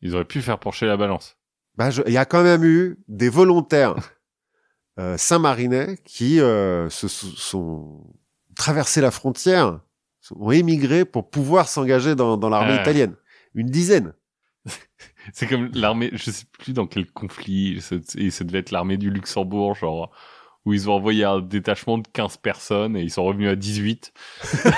Ils 0.01 0.13
auraient 0.15 0.25
pu 0.25 0.41
faire 0.41 0.59
pencher 0.59 0.86
la 0.86 0.97
balance. 0.97 1.38
Bah, 1.78 1.89
je- 1.91 2.01
il 2.07 2.13
y 2.13 2.17
a 2.17 2.26
quand 2.26 2.43
même 2.43 2.63
eu 2.63 2.97
des 3.07 3.30
volontaires 3.30 3.95
euh, 4.99 5.17
saint-marinais 5.17 5.97
qui 6.05 6.39
euh, 6.39 6.89
se 6.89 7.07
sont 7.07 8.03
traversés 8.55 9.01
la 9.01 9.11
frontière, 9.11 9.80
ont 10.36 10.51
émigré 10.51 11.03
pour 11.05 11.30
pouvoir 11.30 11.67
s'engager 11.67 12.15
dans, 12.15 12.38
dans 12.38 12.49
l'armée 12.49 12.76
Ah. 12.78 12.82
italienne. 12.82 13.15
Une 13.53 13.69
dizaine. 13.69 14.13
C'est 15.34 15.47
comme 15.47 15.69
l'armée, 15.73 16.09
je 16.13 16.32
sais 16.32 16.45
plus 16.59 16.73
dans 16.73 16.88
quel 16.88 17.11
conflit, 17.11 17.82
et 18.17 18.32
ça 18.32 18.43
devait 18.43 18.59
être 18.59 18.71
l'armée 18.71 18.97
du 18.97 19.09
Luxembourg, 19.09 19.76
genre, 19.76 20.11
où 20.65 20.73
ils 20.73 20.89
ont 20.89 20.93
envoyé 20.93 21.23
un 21.26 21.41
détachement 21.41 21.97
de 21.99 22.07
15 22.07 22.38
personnes 22.38 22.95
et 22.97 23.01
ils 23.03 23.11
sont 23.11 23.23
revenus 23.23 23.49
à 23.49 23.55
18. 23.55 24.13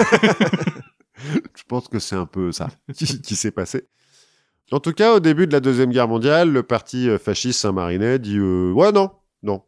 Je 1.56 1.64
pense 1.68 1.88
que 1.88 2.00
c'est 2.00 2.16
un 2.16 2.26
peu 2.26 2.52
ça 2.52 2.70
qui, 2.94 3.22
qui 3.22 3.36
s'est 3.36 3.52
passé. 3.52 3.88
En 4.72 4.80
tout 4.80 4.92
cas, 4.92 5.16
au 5.16 5.20
début 5.20 5.48
de 5.48 5.54
la 5.54 5.62
Deuxième 5.62 5.92
Guerre 5.92 6.08
mondiale, 6.08 6.52
le 6.52 6.64
parti 6.64 7.10
euh, 7.10 7.18
fasciste 7.18 7.62
saint-marinais 7.62 8.20
dit 8.20 8.38
euh, 8.38 8.72
Ouais, 8.74 8.92
non, 8.92 9.12
non, 9.44 9.64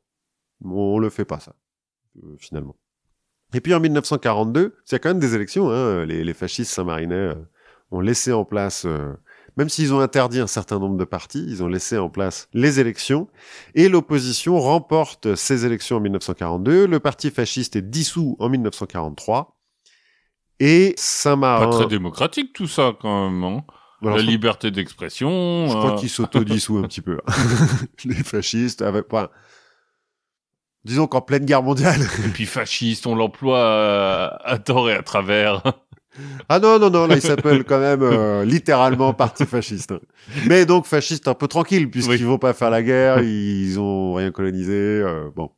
on 0.64 1.00
le 1.00 1.10
fait 1.10 1.26
pas 1.26 1.40
ça, 1.40 1.56
euh, 2.24 2.36
finalement. 2.38 2.76
Et 3.54 3.62
puis 3.62 3.74
en 3.74 3.80
1942, 3.80 4.76
il 4.86 4.92
y 4.92 4.96
a 4.96 5.00
quand 5.00 5.10
même 5.10 5.20
des 5.20 5.36
élections, 5.36 5.70
hein, 5.72 6.06
les, 6.06 6.24
les 6.24 6.34
fascistes 6.34 6.72
saint-marinais 6.72 7.16
euh, 7.16 7.36
ont 7.92 8.00
laissé 8.00 8.32
en 8.32 8.46
place, 8.46 8.84
euh, 8.86 9.14
même 9.58 9.70
s'ils 9.70 9.94
ont 9.94 10.00
interdit 10.00 10.40
un 10.40 10.48
certain 10.48 10.80
nombre 10.80 10.98
de 10.98 11.06
partis, 11.06 11.44
ils 11.48 11.64
ont 11.64 11.68
laissé 11.68 11.98
en 11.98 12.10
place 12.10 12.48
les 12.54 12.80
élections, 12.80 13.28
et 13.74 13.90
l'opposition 13.90 14.60
remporte 14.60 15.36
ces 15.36 15.66
élections 15.66 15.98
en 15.98 16.02
1942, 16.02 16.86
le 16.86 17.00
parti 17.00 17.32
fasciste 17.32 17.76
est 17.76 17.82
dissous 17.82 18.36
en 18.40 18.50
1943, 18.50 19.58
et 20.60 20.94
Pas 20.96 21.02
Saint-Marin... 21.02 21.70
très 21.70 21.88
démocratique 21.88 22.54
tout 22.54 22.68
ça 22.68 22.94
quand 23.02 23.30
même. 23.30 23.44
Hein. 23.44 23.64
Alors, 24.02 24.18
la 24.18 24.24
liberté 24.24 24.72
d'expression. 24.72 25.68
je 25.68 25.74
crois 25.76 25.94
euh, 25.94 25.98
qu'ils 25.98 26.10
s'autodissouent 26.10 26.78
un 26.80 26.84
petit 26.88 27.02
peu. 27.02 27.20
les 28.06 28.14
fascistes 28.16 28.82
avaient 28.82 29.04
pas. 29.04 29.32
Disons 30.86 31.08
qu'en 31.08 31.22
pleine 31.22 31.46
guerre 31.46 31.62
mondiale. 31.64 32.02
Et 32.26 32.30
puis 32.30 32.46
fasciste, 32.46 33.06
on 33.08 33.16
l'emploie 33.16 33.60
à, 33.62 34.52
à 34.54 34.58
tort 34.60 34.90
et 34.90 34.94
à 34.94 35.04
travers. 35.04 35.62
ah 36.48 36.60
non, 36.60 36.80
non, 36.80 36.90
non, 36.90 37.06
là, 37.08 37.16
ils 37.16 37.22
s'appellent 37.22 37.66
quand 37.66 37.80
même 37.80 38.02
euh, 38.02 38.46
littéralement 38.46 39.14
parti 39.14 39.46
fasciste. 39.46 39.94
Mais 40.48 40.66
donc 40.66 40.86
fasciste 40.86 41.28
un 41.28 41.34
peu 41.34 41.48
tranquille, 41.50 41.90
puisqu'ils 41.92 42.12
Oui. 42.14 42.24
vont 42.24 42.38
pas 42.40 42.54
faire 42.54 42.70
la 42.70 42.82
guerre, 42.82 43.22
ils 43.22 43.78
ont 43.80 44.14
rien 44.14 44.32
colonisé. 44.32 44.72
euh, 44.74 45.30
bon. 45.36 45.52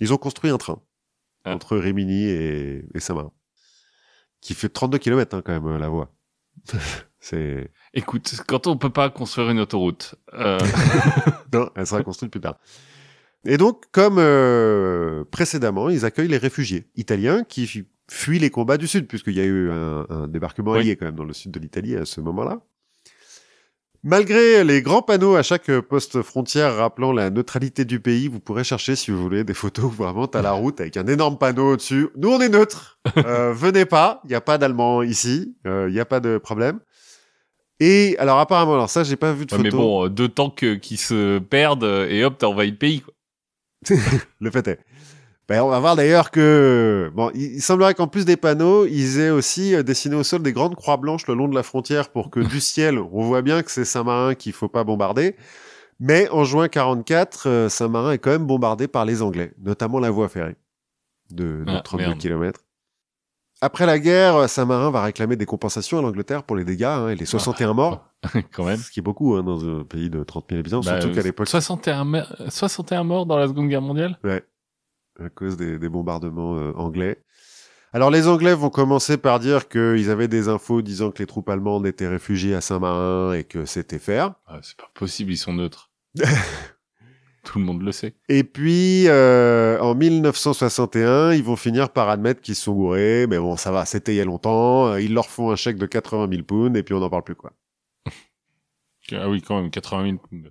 Ils 0.00 0.12
ont 0.12 0.16
construit 0.18 0.50
un 0.50 0.58
train 0.58 0.82
Ah. 1.44 1.52
entre 1.54 1.76
Rimini 1.76 2.24
et, 2.24 2.84
et 2.94 3.00
Saint-Marin. 3.00 3.30
Qui 4.40 4.54
fait 4.54 4.68
32 4.68 4.98
km 4.98 5.36
hein, 5.36 5.42
quand 5.44 5.52
même, 5.52 5.66
euh, 5.66 5.78
la 5.78 5.88
voie. 5.88 6.10
C'est... 7.26 7.70
Écoute, 7.94 8.34
quand 8.46 8.66
on 8.66 8.76
peut 8.76 8.90
pas 8.90 9.08
construire 9.08 9.48
une 9.48 9.58
autoroute, 9.60 10.14
euh, 10.34 10.58
Non, 11.54 11.70
elle 11.74 11.86
sera 11.86 12.02
construite 12.02 12.30
plus 12.30 12.40
tard. 12.42 12.58
Et 13.46 13.56
donc, 13.56 13.84
comme 13.92 14.16
euh, 14.18 15.24
précédemment, 15.30 15.88
ils 15.88 16.04
accueillent 16.04 16.28
les 16.28 16.36
réfugiés 16.36 16.86
italiens 16.96 17.42
qui 17.44 17.66
fu- 17.66 17.86
fuient 18.10 18.38
les 18.40 18.50
combats 18.50 18.76
du 18.76 18.86
Sud, 18.86 19.06
puisqu'il 19.06 19.36
y 19.36 19.40
a 19.40 19.44
eu 19.44 19.70
un, 19.70 20.04
un 20.10 20.28
débarquement 20.28 20.72
Oui. 20.72 20.80
allié 20.80 20.96
quand 20.96 21.06
même 21.06 21.14
dans 21.14 21.24
le 21.24 21.32
sud 21.32 21.50
de 21.50 21.58
l'Italie 21.58 21.96
à 21.96 22.04
ce 22.04 22.20
moment-là. 22.20 22.60
Malgré 24.02 24.62
les 24.64 24.82
grands 24.82 25.00
panneaux 25.00 25.34
à 25.34 25.42
chaque 25.42 25.70
poste 25.80 26.20
frontière 26.20 26.76
rappelant 26.76 27.10
la 27.12 27.30
neutralité 27.30 27.86
du 27.86 28.00
pays, 28.00 28.28
vous 28.28 28.38
pourrez 28.38 28.64
chercher 28.64 28.96
si 28.96 29.10
vous 29.10 29.22
voulez 29.22 29.44
des 29.44 29.54
photos 29.54 29.86
où 29.86 29.88
vraiment 29.88 30.26
à 30.26 30.42
la 30.42 30.52
route 30.60 30.78
avec 30.82 30.98
un 30.98 31.06
énorme 31.06 31.38
panneau 31.38 31.72
au-dessus. 31.72 32.08
Nous 32.16 32.28
on 32.28 32.38
est 32.40 32.50
neutre, 32.50 32.98
euh, 33.16 33.54
venez 33.54 33.86
pas, 33.86 34.20
il 34.24 34.28
n'y 34.28 34.34
a 34.34 34.42
pas 34.42 34.58
d'Allemands 34.58 35.00
ici, 35.02 35.56
euh, 35.66 35.86
il 35.88 35.94
n'y 35.94 36.00
a 36.00 36.04
pas 36.04 36.20
de 36.20 36.36
problème. 36.36 36.80
Et 37.80 38.16
alors 38.18 38.38
apparemment, 38.38 38.74
alors 38.74 38.90
ça 38.90 39.02
j'ai 39.04 39.16
pas 39.16 39.32
vu 39.32 39.46
de 39.46 39.52
ouais, 39.54 39.58
photo. 39.58 39.62
mais 39.62 39.70
bon, 39.70 40.04
euh, 40.06 40.08
deux 40.08 40.28
tanks 40.28 40.62
euh, 40.62 40.76
qui 40.76 40.96
se 40.96 41.38
perdent 41.38 41.84
euh, 41.84 42.08
et 42.08 42.24
hop, 42.24 42.36
t'as 42.38 42.46
envahi 42.46 42.70
le 42.70 42.76
pays. 42.76 43.00
Quoi. 43.00 43.14
Le 44.40 44.50
fait 44.50 44.66
est. 44.68 44.78
Ben, 45.46 45.60
on 45.60 45.68
va 45.68 45.78
voir 45.78 45.94
d'ailleurs 45.94 46.30
que 46.30 47.10
bon, 47.14 47.30
il, 47.34 47.60
semblerait 47.60 47.92
qu'en 47.92 48.06
plus 48.06 48.24
des 48.24 48.38
panneaux, 48.38 48.86
ils 48.86 49.18
aient 49.20 49.28
aussi 49.28 49.74
dessiné 49.84 50.16
au 50.16 50.22
sol 50.22 50.42
des 50.42 50.54
grandes 50.54 50.74
croix 50.74 50.96
blanches 50.96 51.26
le 51.26 51.34
long 51.34 51.48
de 51.48 51.54
la 51.54 51.62
frontière 51.62 52.08
pour 52.08 52.30
que 52.30 52.40
du 52.40 52.60
ciel, 52.62 52.98
on 52.98 53.20
voit 53.22 53.42
bien 53.42 53.62
que 53.62 53.70
c'est 53.70 53.84
Saint-Marin 53.84 54.34
qu'il 54.34 54.54
faut 54.54 54.68
pas 54.68 54.84
bombarder. 54.84 55.36
Mais 56.00 56.28
en 56.30 56.44
juin 56.44 56.68
44, 56.68 57.48
euh, 57.48 57.68
Saint-Marin 57.68 58.12
est 58.12 58.18
quand 58.18 58.30
même 58.30 58.46
bombardé 58.46 58.88
par 58.88 59.04
les 59.04 59.20
Anglais, 59.20 59.52
notamment 59.58 60.00
la 60.00 60.10
voie 60.10 60.28
ferrée 60.30 60.56
de, 61.30 61.62
de 61.64 61.64
Ah, 61.68 61.80
32 61.84 62.04
merde. 62.06 62.18
km. 62.18 62.60
Après 63.64 63.86
la 63.86 63.98
guerre, 63.98 64.46
Saint-Marin 64.48 64.90
va 64.90 65.02
réclamer 65.02 65.36
des 65.36 65.46
compensations 65.46 65.98
à 65.98 66.02
l'Angleterre 66.02 66.42
pour 66.42 66.54
les 66.54 66.64
dégâts 66.64 66.84
hein, 66.84 67.08
et 67.08 67.14
les 67.16 67.24
61 67.24 67.72
morts. 67.72 68.06
quand 68.52 68.64
même. 68.64 68.76
Ce 68.76 68.90
qui 68.90 69.00
est 69.00 69.02
beaucoup 69.02 69.34
hein, 69.36 69.42
dans 69.42 69.64
un 69.80 69.84
pays 69.84 70.10
de 70.10 70.22
30 70.22 70.46
000 70.50 70.58
habitants, 70.60 70.80
Bah, 70.80 71.00
surtout 71.00 71.14
qu'à 71.14 71.22
l'époque, 71.22 71.48
61, 71.48 72.04
me- 72.04 72.22
61 72.50 73.04
morts 73.04 73.24
dans 73.26 73.38
la 73.38 73.48
Seconde 73.48 73.68
Guerre 73.68 73.80
mondiale? 73.80 74.18
À 75.18 75.28
cause 75.30 75.56
des, 75.56 75.78
des 75.78 75.88
bombardements 75.88 76.56
euh, 76.58 76.72
anglais. 76.76 77.22
Alors 77.92 78.10
les 78.10 78.26
Anglais 78.26 78.54
vont 78.54 78.70
commencer 78.70 79.16
par 79.16 79.38
dire 79.38 79.68
qu'ils 79.68 80.10
avaient 80.10 80.26
des 80.28 80.48
infos 80.48 80.82
disant 80.82 81.12
que 81.12 81.20
les 81.20 81.26
troupes 81.26 81.48
allemandes 81.48 81.86
étaient 81.86 82.08
réfugiées 82.08 82.54
à 82.56 82.60
Saint-Marin 82.60 83.32
et 83.34 83.44
que 83.44 83.64
c'était 83.66 84.00
faire. 84.00 84.34
ah, 84.46 84.58
C'est 84.62 84.76
pas 84.76 84.90
possible, 84.94 85.30
ils 85.32 85.36
sont 85.38 85.52
neutres. 85.54 85.90
Tout 87.44 87.58
le 87.58 87.64
monde 87.64 87.82
le 87.82 87.92
sait. 87.92 88.14
Et 88.28 88.42
puis, 88.42 89.04
euh, 89.06 89.78
en 89.80 89.94
1961, 89.94 91.32
ils 91.34 91.44
vont 91.44 91.56
finir 91.56 91.90
par 91.90 92.08
admettre 92.08 92.40
qu'ils 92.40 92.54
sont 92.54 92.72
gourés. 92.72 93.26
Mais 93.28 93.38
bon, 93.38 93.56
ça 93.56 93.70
va, 93.70 93.84
c'était 93.84 94.14
il 94.14 94.16
y 94.16 94.20
a 94.20 94.24
longtemps. 94.24 94.96
Ils 94.96 95.12
leur 95.12 95.26
font 95.26 95.50
un 95.50 95.56
chèque 95.56 95.76
de 95.76 95.86
80 95.86 96.28
000 96.30 96.42
pounds 96.44 96.76
et 96.78 96.82
puis 96.82 96.94
on 96.94 97.00
n'en 97.00 97.10
parle 97.10 97.22
plus, 97.24 97.34
quoi. 97.36 97.52
Ah 99.12 99.28
oui, 99.28 99.42
quand 99.42 99.60
même, 99.60 99.70
80 99.70 100.04
000 100.04 100.16
pounds. 100.16 100.50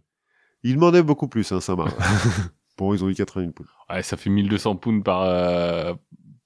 Ils 0.61 0.75
demandaient 0.75 1.01
beaucoup 1.01 1.27
plus, 1.27 1.51
hein, 1.51 1.59
Saint-Marin. 1.59 1.91
bon, 2.77 2.93
ils 2.95 3.03
ont 3.03 3.09
eu 3.09 3.15
80 3.15 3.41
000 3.45 3.53
pounds. 3.53 3.69
Ouais, 3.89 4.03
ça 4.03 4.15
fait 4.15 4.29
1200 4.29 4.75
pounds 4.75 5.03
par, 5.03 5.23
euh, 5.23 5.93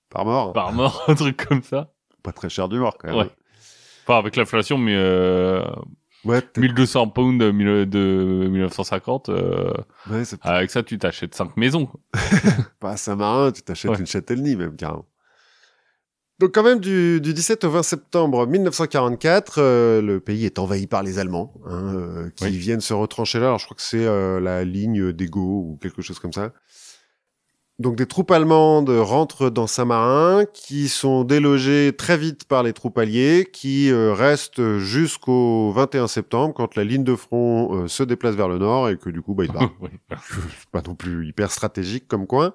Par 0.10 0.24
mort. 0.24 0.54
par 0.54 0.72
mort, 0.72 1.04
un 1.10 1.16
truc 1.16 1.46
comme 1.46 1.62
ça. 1.62 1.92
Pas 2.24 2.32
très 2.32 2.50
cher 2.50 2.70
du 2.70 2.80
mort, 2.80 2.98
quand 2.98 3.10
même. 3.10 3.18
Ouais. 3.18 3.30
Enfin, 4.06 4.20
avec 4.20 4.38
l'inflation, 4.38 4.78
mais 4.78 4.96
euh, 4.96 5.66
Ouais, 6.28 6.42
peut-être- 6.42 6.58
1200 6.60 7.08
pounds 7.10 7.40
de, 7.40 7.52
mille- 7.52 7.90
de 7.90 8.48
1950, 8.50 9.30
euh, 9.30 9.72
ouais, 10.12 10.24
avec 10.42 10.70
ça, 10.72 10.84
tu 10.84 10.98
t'achètes 10.98 11.34
5 11.36 11.56
maisons. 11.58 11.90
pas 12.80 12.92
à 12.92 12.98
Saint-Marin, 12.98 13.52
tu 13.52 13.62
t'achètes 13.62 13.92
Ouais. 13.92 14.00
une 14.00 14.06
Châtellenie, 14.08 14.56
même, 14.56 14.76
carrément. 14.76 15.06
Donc, 16.40 16.54
quand 16.54 16.62
même, 16.62 16.80
du, 16.80 17.20
du 17.20 17.34
17 17.34 17.64
au 17.64 17.72
20 17.72 17.82
septembre 17.82 18.46
1944, 18.46 19.56
euh, 19.58 20.02
le 20.04 20.20
pays 20.20 20.46
est 20.46 20.60
envahi 20.60 20.86
par 20.86 21.02
les 21.02 21.18
Allemands, 21.18 21.52
hein, 21.66 21.96
euh, 21.96 22.30
qui 22.36 22.44
Oui. 22.44 22.52
viennent 22.52 22.80
se 22.82 22.94
retrancher 22.94 23.40
là. 23.40 23.48
Alors, 23.48 23.58
je 23.60 23.66
crois 23.66 23.76
que 23.76 23.82
c'est 23.82 24.06
euh, 24.06 24.40
la 24.40 24.64
ligne 24.64 25.12
d'Ego 25.14 25.42
ou 25.42 25.80
quelque 25.82 26.04
chose 26.04 26.20
comme 26.20 26.34
ça. 26.34 26.52
Donc, 27.80 27.96
des 27.96 28.08
troupes 28.08 28.32
allemandes 28.32 28.90
rentrent 28.90 29.52
dans 29.52 29.68
Saint-Marin, 29.68 30.46
qui 30.52 30.90
sont 30.90 31.24
délogées 31.24 31.94
très 31.96 32.18
vite 32.18 32.46
par 32.46 32.64
les 32.64 32.74
troupes 32.74 32.98
alliées, 32.98 33.48
qui 33.52 33.92
euh, 33.92 34.14
restent 34.14 34.80
jusqu'au 34.80 35.72
21 35.72 36.08
septembre, 36.08 36.56
quand 36.56 36.76
la 36.76 36.84
ligne 36.84 37.04
de 37.04 37.16
front 37.16 37.76
euh, 37.76 37.88
se 37.88 38.02
déplace 38.02 38.36
vers 38.36 38.48
le 38.48 38.58
nord 38.58 38.90
et 38.90 38.98
que 38.98 39.12
du 39.12 39.22
coup, 39.22 39.36
bah, 39.36 39.46
ils 39.46 39.52
barrent 39.54 39.72
c'est 40.10 40.70
pas 40.72 40.82
non 40.82 40.96
plus 40.96 41.28
hyper 41.28 41.52
stratégique 41.52 42.08
comme 42.08 42.26
coin. 42.26 42.54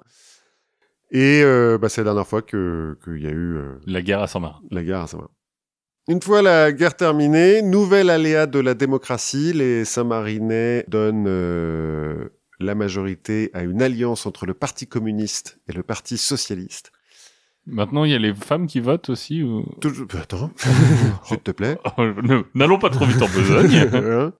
Et 1.13 1.43
euh, 1.45 1.79
bah, 1.79 1.89
c'est 1.89 2.01
la 2.01 2.07
dernière 2.07 2.27
fois 2.27 2.43
que 2.43 2.99
qu'il 3.05 3.23
y 3.23 3.27
a 3.27 3.31
eu 3.31 3.59
La 3.87 4.03
guerre 4.03 4.23
à 4.23 4.27
Saint-Marin. 4.27 4.61
la 4.71 4.83
guerre 4.83 5.03
à 5.03 5.07
Saint-Marin. 5.07 5.31
Une 6.09 6.21
fois 6.21 6.43
la 6.43 6.73
guerre 6.73 6.97
terminée, 6.97 7.63
nouvel 7.63 8.11
aléa 8.11 8.47
de 8.47 8.59
la 8.59 8.75
démocratie, 8.75 9.53
les 9.53 9.85
Saint-Marinais 9.85 10.85
donnent 10.89 11.27
euh, 11.29 12.29
la 12.63 12.75
majorité 12.75 13.51
à 13.55 13.63
une 13.63 13.83
alliance 13.83 14.27
entre 14.27 14.47
le 14.47 14.55
Parti 14.55 14.87
communiste 14.87 15.59
et 15.69 15.73
le 15.73 15.83
Parti 15.83 16.17
socialiste. 16.19 16.93
Maintenant, 17.67 18.05
il 18.05 18.11
y 18.11 18.15
a 18.15 18.19
les 18.19 18.35
femmes 18.35 18.67
qui 18.67 18.81
votent 18.81 19.09
aussi. 19.11 19.43
Ou... 19.43 19.65
Toujours... 19.81 20.07
Attends, 20.21 20.51
s'il 21.25 21.39
te 21.39 21.53
plaît. 21.53 21.79
Ne- 21.99 22.43
N'allons 22.55 22.79
pas 22.79 22.91
trop 22.91 23.05
vite 23.07 23.23
en 23.23 23.29
besogne. 23.29 23.89
Hein? 23.95 24.33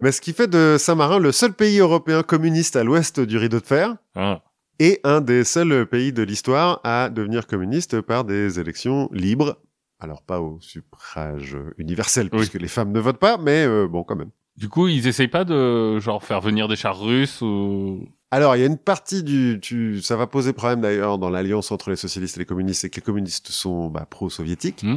Mais 0.00 0.12
ce 0.12 0.20
qui 0.20 0.32
fait 0.32 0.46
de 0.46 0.76
Saint-Marin 0.78 1.18
le 1.18 1.32
seul 1.32 1.52
pays 1.52 1.78
européen 1.80 2.22
communiste 2.22 2.76
à 2.76 2.84
l'ouest 2.84 3.18
du 3.18 3.36
rideau 3.36 3.58
de 3.58 3.64
fer. 3.66 3.96
Ah, 4.14 4.42
et 4.78 5.00
un 5.02 5.20
des 5.20 5.42
seuls 5.42 5.86
pays 5.86 6.12
de 6.12 6.22
l'histoire 6.22 6.80
à 6.84 7.10
devenir 7.10 7.48
communiste 7.48 8.00
par 8.00 8.22
des 8.24 8.60
élections 8.60 9.08
libres. 9.12 9.56
Alors 9.98 10.22
pas 10.22 10.40
au 10.40 10.60
suffrage 10.60 11.56
universel, 11.78 12.28
Oui. 12.30 12.38
puisque 12.38 12.54
les 12.62 12.68
femmes 12.68 12.92
ne 12.92 13.00
votent 13.00 13.18
pas, 13.18 13.38
mais 13.38 13.66
euh, 13.66 13.88
bon 13.88 14.04
quand 14.04 14.14
même. 14.14 14.30
Du 14.58 14.68
coup, 14.68 14.88
ils 14.88 15.06
essayent 15.06 15.28
pas 15.28 15.44
de 15.44 16.00
genre 16.00 16.24
faire 16.24 16.40
venir 16.40 16.66
des 16.66 16.74
chars 16.74 16.98
russes 16.98 17.42
ou 17.42 18.08
Alors 18.32 18.56
il 18.56 18.58
y 18.58 18.62
a 18.64 18.66
une 18.66 18.76
partie 18.76 19.22
du... 19.22 19.60
Tu, 19.62 20.02
ça 20.02 20.16
va 20.16 20.26
poser 20.26 20.52
problème 20.52 20.80
d'ailleurs 20.80 21.16
dans 21.16 21.30
l'alliance 21.30 21.70
entre 21.70 21.90
les 21.90 21.96
socialistes 21.96 22.36
et 22.36 22.40
les 22.40 22.44
communistes, 22.44 22.80
c'est 22.80 22.90
que 22.90 22.96
les 22.96 23.02
communistes 23.02 23.52
sont 23.52 23.88
bah, 23.88 24.04
pro-soviétiques. 24.10 24.82
Mm. 24.82 24.96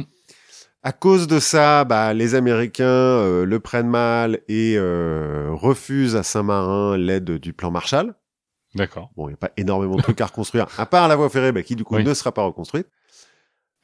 À 0.82 0.90
cause 0.90 1.28
de 1.28 1.38
ça, 1.38 1.84
bah, 1.84 2.12
les 2.12 2.34
Américains 2.34 2.84
euh, 2.84 3.44
le 3.44 3.60
prennent 3.60 3.86
mal 3.86 4.40
et 4.48 4.74
euh, 4.76 5.50
refusent 5.52 6.16
à 6.16 6.24
Saint-Marin 6.24 6.96
l'aide 6.96 7.38
du 7.38 7.52
plan 7.52 7.70
Marshall. 7.70 8.16
D'accord. 8.74 9.12
Bon, 9.16 9.28
il 9.28 9.30
n'y 9.30 9.34
a 9.34 9.36
pas 9.36 9.52
énormément 9.56 9.94
de 9.94 10.02
trucs 10.02 10.20
à 10.20 10.26
reconstruire, 10.26 10.66
à 10.76 10.86
part 10.86 11.06
la 11.06 11.14
voie 11.14 11.30
ferrée, 11.30 11.52
bah, 11.52 11.62
qui 11.62 11.76
du 11.76 11.84
coup 11.84 11.94
Oui. 11.94 12.02
ne 12.02 12.14
sera 12.14 12.32
pas 12.32 12.42
reconstruite. 12.42 12.88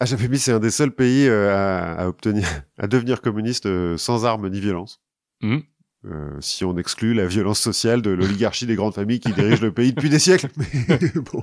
HFP, 0.01 0.35
c'est 0.35 0.53
un 0.53 0.59
des 0.59 0.72
seuls 0.72 0.91
pays 0.91 1.29
euh, 1.29 1.55
à, 1.55 2.03
à 2.03 2.09
obtenir, 2.09 2.49
à 2.79 2.89
devenir 2.89 3.20
communiste 3.20 3.66
euh, 3.66 3.97
sans 3.97 4.24
armes 4.24 4.49
ni 4.49 4.59
violence. 4.61 5.01
Mhm. 5.43 5.62
Euh, 6.05 6.41
si 6.41 6.64
on 6.64 6.76
exclut 6.78 7.12
la 7.12 7.26
violence 7.26 7.59
sociale 7.61 8.03
de 8.03 8.11
l'oligarchie 8.11 8.66
des 8.66 8.76
grandes 8.76 8.95
familles 8.95 9.18
qui 9.20 9.32
dirigent 9.32 9.62
le 9.62 9.72
pays 9.72 9.93
depuis 9.93 10.09
des 10.11 10.20
siècles. 10.20 10.49
Mais 10.89 11.11
bon, 11.20 11.43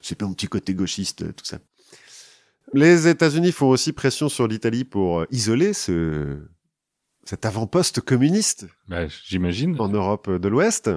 c'est 0.00 0.14
pas 0.16 0.26
un 0.26 0.32
petit 0.32 0.46
côté 0.46 0.74
gauchiste, 0.74 1.34
tout 1.34 1.44
ça. 1.44 1.58
Les 2.72 3.08
États-Unis 3.08 3.50
font 3.52 3.68
aussi 3.68 3.92
pression 3.92 4.28
sur 4.28 4.46
l'Italie 4.46 4.84
pour 4.84 5.24
isoler 5.30 5.72
ce, 5.72 6.38
cet 7.24 7.46
avant-poste 7.46 8.00
communiste 8.00 8.68
Bah, 8.88 9.06
j'imagine. 9.08 9.74
en 9.80 9.88
Europe 9.88 10.30
de 10.30 10.48
l'Ouest, 10.48 10.90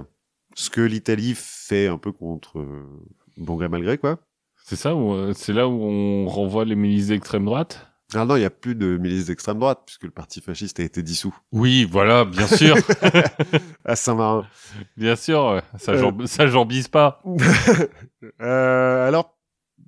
ce 0.53 0.69
que 0.69 0.81
l'Italie 0.81 1.33
fait 1.35 1.87
un 1.87 1.97
peu 1.97 2.11
contre 2.11 2.63
bon 3.37 3.55
gré 3.55 3.69
mal 3.69 3.81
gré 3.83 3.97
quoi. 3.97 4.19
C'est 4.65 4.75
ça 4.75 4.91
euh, 4.91 5.33
c'est 5.33 5.53
là 5.53 5.67
où 5.67 5.81
on 5.81 6.27
renvoie 6.27 6.65
les 6.65 6.75
milices 6.75 7.07
d'extrême 7.07 7.45
droite? 7.45 7.90
Ah 8.13 8.25
non, 8.25 8.35
il 8.35 8.41
y 8.41 8.45
a 8.45 8.49
plus 8.49 8.75
de 8.75 8.97
milices 8.97 9.27
d'extrême 9.27 9.57
droite 9.59 9.83
puisque 9.85 10.03
le 10.03 10.11
parti 10.11 10.41
fasciste 10.41 10.79
a 10.79 10.83
été 10.83 11.01
dissous 11.01 11.33
Oui, 11.53 11.87
voilà, 11.89 12.25
bien 12.25 12.45
sûr, 12.47 12.75
à 13.85 13.95
Saint-Marin. 13.95 14.45
bien 14.97 15.15
sûr. 15.15 15.47
euh, 15.47 15.59
Ça, 15.77 15.93
Euh. 15.93 15.97
jamb- 16.01 16.25
ça 16.27 16.47
jambise 16.47 16.87
pas. 16.87 17.21
Euh, 18.41 19.07
alors, 19.07 19.35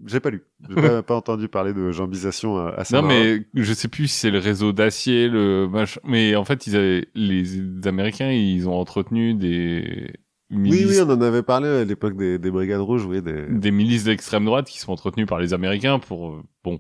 j'ai 0.07 0.19
pas 0.19 0.29
lu, 0.31 0.41
j'ai 0.67 0.75
pas, 0.75 1.03
pas 1.03 1.15
entendu 1.15 1.47
parler 1.47 1.73
de 1.73 1.91
jambisation 1.91 2.57
à, 2.57 2.69
à 2.69 2.77
Non, 2.79 2.83
Saint-Marin. 2.83 3.39
mais 3.53 3.63
je 3.63 3.73
sais 3.73 3.87
plus 3.87 4.07
si 4.07 4.19
c'est 4.21 4.31
le 4.31 4.39
réseau 4.39 4.71
d'acier, 4.73 5.27
le 5.29 5.67
machin. 5.67 5.99
Mais 6.03 6.35
en 6.35 6.43
fait, 6.45 6.65
ils 6.67 6.75
avaient, 6.75 7.07
les 7.13 7.87
Américains, 7.87 8.31
ils 8.31 8.67
ont 8.67 8.73
entretenu 8.73 9.33
des 9.35 10.13
oui, 10.49 10.57
milices, 10.57 10.87
oui, 10.99 11.05
on 11.07 11.11
en 11.11 11.21
avait 11.21 11.43
parlé 11.43 11.67
à 11.69 11.83
l'époque 11.85 12.15
des, 12.17 12.39
des 12.39 12.51
brigades 12.51 12.81
rouges, 12.81 13.05
oui, 13.05 13.21
des... 13.21 13.45
des 13.47 13.71
milices 13.71 14.05
d'extrême 14.05 14.45
droite 14.45 14.67
qui 14.67 14.79
sont 14.79 14.91
entretenues 14.91 15.25
par 15.25 15.39
les 15.39 15.53
Américains 15.53 15.99
pour, 15.99 16.29
euh, 16.33 16.43
bon, 16.63 16.79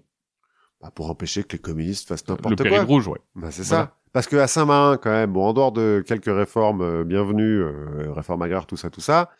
bah, 0.83 0.91
pour 0.93 1.09
empêcher 1.09 1.43
que 1.43 1.53
les 1.53 1.59
communistes 1.59 2.07
fassent 2.09 2.25
le 2.27 2.33
n'importe 2.33 2.67
quoi. 2.67 2.83
rouge, 2.83 3.07
ouais. 3.07 3.19
Bah, 3.35 3.47
c'est 3.51 3.63
Voilà. 3.63 3.85
ça. 3.85 3.95
Parce 4.11 4.27
que 4.27 4.35
à 4.35 4.45
Saint-Marin, 4.47 4.97
quand 5.01 5.09
même, 5.11 5.31
bon, 5.33 5.43
en 5.45 5.53
dehors 5.53 5.71
de 5.71 6.03
quelques 6.05 6.25
réformes 6.25 6.81
euh, 6.81 7.03
bienvenues, 7.03 7.61
euh, 7.63 8.11
réformes 8.11 8.41
agraires, 8.43 8.67
tout 8.67 8.77
ça, 8.77 8.89
tout 8.91 9.01
ça, 9.01 9.31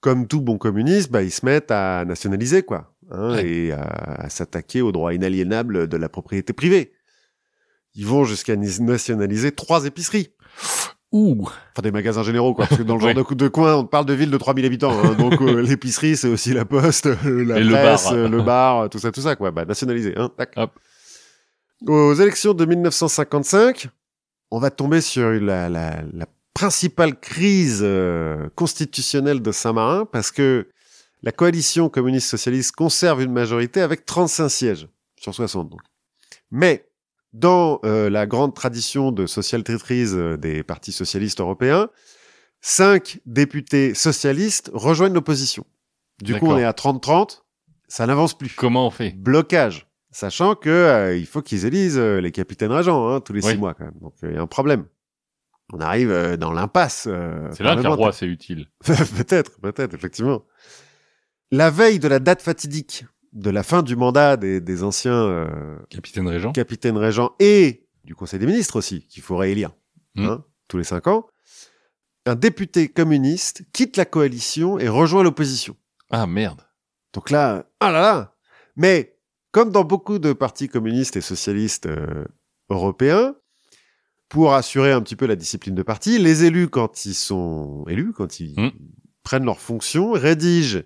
comme 0.00 0.26
tout 0.26 0.40
bon 0.42 0.58
communiste, 0.58 1.10
bah, 1.10 1.22
ils 1.22 1.30
se 1.30 1.46
mettent 1.46 1.70
à 1.70 2.04
nationaliser, 2.04 2.62
quoi, 2.62 2.92
hein, 3.10 3.32
Ouais. 3.34 3.46
et 3.48 3.72
à, 3.72 3.82
à 3.84 4.28
s'attaquer 4.28 4.82
aux 4.82 4.92
droits 4.92 5.14
inaliénables 5.14 5.86
de 5.88 5.96
la 5.96 6.08
propriété 6.10 6.52
privée. 6.52 6.92
Ils 7.94 8.06
vont 8.06 8.24
jusqu'à 8.24 8.56
nationaliser 8.56 9.52
trois 9.52 9.84
épiceries. 9.86 10.34
Ouh. 11.12 11.42
Enfin, 11.42 11.82
des 11.82 11.90
magasins 11.90 12.22
généraux, 12.22 12.54
quoi. 12.54 12.66
Parce 12.66 12.78
que 12.78 12.84
dans 12.84 12.94
le 12.94 13.00
genre 13.00 13.08
Oui. 13.10 13.14
de, 13.30 13.34
de 13.34 13.48
coin, 13.48 13.74
on 13.76 13.84
parle 13.84 14.06
de 14.06 14.12
ville 14.12 14.30
de 14.30 14.38
3000 14.38 14.64
habitants. 14.64 14.92
hein. 14.92 15.14
donc, 15.14 15.40
euh, 15.42 15.60
l'épicerie, 15.62 16.16
c'est 16.16 16.28
aussi 16.28 16.52
la 16.52 16.64
poste, 16.64 17.06
euh, 17.06 17.44
la 17.44 17.58
Et 17.58 17.64
le 17.64 17.72
presse, 17.72 18.04
bar. 18.04 18.12
euh, 18.14 18.28
le 18.28 18.42
bar, 18.42 18.88
tout 18.90 18.98
ça, 18.98 19.10
tout 19.10 19.20
ça, 19.20 19.34
quoi. 19.36 19.50
Bah, 19.50 19.64
nationaliser, 19.64 20.14
hein. 20.16 20.30
Tac. 20.36 20.52
Hop. 20.56 20.78
Aux 21.86 22.14
élections 22.14 22.54
de 22.54 22.64
1955, 22.64 23.88
on 24.50 24.58
va 24.58 24.70
tomber 24.70 25.00
sur 25.00 25.30
la, 25.30 25.68
la, 25.68 26.02
la 26.12 26.26
principale 26.54 27.18
crise 27.18 27.80
euh, 27.82 28.48
constitutionnelle 28.54 29.40
de 29.40 29.50
Saint-Marin 29.52 30.04
parce 30.04 30.30
que 30.30 30.68
la 31.22 31.32
coalition 31.32 31.88
communiste-socialiste 31.88 32.72
conserve 32.72 33.22
une 33.22 33.32
majorité 33.32 33.80
avec 33.80 34.04
35 34.04 34.48
sièges 34.48 34.88
sur 35.16 35.34
60, 35.34 35.70
donc. 35.70 35.80
Mais, 36.50 36.86
dans 37.32 37.80
euh, 37.84 38.10
la 38.10 38.26
grande 38.26 38.54
tradition 38.54 39.12
de 39.12 39.26
social-traîtrise 39.26 40.14
euh, 40.16 40.36
des 40.36 40.62
partis 40.62 40.92
socialistes 40.92 41.40
européens, 41.40 41.88
cinq 42.60 43.20
députés 43.26 43.94
socialistes 43.94 44.70
rejoignent 44.74 45.14
l'opposition. 45.14 45.64
Du 46.22 46.38
coup, 46.38 46.46
on 46.46 46.58
est 46.58 46.64
à 46.64 46.72
30-30, 46.72 47.42
ça 47.88 48.06
n'avance 48.06 48.36
plus. 48.36 48.50
Comment 48.56 48.86
on 48.86 48.90
fait? 48.90 49.12
Blocage. 49.16 49.86
Sachant 50.12 50.54
que 50.56 50.68
euh, 50.68 51.16
il 51.16 51.26
faut 51.26 51.40
qu'ils 51.40 51.66
élisent 51.66 51.98
euh, 51.98 52.20
les 52.20 52.32
capitaines 52.32 52.72
régents 52.72 53.08
hein, 53.08 53.20
tous 53.20 53.32
les 53.32 53.44
Oui. 53.44 53.52
six 53.52 53.58
mois 53.58 53.74
quand 53.74 53.84
même. 53.84 53.98
Donc 54.00 54.14
il 54.22 54.32
y 54.32 54.36
a 54.36 54.40
un 54.42 54.46
problème. 54.46 54.86
On 55.72 55.78
arrive 55.80 56.10
euh, 56.10 56.36
dans 56.36 56.52
l'impasse. 56.52 57.08
C'est 57.52 57.62
là 57.62 57.80
qu'un 57.80 57.90
roi, 57.90 58.12
c'est 58.12 58.26
utile. 58.26 58.66
peut-être, 58.84 59.60
peut-être, 59.60 59.94
effectivement. 59.94 60.44
La 61.52 61.70
veille 61.70 62.00
de 62.00 62.08
la 62.08 62.18
date 62.18 62.42
fatidique 62.42 63.04
de 63.32 63.50
la 63.50 63.62
fin 63.62 63.82
du 63.82 63.96
mandat 63.96 64.36
des, 64.36 64.60
des 64.60 64.82
anciens 64.82 65.12
euh, 65.24 65.76
Capitaine 65.88 66.26
Régent. 66.28 66.52
capitaine 66.52 66.96
régent 66.96 67.30
et 67.38 67.86
du 68.04 68.14
Conseil 68.14 68.40
des 68.40 68.46
ministres 68.46 68.76
aussi, 68.76 69.06
qu'il 69.06 69.22
faut 69.22 69.36
réélire 69.36 69.70
Mm. 70.16 70.24
hein, 70.26 70.44
tous 70.66 70.76
les 70.78 70.82
cinq 70.84 71.06
ans, 71.06 71.28
un 72.26 72.34
député 72.34 72.88
communiste 72.88 73.62
quitte 73.72 73.96
la 73.96 74.04
coalition 74.04 74.78
et 74.80 74.88
rejoint 74.88 75.22
l'opposition. 75.22 75.76
Ah, 76.10 76.26
merde. 76.26 76.62
Donc 77.12 77.30
là, 77.30 77.64
ah 77.78 77.92
là 77.92 78.00
là 78.00 78.34
Mais 78.76 79.16
comme 79.52 79.70
dans 79.70 79.84
beaucoup 79.84 80.18
de 80.18 80.32
partis 80.32 80.68
communistes 80.68 81.16
et 81.16 81.20
socialistes 81.20 81.86
euh, 81.86 82.24
européens, 82.70 83.36
pour 84.28 84.54
assurer 84.54 84.92
un 84.92 85.00
petit 85.02 85.16
peu 85.16 85.26
la 85.26 85.34
discipline 85.36 85.74
de 85.74 85.82
parti. 85.82 86.18
Les 86.18 86.44
élus, 86.44 86.68
quand 86.68 87.04
ils 87.04 87.14
sont 87.14 87.84
élus, 87.88 88.12
quand 88.12 88.38
ils 88.40 88.54
Mm. 88.60 88.70
prennent 89.24 89.44
leurs 89.44 89.60
fonctions, 89.60 90.12
rédigent 90.12 90.82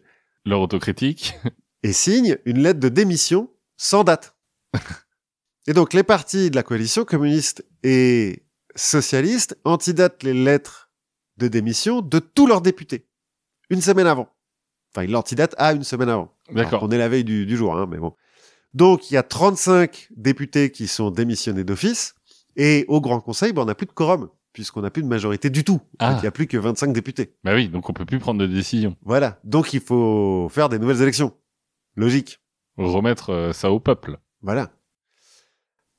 Leur 0.46 0.60
autocritique. 0.60 1.34
et 1.84 1.92
signent 1.92 2.38
une 2.46 2.60
lettre 2.60 2.80
de 2.80 2.88
démission 2.88 3.48
sans 3.76 4.02
date. 4.02 4.34
et 5.68 5.72
donc 5.72 5.92
les 5.92 6.02
partis 6.02 6.50
de 6.50 6.56
la 6.56 6.64
coalition 6.64 7.04
communiste 7.04 7.64
et 7.84 8.42
socialiste 8.74 9.56
antidatent 9.64 10.24
les 10.24 10.34
lettres 10.34 10.90
de 11.36 11.46
démission 11.46 12.00
de 12.00 12.18
tous 12.18 12.46
leurs 12.46 12.62
députés. 12.62 13.06
Une 13.70 13.82
semaine 13.82 14.06
avant. 14.06 14.28
Enfin, 14.92 15.04
ils 15.04 15.10
l'antidatent 15.10 15.54
à 15.58 15.72
une 15.72 15.84
semaine 15.84 16.08
avant. 16.08 16.32
D'accord. 16.50 16.82
On 16.82 16.90
est 16.90 16.98
la 16.98 17.08
veille 17.08 17.24
du, 17.24 17.46
du 17.46 17.56
jour, 17.56 17.76
hein, 17.76 17.86
mais 17.88 17.98
bon. 17.98 18.14
Donc, 18.72 19.10
il 19.10 19.14
y 19.14 19.16
a 19.16 19.22
35 19.22 20.08
députés 20.16 20.70
qui 20.70 20.88
sont 20.88 21.10
démissionnés 21.10 21.64
d'office. 21.64 22.14
Et 22.56 22.84
au 22.88 23.00
Grand 23.00 23.20
Conseil, 23.20 23.52
ben, 23.52 23.62
on 23.62 23.64
n'a 23.64 23.74
plus 23.74 23.86
de 23.86 23.92
quorum, 23.92 24.28
puisqu'on 24.52 24.82
n'a 24.82 24.90
plus 24.90 25.02
de 25.02 25.08
majorité 25.08 25.50
du 25.50 25.64
tout. 25.64 25.80
Ah. 25.98 26.14
Il 26.16 26.22
n'y 26.22 26.28
a 26.28 26.30
plus 26.30 26.46
que 26.46 26.56
25 26.56 26.92
députés. 26.92 27.34
Bah 27.42 27.54
oui, 27.54 27.68
donc 27.68 27.88
on 27.88 27.92
peut 27.92 28.04
plus 28.04 28.18
prendre 28.18 28.40
de 28.40 28.46
décision. 28.46 28.96
Voilà. 29.02 29.40
Donc, 29.44 29.74
il 29.74 29.80
faut 29.80 30.48
faire 30.50 30.68
des 30.68 30.78
nouvelles 30.78 31.02
élections. 31.02 31.32
Logique. 31.96 32.40
Remettre 32.76 33.30
euh, 33.30 33.52
ça 33.52 33.70
au 33.70 33.78
peuple. 33.80 34.18
Voilà. 34.42 34.70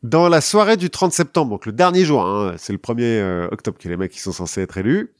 Dans 0.03 0.29
la 0.29 0.41
soirée 0.41 0.77
du 0.77 0.89
30 0.89 1.13
septembre, 1.13 1.51
donc 1.51 1.65
le 1.65 1.71
dernier 1.71 2.05
jour, 2.05 2.23
hein, 2.25 2.55
c'est 2.57 2.73
le 2.73 2.79
1er 2.79 3.01
euh, 3.01 3.47
octobre 3.51 3.77
que 3.77 3.89
les 3.89 3.97
mecs 3.97 4.11
qui 4.11 4.19
sont 4.19 4.33
censés 4.33 4.61
être 4.61 4.77
élus, 4.77 5.15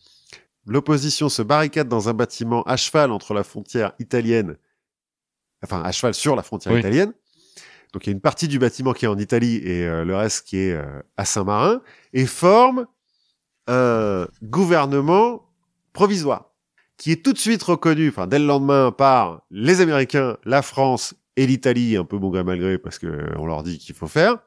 l'opposition 0.68 1.30
se 1.30 1.42
barricade 1.42 1.88
dans 1.88 2.10
un 2.10 2.14
bâtiment 2.14 2.62
à 2.64 2.78
cheval 2.78 3.12
entre 3.12 3.34
la 3.34 3.44
frontière 3.44 3.94
italienne, 4.00 4.58
enfin 5.64 5.82
à 5.82 5.92
cheval 5.92 6.14
sur 6.14 6.36
la 6.36 6.44
frontière 6.44 6.74
Oui. 6.74 6.80
italienne. 6.82 7.14
Donc 7.94 8.06
il 8.06 8.10
y 8.10 8.12
a 8.12 8.14
une 8.14 8.22
partie 8.22 8.48
du 8.48 8.60
bâtiment 8.60 8.94
qui 8.94 9.06
est 9.06 9.08
en 9.08 9.18
Italie 9.18 9.56
et 9.64 9.88
euh, 9.88 10.04
le 10.04 10.16
reste 10.16 10.46
qui 10.46 10.58
est 10.58 10.74
euh, 10.74 11.02
à 11.18 11.26
Saint-Marin, 11.26 11.82
et 12.14 12.26
forme 12.26 12.86
un 13.68 14.28
gouvernement 14.44 15.50
provisoire 15.94 16.52
qui 16.98 17.12
est 17.12 17.24
tout 17.24 17.34
de 17.34 17.38
suite 17.38 17.62
reconnu, 17.64 18.10
enfin 18.10 18.28
dès 18.28 18.40
le 18.40 18.46
lendemain, 18.46 18.92
par 18.92 19.42
les 19.52 19.82
Américains, 19.82 20.38
la 20.46 20.62
France 20.62 21.16
et 21.36 21.46
l'Italie, 21.48 21.98
un 21.98 22.06
peu 22.06 22.18
bon 22.18 22.30
gré 22.30 22.44
mal 22.44 22.60
gré 22.60 22.78
parce 22.78 23.00
que 23.00 23.08
euh, 23.08 23.34
on 23.38 23.46
leur 23.46 23.64
dit 23.64 23.78
qu'il 23.78 23.96
faut 23.96 24.08
faire. 24.08 24.38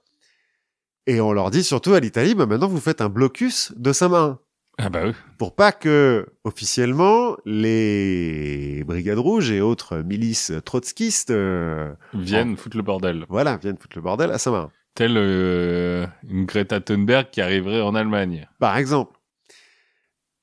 Et 1.06 1.20
on 1.20 1.32
leur 1.32 1.50
dit 1.50 1.64
surtout 1.64 1.94
à 1.94 2.00
l'Italie, 2.00 2.34
bah 2.34 2.46
maintenant 2.46 2.68
vous 2.68 2.80
faites 2.80 3.00
un 3.00 3.08
blocus 3.08 3.72
de 3.76 3.92
Saint-Marin. 3.92 4.38
Ah 4.80 4.90
bah 4.90 5.00
oui. 5.06 5.12
Pour 5.38 5.56
pas 5.56 5.72
que, 5.72 6.26
officiellement, 6.44 7.36
les 7.44 8.84
brigades 8.84 9.18
rouges 9.18 9.50
et 9.50 9.60
autres 9.60 9.98
milices 9.98 10.52
trotskistes, 10.64 11.30
euh, 11.30 11.92
Viennent 12.14 12.56
foutre 12.56 12.76
le 12.76 12.84
bordel. 12.84 13.26
voilà, 13.28 13.56
viennent 13.56 13.76
foutre 13.78 13.96
le 13.96 14.02
bordel 14.02 14.30
à 14.30 14.38
Saint-Marin. 14.38 14.70
Tel 14.94 15.14
euh, 15.16 16.06
une 16.28 16.44
Greta 16.44 16.80
Thunberg 16.80 17.30
qui 17.30 17.40
arriverait 17.40 17.80
en 17.80 17.94
Allemagne. 17.94 18.48
Par 18.60 18.76
exemple, 18.76 19.18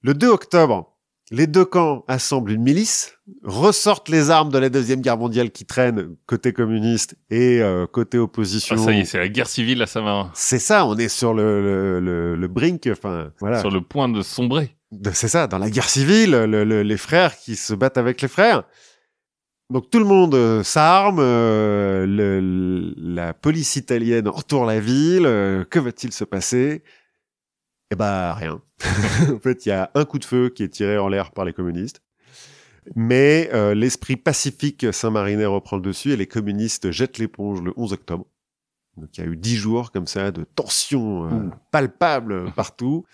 le 0.01 0.13
2 0.13 0.27
octobre, 0.27 0.94
les 1.31 1.47
deux 1.47 1.65
camps 1.65 2.03
assemblent 2.07 2.51
une 2.51 2.61
milice, 2.61 3.17
ressortent 3.43 4.09
les 4.09 4.29
armes 4.29 4.51
de 4.51 4.57
la 4.59 4.69
Deuxième 4.69 5.01
Guerre 5.01 5.17
mondiale 5.17 5.49
qui 5.51 5.65
traînent 5.65 6.15
côté 6.27 6.53
communiste 6.53 7.15
et 7.31 7.61
euh, 7.61 7.87
côté 7.87 8.17
opposition. 8.19 8.75
Ah, 8.77 8.83
ça 8.83 8.91
y 8.91 8.99
est, 8.99 9.05
c'est 9.05 9.17
la 9.17 9.27
guerre 9.27 9.47
civile 9.47 9.81
à 9.81 9.87
Saint-Marin. 9.87 10.29
C'est 10.35 10.59
ça, 10.59 10.85
on 10.85 10.95
est 10.97 11.09
sur 11.09 11.33
le, 11.33 11.61
le, 11.61 11.99
le, 11.99 12.35
le 12.35 12.47
brink, 12.47 12.87
enfin, 12.91 13.31
voilà. 13.39 13.59
Sur 13.59 13.71
le 13.71 13.81
point 13.81 14.07
de 14.07 14.21
sombrer. 14.21 14.75
C'est 15.13 15.27
ça, 15.27 15.47
dans 15.47 15.57
la 15.57 15.69
guerre 15.69 15.89
civile, 15.89 16.31
le- 16.31 16.63
le- 16.63 16.83
les 16.83 16.97
frères 16.97 17.35
qui 17.37 17.55
se 17.55 17.73
battent 17.73 17.97
avec 17.97 18.21
les 18.21 18.27
frères. 18.27 18.63
Donc 19.71 19.89
tout 19.89 19.97
le 19.97 20.05
monde 20.05 20.35
euh, 20.35 20.61
s'arme, 20.61 21.17
euh, 21.19 22.05
la 22.97 23.33
police 23.33 23.75
italienne 23.77 24.27
entoure 24.27 24.63
la 24.65 24.79
ville, 24.79 25.25
euh, 25.25 25.63
que 25.65 25.79
va-t-il 25.79 26.13
se 26.13 26.23
passer? 26.23 26.83
Eh 27.91 27.95
ben 27.95 28.33
rien. 28.33 28.61
en 29.33 29.39
fait, 29.39 29.65
il 29.65 29.69
y 29.69 29.71
a 29.71 29.91
un 29.93 30.05
coup 30.05 30.19
de 30.19 30.25
feu 30.25 30.49
qui 30.49 30.63
est 30.63 30.69
tiré 30.69 30.97
en 30.97 31.07
l'air 31.07 31.31
par 31.31 31.45
les 31.45 31.53
communistes. 31.53 32.01
Mais 32.95 33.49
euh, 33.53 33.73
l'esprit 33.73 34.15
pacifique 34.15 34.85
saint-marinais 34.91 35.45
reprend 35.45 35.77
le 35.77 35.81
dessus 35.81 36.11
et 36.11 36.17
les 36.17 36.27
communistes 36.27 36.91
jettent 36.91 37.17
l'éponge 37.17 37.61
le 37.61 37.73
11 37.77 37.93
octobre. 37.93 38.25
Donc 38.97 39.09
il 39.17 39.23
y 39.23 39.27
a 39.27 39.29
eu 39.29 39.35
dix 39.35 39.55
jours 39.55 39.91
comme 39.91 40.07
ça 40.07 40.31
de 40.31 40.43
tension 40.43 41.25
euh, 41.25 41.29
Ouh. 41.29 41.51
palpable 41.71 42.51
partout 42.55 43.05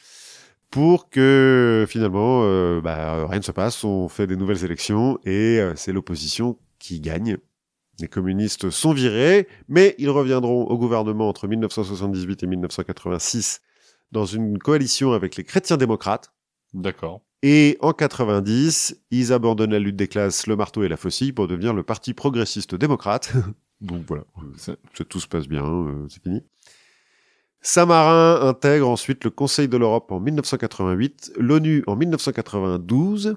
pour 0.70 1.10
que 1.10 1.86
finalement 1.90 2.42
euh, 2.44 2.82
bah, 2.82 3.28
rien 3.28 3.40
ne 3.40 3.44
se 3.44 3.52
passe. 3.52 3.84
On 3.84 4.08
fait 4.08 4.28
des 4.28 4.36
nouvelles 4.36 4.64
élections 4.64 5.20
et 5.26 5.60
euh, 5.60 5.74
c'est 5.76 5.92
l'opposition 5.92 6.58
qui 6.80 7.02
gagne. 7.02 7.38
Les 8.00 8.08
communistes 8.08 8.70
sont 8.70 8.94
virés, 8.94 9.48
mais 9.68 9.96
ils 10.00 10.10
reviendront 10.10 10.64
au 10.64 10.78
gouvernement 10.78 11.30
entre 11.30 11.48
1978 11.48 12.42
et 12.42 12.48
1986 12.48 13.62
dans 14.12 14.26
une 14.26 14.58
coalition 14.60 15.14
avec 15.14 15.36
les 15.36 15.44
chrétiens 15.44 15.78
démocrates. 15.78 16.34
D'accord. 16.74 17.22
Et 17.44 17.78
en 17.82 17.94
90, 17.94 19.04
ils 19.10 19.34
abandonnent 19.34 19.72
la 19.72 19.80
lutte 19.80 19.96
des 19.96 20.08
classes, 20.08 20.46
le 20.48 20.56
marteau 20.56 20.84
et 20.84 20.88
la 20.88 20.98
faucille 20.98 21.34
pour 21.34 21.48
devenir 21.48 21.74
le 21.74 21.84
parti 21.84 22.14
progressiste 22.14 22.76
démocrate. 22.76 23.34
Donc 23.82 24.04
voilà, 24.08 24.24
ça, 24.58 24.76
tout 25.10 25.20
se 25.20 25.28
passe 25.28 25.48
bien, 25.48 25.66
euh, 25.66 26.06
c'est 26.08 26.22
fini. 26.22 26.44
Saint-Marin 27.62 28.48
intègre 28.48 28.88
ensuite 28.88 29.24
le 29.24 29.32
Conseil 29.32 29.68
de 29.68 29.78
l'Europe 29.78 30.12
en 30.12 30.20
1988, 30.20 31.34
l'ONU 31.38 31.84
en 31.88 31.96
1992 31.96 33.36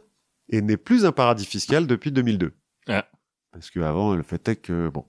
et 0.50 0.60
n'est 0.60 0.76
plus 0.76 1.06
un 1.06 1.12
paradis 1.12 1.46
fiscal 1.46 1.86
depuis 1.86 2.12
2002. 2.12 2.52
Ah. 2.88 3.06
Parce 3.52 3.70
qu'avant, 3.70 4.14
le 4.14 4.22
fait 4.22 4.46
est 4.48 4.56
que, 4.56 4.88
bon, 4.88 5.06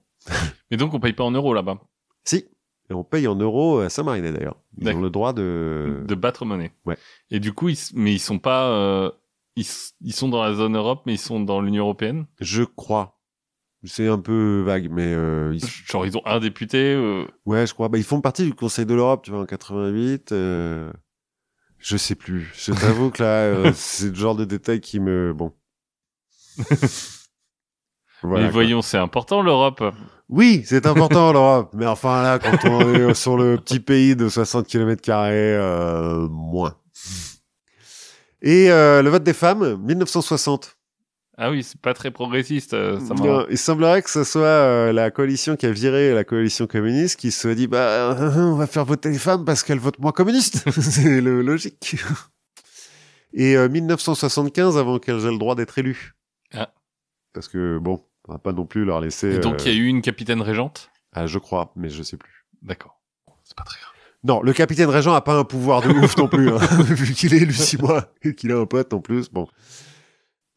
Mais 0.71 0.77
donc 0.77 0.93
on 0.93 0.99
paye 0.99 1.13
pas 1.13 1.23
en 1.23 1.31
euros 1.31 1.53
là-bas? 1.53 1.79
si, 2.23 2.45
et 2.89 2.93
on 2.93 3.03
paye 3.03 3.27
en 3.27 3.35
euros 3.35 3.79
à 3.79 3.89
Saint-Marinais 3.89 4.31
d'ailleurs. 4.31 4.57
Ils 4.79 4.89
ont 4.89 5.01
le 5.01 5.09
droit 5.09 5.33
de... 5.33 6.03
De 6.07 6.15
battre 6.15 6.45
monnaie. 6.45 6.71
Ouais. 6.85 6.97
Et 7.31 7.39
du 7.39 7.51
coup, 7.53 7.69
ils, 7.69 7.77
mais 7.93 8.13
ils 8.13 8.19
sont 8.19 8.39
pas, 8.39 8.69
euh, 8.69 9.09
ils, 9.55 9.65
ils 10.01 10.13
sont 10.13 10.29
dans 10.29 10.43
la 10.43 10.53
zone 10.53 10.75
Europe, 10.75 11.03
mais 11.05 11.13
ils 11.13 11.19
sont 11.19 11.39
dans 11.39 11.61
l'Union 11.61 11.83
européenne? 11.83 12.25
Je 12.39 12.63
crois. 12.63 13.19
C'est 13.83 14.07
un 14.07 14.17
peu 14.19 14.61
vague, 14.65 14.89
mais 14.91 15.13
euh, 15.13 15.53
ils- 15.53 15.63
Genre 15.87 16.05
ils 16.07 16.17
ont 16.17 16.25
un 16.25 16.39
député. 16.39 16.93
euh, 16.95 17.25
Ouais, 17.45 17.67
je 17.67 17.73
crois. 17.73 17.87
Bah, 17.87 17.97
ils 17.99 18.03
font 18.03 18.19
partie 18.21 18.43
du 18.43 18.53
Conseil 18.55 18.85
de 18.87 18.93
l'Europe, 18.95 19.23
tu 19.23 19.31
vois, 19.31 19.41
en 19.41 19.45
88. 19.45 20.31
euh, 20.31 20.91
Je 21.77 21.95
sais 21.97 22.15
plus. 22.15 22.51
Je 22.55 22.71
t'avoue 22.71 23.11
que 23.11 23.21
là, 23.21 23.43
euh, 23.43 23.71
c'est 23.75 24.09
le 24.09 24.15
genre 24.15 24.35
de 24.35 24.45
détail 24.45 24.81
qui 24.81 24.99
me... 24.99 25.33
Bon. 25.35 25.53
Voilà, 28.25 28.45
mais 28.45 28.51
voyons, 28.51 28.81
c'est 28.81 28.97
important 28.97 29.41
l'Europe. 29.41 29.83
Oui, 30.29 30.63
c'est 30.65 30.85
important, 30.85 31.31
l'Europe. 31.33 31.69
Mais 31.73 31.85
enfin, 31.85 32.21
là, 32.23 32.39
quand 32.39 32.57
on 32.69 32.93
est 32.93 33.13
sur 33.13 33.37
le 33.37 33.57
petit 33.57 33.79
pays 33.79 34.15
de 34.15 34.27
60 34.29 34.67
km 34.67 35.01
euh, 35.09 36.27
moins. 36.29 36.75
Et 38.41 38.69
euh, 38.71 39.01
le 39.01 39.09
vote 39.09 39.23
des 39.23 39.33
femmes, 39.33 39.77
1960. 39.83 40.77
Ah 41.37 41.51
oui, 41.51 41.63
c'est 41.63 41.79
pas 41.81 41.93
très 41.93 42.11
progressiste. 42.11 42.73
euh, 42.73 42.97
ça 42.99 43.13
Non, 43.13 43.39
m'a- 43.39 43.45
il 43.49 43.57
semblerait 43.57 44.01
que 44.01 44.09
ce 44.09 44.23
soit 44.23 44.41
euh, 44.43 44.93
la 44.93 45.11
coalition 45.11 45.55
qui 45.57 45.65
a 45.65 45.71
viré 45.71 46.13
la 46.13 46.23
coalition 46.23 46.65
communiste 46.65 47.19
qui 47.19 47.31
se 47.31 47.49
dit 47.49 47.67
bah 47.67 48.15
on 48.37 48.55
va 48.55 48.67
faire 48.67 48.85
voter 48.85 49.09
les 49.09 49.17
femmes 49.17 49.43
parce 49.43 49.61
qu'elles 49.63 49.79
votent 49.79 49.99
moins 49.99 50.13
communistes. 50.13 50.63
c'est 50.79 51.19
le 51.21 51.41
logique. 51.41 51.97
Et 53.33 53.57
euh, 53.57 53.67
1975 53.67 54.77
avant 54.77 54.97
qu'elles 54.99 55.25
aient 55.25 55.31
le 55.31 55.37
droit 55.37 55.55
d'être 55.55 55.77
élues. 55.77 56.13
Ah. 56.53 56.69
Parce 57.33 57.49
que 57.49 57.79
bon, 57.79 58.01
on 58.27 58.33
va 58.33 58.39
pas 58.39 58.53
non 58.53 58.65
plus 58.65 58.85
leur 58.85 59.01
laisser. 59.01 59.35
Et 59.35 59.39
donc 59.39 59.55
euh, 59.55 59.63
il 59.65 59.71
y 59.73 59.75
a 59.75 59.79
eu 59.79 59.85
une 59.87 60.01
capitaine 60.01 60.41
régente? 60.41 60.89
ah, 61.13 61.27
je 61.27 61.37
crois, 61.39 61.71
mais 61.75 61.89
je 61.89 62.03
sais 62.03 62.17
plus. 62.17 62.45
D'accord. 62.61 62.99
C'est 63.43 63.55
pas 63.57 63.63
très 63.63 63.79
grave. 63.79 63.91
Non, 64.23 64.41
le 64.41 64.53
capitaine 64.53 64.89
régent 64.89 65.13
a 65.13 65.21
pas 65.21 65.35
un 65.37 65.43
pouvoir 65.43 65.81
de 65.81 65.89
ouf 65.89 66.17
non 66.17 66.27
plus, 66.27 66.49
hein, 66.51 66.57
vu 66.83 67.13
qu'il 67.13 67.33
est 67.33 67.37
élu 67.37 67.53
six 67.53 67.77
mois 67.77 68.11
et 68.23 68.33
qu'il 68.33 68.51
a 68.51 68.57
un 68.57 68.65
pote 68.65 68.91
en 68.93 68.99
plus. 68.99 69.29
Bon. 69.29 69.47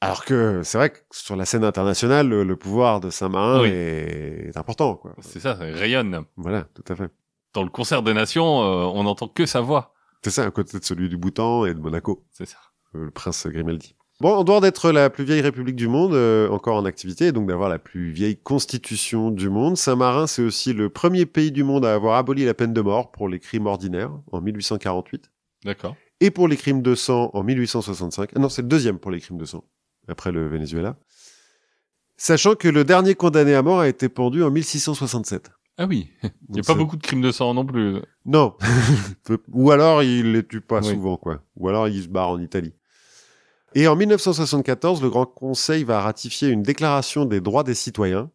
Alors 0.00 0.24
que 0.24 0.62
c'est 0.64 0.78
vrai 0.78 0.90
que 0.90 0.98
sur 1.10 1.36
la 1.36 1.44
scène 1.44 1.64
internationale, 1.64 2.28
le, 2.28 2.44
le 2.44 2.56
pouvoir 2.56 3.00
de 3.00 3.10
Saint-Marin 3.10 3.60
Oui. 3.62 3.68
est, 3.68 4.48
est 4.48 4.56
important, 4.56 4.94
quoi. 4.94 5.14
C'est 5.20 5.40
ça, 5.40 5.56
ça 5.56 5.64
rayonne. 5.64 6.24
Voilà, 6.36 6.64
tout 6.74 6.84
à 6.92 6.96
fait. 6.96 7.10
Dans 7.52 7.62
le 7.64 7.68
concert 7.68 8.02
des 8.02 8.14
nations, 8.14 8.62
euh, 8.62 8.84
on 8.94 9.02
n'entend 9.04 9.26
que 9.28 9.44
sa 9.44 9.60
voix. 9.60 9.92
C'est 10.22 10.30
ça, 10.30 10.44
à 10.44 10.50
côté 10.50 10.78
de 10.78 10.84
celui 10.84 11.08
du 11.08 11.16
Bhoutan 11.16 11.64
et 11.66 11.74
de 11.74 11.80
Monaco, 11.80 12.24
C'est 12.30 12.46
ça. 12.46 12.58
euh, 12.94 13.04
le 13.06 13.10
prince 13.10 13.46
Grimaldi. 13.48 13.96
Bon, 14.20 14.34
en 14.34 14.42
dehors 14.42 14.60
d'être 14.60 14.90
la 14.90 15.10
plus 15.10 15.22
vieille 15.24 15.40
république 15.42 15.76
du 15.76 15.86
monde, 15.86 16.12
euh, 16.12 16.48
encore 16.48 16.76
en 16.76 16.84
activité, 16.84 17.26
et 17.28 17.32
donc 17.32 17.46
d'avoir 17.46 17.68
la 17.68 17.78
plus 17.78 18.10
vieille 18.10 18.36
constitution 18.36 19.30
du 19.30 19.48
monde, 19.48 19.76
Saint-Marin, 19.76 20.26
c'est 20.26 20.42
aussi 20.42 20.72
le 20.72 20.88
premier 20.90 21.24
pays 21.24 21.52
du 21.52 21.62
monde 21.62 21.86
à 21.86 21.94
avoir 21.94 22.16
aboli 22.16 22.44
la 22.44 22.54
peine 22.54 22.72
de 22.72 22.80
mort 22.80 23.12
pour 23.12 23.28
les 23.28 23.38
crimes 23.38 23.66
ordinaires 23.66 24.10
en 24.32 24.40
1848, 24.40 25.30
D'accord. 25.64 25.94
et 26.20 26.32
pour 26.32 26.48
les 26.48 26.56
crimes 26.56 26.82
de 26.82 26.96
sang 26.96 27.30
en 27.32 27.44
1865. 27.44 28.30
Ah 28.34 28.38
non, 28.40 28.48
c'est 28.48 28.62
le 28.62 28.68
deuxième 28.68 28.98
pour 28.98 29.12
les 29.12 29.20
crimes 29.20 29.38
de 29.38 29.44
sang, 29.44 29.62
après 30.08 30.32
le 30.32 30.48
Venezuela. 30.48 30.96
Sachant 32.16 32.56
que 32.56 32.66
le 32.66 32.82
dernier 32.82 33.14
condamné 33.14 33.54
à 33.54 33.62
mort 33.62 33.78
a 33.78 33.86
été 33.88 34.08
pendu 34.08 34.42
en 34.42 34.50
1667. 34.50 35.52
Ah 35.80 35.86
oui. 35.86 36.10
Il 36.24 36.30
n'y 36.54 36.58
a 36.58 36.62
Donc 36.62 36.66
pas 36.66 36.74
beaucoup 36.74 36.96
de 36.96 37.02
crimes 37.02 37.20
de 37.20 37.30
sang 37.30 37.54
non 37.54 37.64
plus. 37.64 37.98
Non. 38.26 38.56
Ou 39.52 39.70
alors 39.70 40.02
il 40.02 40.32
les 40.32 40.44
tue 40.44 40.60
pas 40.60 40.80
Oui. 40.80 40.88
souvent, 40.88 41.16
quoi. 41.16 41.44
Ou 41.54 41.68
alors 41.68 41.86
il 41.86 42.02
se 42.02 42.08
barre 42.08 42.30
en 42.30 42.40
Italie. 42.40 42.72
Et 43.74 43.86
en 43.86 43.96
1974, 43.96 45.02
le 45.02 45.10
Grand 45.10 45.26
Conseil 45.26 45.84
va 45.84 46.00
ratifier 46.00 46.48
une 46.48 46.62
déclaration 46.62 47.24
des 47.24 47.40
droits 47.40 47.64
des 47.64 47.74
citoyens. 47.74 48.30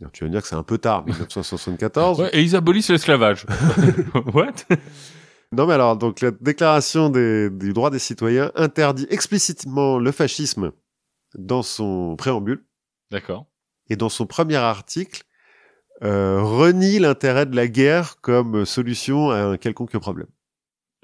Alors, 0.00 0.12
tu 0.12 0.24
vas 0.24 0.28
me 0.28 0.32
dire 0.32 0.42
que 0.42 0.48
c'est 0.48 0.54
un 0.54 0.62
peu 0.62 0.78
tard, 0.78 1.04
1974. 1.06 2.20
Ouais, 2.20 2.30
et 2.32 2.42
ils 2.42 2.54
abolissent 2.54 2.90
l'esclavage. 2.90 3.46
What? 4.34 4.52
Non, 5.52 5.66
mais 5.66 5.74
alors, 5.74 5.96
donc 5.96 6.20
la 6.20 6.30
déclaration 6.32 7.08
des, 7.08 7.50
du 7.50 7.72
droit 7.72 7.90
des 7.90 7.98
citoyens 7.98 8.52
interdit 8.54 9.06
explicitement 9.10 9.98
le 9.98 10.12
fascisme 10.12 10.72
dans 11.34 11.62
son 11.62 12.16
préambule. 12.16 12.64
D'accord. 13.10 13.46
Et 13.88 13.96
dans 13.96 14.08
son 14.08 14.26
premier 14.26 14.56
article, 14.56 15.22
euh, 16.02 16.42
renie 16.42 16.98
l'intérêt 16.98 17.46
de 17.46 17.56
la 17.56 17.68
guerre 17.68 18.20
comme 18.20 18.66
solution 18.66 19.30
à 19.30 19.38
un 19.38 19.56
quelconque 19.56 19.96
problème. 19.98 20.28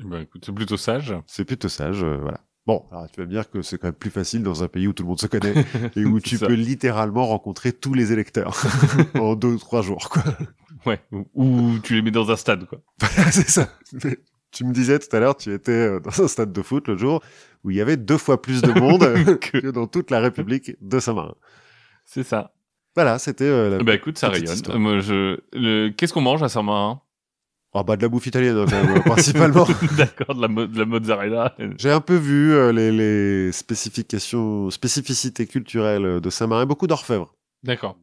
Eh 0.01 0.05
Ben, 0.05 0.21
écoute, 0.21 0.45
c'est 0.45 0.55
plutôt 0.55 0.77
sage. 0.77 1.15
C'est 1.27 1.45
plutôt 1.45 1.69
sage, 1.69 2.03
euh, 2.03 2.19
voilà. 2.21 2.41
Bon, 2.67 2.85
alors 2.93 3.11
tu 3.11 3.21
vas 3.21 3.27
me 3.27 3.31
dire 3.33 3.51
que 3.51 3.61
c'est 3.63 3.77
quand 3.79 3.89
même 3.89 3.95
plus 3.95 4.11
facile 4.11 4.43
dans 4.45 4.63
un 4.63 4.69
pays 4.69 4.87
où 4.87 4.93
tout 4.93 5.03
le 5.03 5.09
monde 5.09 5.21
se 5.21 5.27
connaît 5.27 5.55
et 5.97 6.05
où 6.05 6.21
tu 6.21 6.37
ça. 6.37 6.47
peux 6.47 6.55
littéralement 6.55 7.27
rencontrer 7.27 7.73
tous 7.73 7.93
les 7.95 8.13
électeurs 8.13 8.57
en 9.17 9.35
deux 9.35 9.49
ou 9.55 9.59
trois 9.59 9.83
jours, 9.83 10.09
quoi. 10.11 10.23
Ouais. 10.87 11.01
Ou, 11.13 11.27
ou 11.35 11.79
tu 11.83 11.95
les 11.95 12.03
mets 12.03 12.11
dans 12.13 12.31
un 12.31 12.37
stade, 12.37 12.67
quoi. 12.67 12.81
c'est 13.33 13.49
ça. 13.49 13.69
Tu 14.53 14.65
me 14.65 14.73
disais 14.73 14.99
tout 14.99 15.15
à 15.17 15.19
l'heure, 15.21 15.37
tu 15.37 15.53
étais 15.53 15.73
euh, 15.73 16.01
dans 16.01 16.23
un 16.23 16.29
stade 16.29 16.53
de 16.53 16.63
foot 16.63 16.87
le 16.89 16.97
jour 16.97 17.21
où 17.65 17.71
il 17.71 17.77
y 17.77 17.81
avait 17.81 17.97
deux 17.97 18.19
fois 18.19 18.41
plus 18.43 18.61
de 18.63 18.73
monde 18.73 19.01
Que- 19.41 19.61
que 19.61 19.71
dans 19.71 19.87
toute 19.87 20.11
la 20.11 20.21
République 20.21 20.77
de 20.81 21.01
Saint-Marin. 21.01 21.35
C'est 22.05 22.23
ça. 22.25 22.53
Voilà, 22.95 23.19
c'était 23.19 23.45
euh, 23.45 23.79
la... 23.79 23.83
Bah 23.83 23.95
écoute, 23.95 24.19
ça 24.19 24.29
rayonne. 24.29 24.59
Euh, 24.69 24.79
Moi, 24.79 24.99
je, 25.01 25.39
le, 25.53 25.89
qu'est-ce 25.91 26.13
qu'on 26.13 26.21
mange 26.21 26.43
à 26.43 26.49
Saint-Marin? 26.49 27.01
Oh, 27.75 27.83
bah, 27.85 27.97
de 27.97 28.03
la 28.03 28.09
bouffe 28.09 28.27
italienne, 28.27 28.57
hein, 28.59 28.67
quand 28.69 28.83
même, 28.85 28.97
euh, 28.97 29.01
principalement. 29.05 29.67
D'accord, 29.97 30.35
de 30.35 30.43
la, 30.43 30.49
mo- 30.49 30.67
de 30.67 30.79
la 30.79 30.85
mozzarella. 30.85 31.57
J'ai 31.79 31.91
un 31.91 32.01
peu 32.03 32.17
vu 32.17 32.53
euh, 32.53 32.71
les, 32.73 32.93
les 32.93 33.51
spécifications, 33.53 34.71
spécificités 34.71 35.47
culturelles 35.47 36.21
de 36.21 36.31
Saint-Marin, 36.31 36.67
beaucoup 36.67 36.87
d'orfèvres. 36.87 37.35
D'accord. 37.63 37.97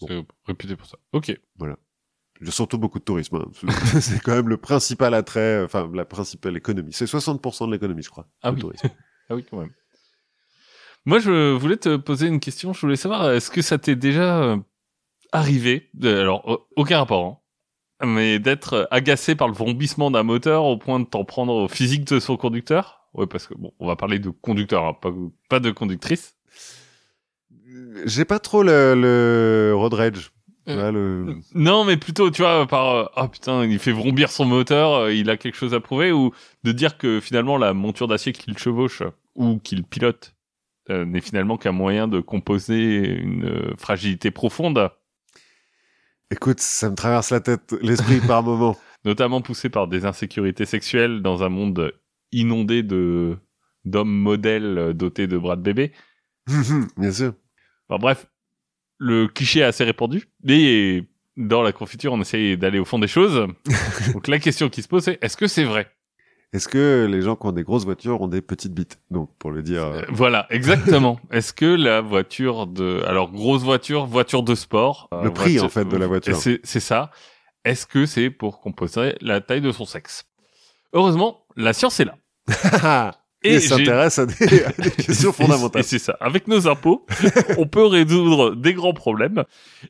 C'est 0.00 0.24
réputé 0.46 0.76
pour 0.76 0.86
ça. 0.86 0.96
Ok. 1.12 1.28
Il 2.40 2.46
y 2.46 2.48
a 2.48 2.52
surtout 2.52 2.78
beaucoup 2.78 2.98
de 2.98 3.04
tourisme. 3.04 3.36
hein. 3.36 3.68
C'est- 4.00 4.20
quand 4.22 4.34
même 4.34 4.48
le 4.48 4.56
principal 4.56 5.12
attrait, 5.14 5.40
euh, 5.60 5.64
enfin, 5.66 5.90
la 5.94 6.04
principale 6.06 6.56
économie. 6.56 6.92
C'est 6.92 7.04
60% 7.04 7.66
de 7.68 7.72
l'économie, 7.72 8.02
je 8.02 8.10
crois. 8.10 8.26
Ah 8.42 8.48
le 8.50 8.54
oui. 8.56 8.60
tourisme. 8.62 8.88
Ah 9.28 9.34
oui, 9.34 9.44
quand 9.48 9.58
même. 9.60 9.70
Moi, 11.06 11.18
je 11.18 11.52
voulais 11.52 11.76
te 11.76 11.96
poser 11.96 12.26
une 12.28 12.40
question. 12.40 12.72
Je 12.72 12.80
voulais 12.80 12.96
savoir, 12.96 13.30
est-ce 13.30 13.50
que 13.50 13.60
ça 13.62 13.76
t'est 13.78 13.94
déjà 13.96 14.56
arrivé, 15.32 15.90
de- 15.94 16.14
alors 16.16 16.66
aucun 16.76 16.98
rapport, 16.98 17.24
hein, 17.26 17.38
mais 18.06 18.38
d'être 18.38 18.88
agacé 18.90 19.34
par 19.34 19.48
le 19.48 19.54
vrombissement 19.54 20.10
d'un 20.10 20.22
moteur 20.22 20.64
au 20.64 20.76
point 20.76 21.00
de 21.00 21.04
t'en 21.04 21.24
prendre 21.24 21.54
au 21.54 21.68
physique 21.68 22.04
de 22.04 22.20
son 22.20 22.36
conducteur? 22.36 23.08
Ouais, 23.14 23.26
parce 23.26 23.46
que 23.46 23.54
bon, 23.54 23.72
on 23.78 23.86
va 23.86 23.96
parler 23.96 24.18
de 24.18 24.30
conducteur, 24.30 24.84
hein, 24.84 24.96
pas, 25.00 25.12
pas 25.48 25.60
de 25.60 25.70
conductrice. 25.70 26.36
J'ai 28.04 28.24
pas 28.24 28.38
trop 28.38 28.62
le, 28.62 28.94
le 28.94 29.72
road 29.76 29.94
rage. 29.94 30.30
Euh, 30.68 30.90
le... 30.90 31.36
Non, 31.54 31.84
mais 31.84 31.96
plutôt, 31.96 32.30
tu 32.30 32.42
vois, 32.42 32.66
par 32.66 32.94
euh, 32.94 33.04
ah 33.16 33.28
putain, 33.28 33.64
il 33.64 33.78
fait 33.78 33.92
vrombir 33.92 34.30
son 34.30 34.46
moteur, 34.46 34.94
euh, 34.94 35.12
il 35.12 35.28
a 35.28 35.36
quelque 35.36 35.56
chose 35.56 35.74
à 35.74 35.80
prouver, 35.80 36.10
ou 36.10 36.32
de 36.64 36.72
dire 36.72 36.96
que 36.96 37.20
finalement 37.20 37.58
la 37.58 37.74
monture 37.74 38.08
d'acier 38.08 38.32
qu'il 38.32 38.56
chevauche 38.56 39.02
ou 39.34 39.58
qu'il 39.58 39.84
pilote 39.84 40.34
n'est 40.88 41.22
finalement 41.22 41.56
qu'un 41.56 41.72
moyen 41.72 42.08
de 42.08 42.20
composer 42.20 43.06
une 43.06 43.74
fragilité 43.78 44.30
profonde, 44.30 44.90
Écoute, 46.34 46.58
ça 46.58 46.90
me 46.90 46.96
traverse 46.96 47.30
la 47.30 47.38
tête, 47.38 47.76
l'esprit 47.80 48.18
par 48.18 48.42
moment. 48.42 48.76
notamment 49.04 49.40
poussée 49.40 49.68
par 49.68 49.86
des 49.86 50.04
insécurités 50.04 50.64
sexuelles 50.64 51.22
dans 51.22 51.44
un 51.44 51.48
monde 51.48 51.92
inondé 52.32 52.82
de 52.82 53.36
d'hommes 53.84 54.10
modèles 54.12 54.94
dotés 54.94 55.28
de 55.28 55.38
bras 55.38 55.54
de 55.54 55.62
bébé. 55.62 55.92
Bien 56.96 57.12
sûr. 57.12 57.34
Enfin 57.88 58.00
bref, 58.00 58.26
le 58.98 59.28
cliché 59.28 59.60
est 59.60 59.62
assez 59.62 59.84
répandu. 59.84 60.24
Et 60.48 61.04
dans 61.36 61.62
la 61.62 61.70
confiture, 61.70 62.12
on 62.12 62.20
essaye 62.20 62.58
d'aller 62.58 62.80
au 62.80 62.84
fond 62.84 62.98
des 62.98 63.06
choses. 63.06 63.46
Donc 64.12 64.26
la 64.26 64.40
question 64.40 64.68
qui 64.68 64.82
se 64.82 64.88
pose, 64.88 65.04
c'est 65.04 65.18
est-ce 65.22 65.36
que 65.36 65.46
c'est 65.46 65.62
vrai? 65.64 65.86
Est-ce 66.54 66.68
que 66.68 67.06
les 67.10 67.20
gens 67.20 67.34
qui 67.34 67.46
ont 67.46 67.52
des 67.52 67.64
grosses 67.64 67.84
voitures 67.84 68.20
ont 68.20 68.28
des 68.28 68.40
petites 68.40 68.72
bites? 68.72 69.00
Donc, 69.10 69.28
pour 69.40 69.50
le 69.50 69.60
dire... 69.62 69.82
euh, 69.82 70.00
Euh, 70.02 70.06
Voilà, 70.10 70.46
exactement. 70.50 71.18
Est-ce 71.32 71.52
que 71.52 71.64
la 71.66 72.00
voiture 72.00 72.68
de, 72.68 73.02
alors 73.08 73.32
grosse 73.32 73.62
voiture, 73.62 74.06
voiture 74.06 74.44
de 74.44 74.54
sport, 74.54 75.08
Le 75.24 75.32
prix, 75.32 75.58
en 75.58 75.68
fait, 75.68 75.84
de 75.84 75.96
la 75.96 76.06
voiture. 76.06 76.36
C'est 76.36 76.60
ça. 76.80 77.10
Est-ce 77.64 77.86
que 77.86 78.06
c'est 78.06 78.30
pour 78.30 78.60
compenser 78.60 79.16
la 79.20 79.40
taille 79.40 79.62
de 79.62 79.72
son 79.72 79.84
sexe? 79.84 80.26
Heureusement, 80.92 81.44
la 81.56 81.72
science 81.72 81.98
est 81.98 82.04
là. 82.04 82.14
Et, 83.46 83.60
s'intéresse 83.60 84.18
à 84.18 84.24
des, 84.24 84.64
à 84.64 84.70
des 84.72 84.90
questions 84.90 85.30
Et 85.30 85.32
fondamentales. 85.32 85.84
c'est 85.84 85.98
ça. 85.98 86.16
Avec 86.20 86.48
nos 86.48 86.66
impôts, 86.66 87.04
on 87.58 87.66
peut 87.66 87.84
résoudre 87.84 88.54
des 88.54 88.72
grands 88.72 88.94
problèmes. 88.94 89.44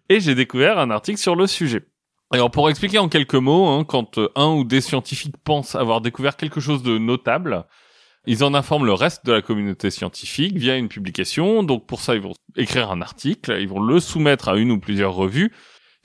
Et 0.08 0.18
j'ai 0.18 0.34
découvert 0.34 0.78
un 0.80 0.90
article 0.90 1.18
sur 1.20 1.36
le 1.36 1.46
sujet. 1.46 1.82
Alors 2.30 2.50
pour 2.50 2.68
expliquer 2.70 2.98
en 2.98 3.08
quelques 3.08 3.34
mots, 3.34 3.66
hein, 3.66 3.84
quand 3.84 4.18
euh, 4.18 4.28
un 4.34 4.48
ou 4.54 4.64
des 4.64 4.80
scientifiques 4.80 5.36
pensent 5.44 5.74
avoir 5.74 6.00
découvert 6.00 6.36
quelque 6.36 6.60
chose 6.60 6.82
de 6.82 6.98
notable, 6.98 7.64
ils 8.26 8.42
en 8.42 8.54
informent 8.54 8.86
le 8.86 8.94
reste 8.94 9.24
de 9.26 9.32
la 9.32 9.42
communauté 9.42 9.90
scientifique 9.90 10.56
via 10.56 10.76
une 10.76 10.88
publication. 10.88 11.62
Donc 11.62 11.86
pour 11.86 12.00
ça, 12.00 12.14
ils 12.14 12.20
vont 12.22 12.32
écrire 12.56 12.90
un 12.90 13.02
article, 13.02 13.56
ils 13.60 13.68
vont 13.68 13.80
le 13.80 14.00
soumettre 14.00 14.48
à 14.48 14.56
une 14.56 14.72
ou 14.72 14.78
plusieurs 14.80 15.14
revues. 15.14 15.52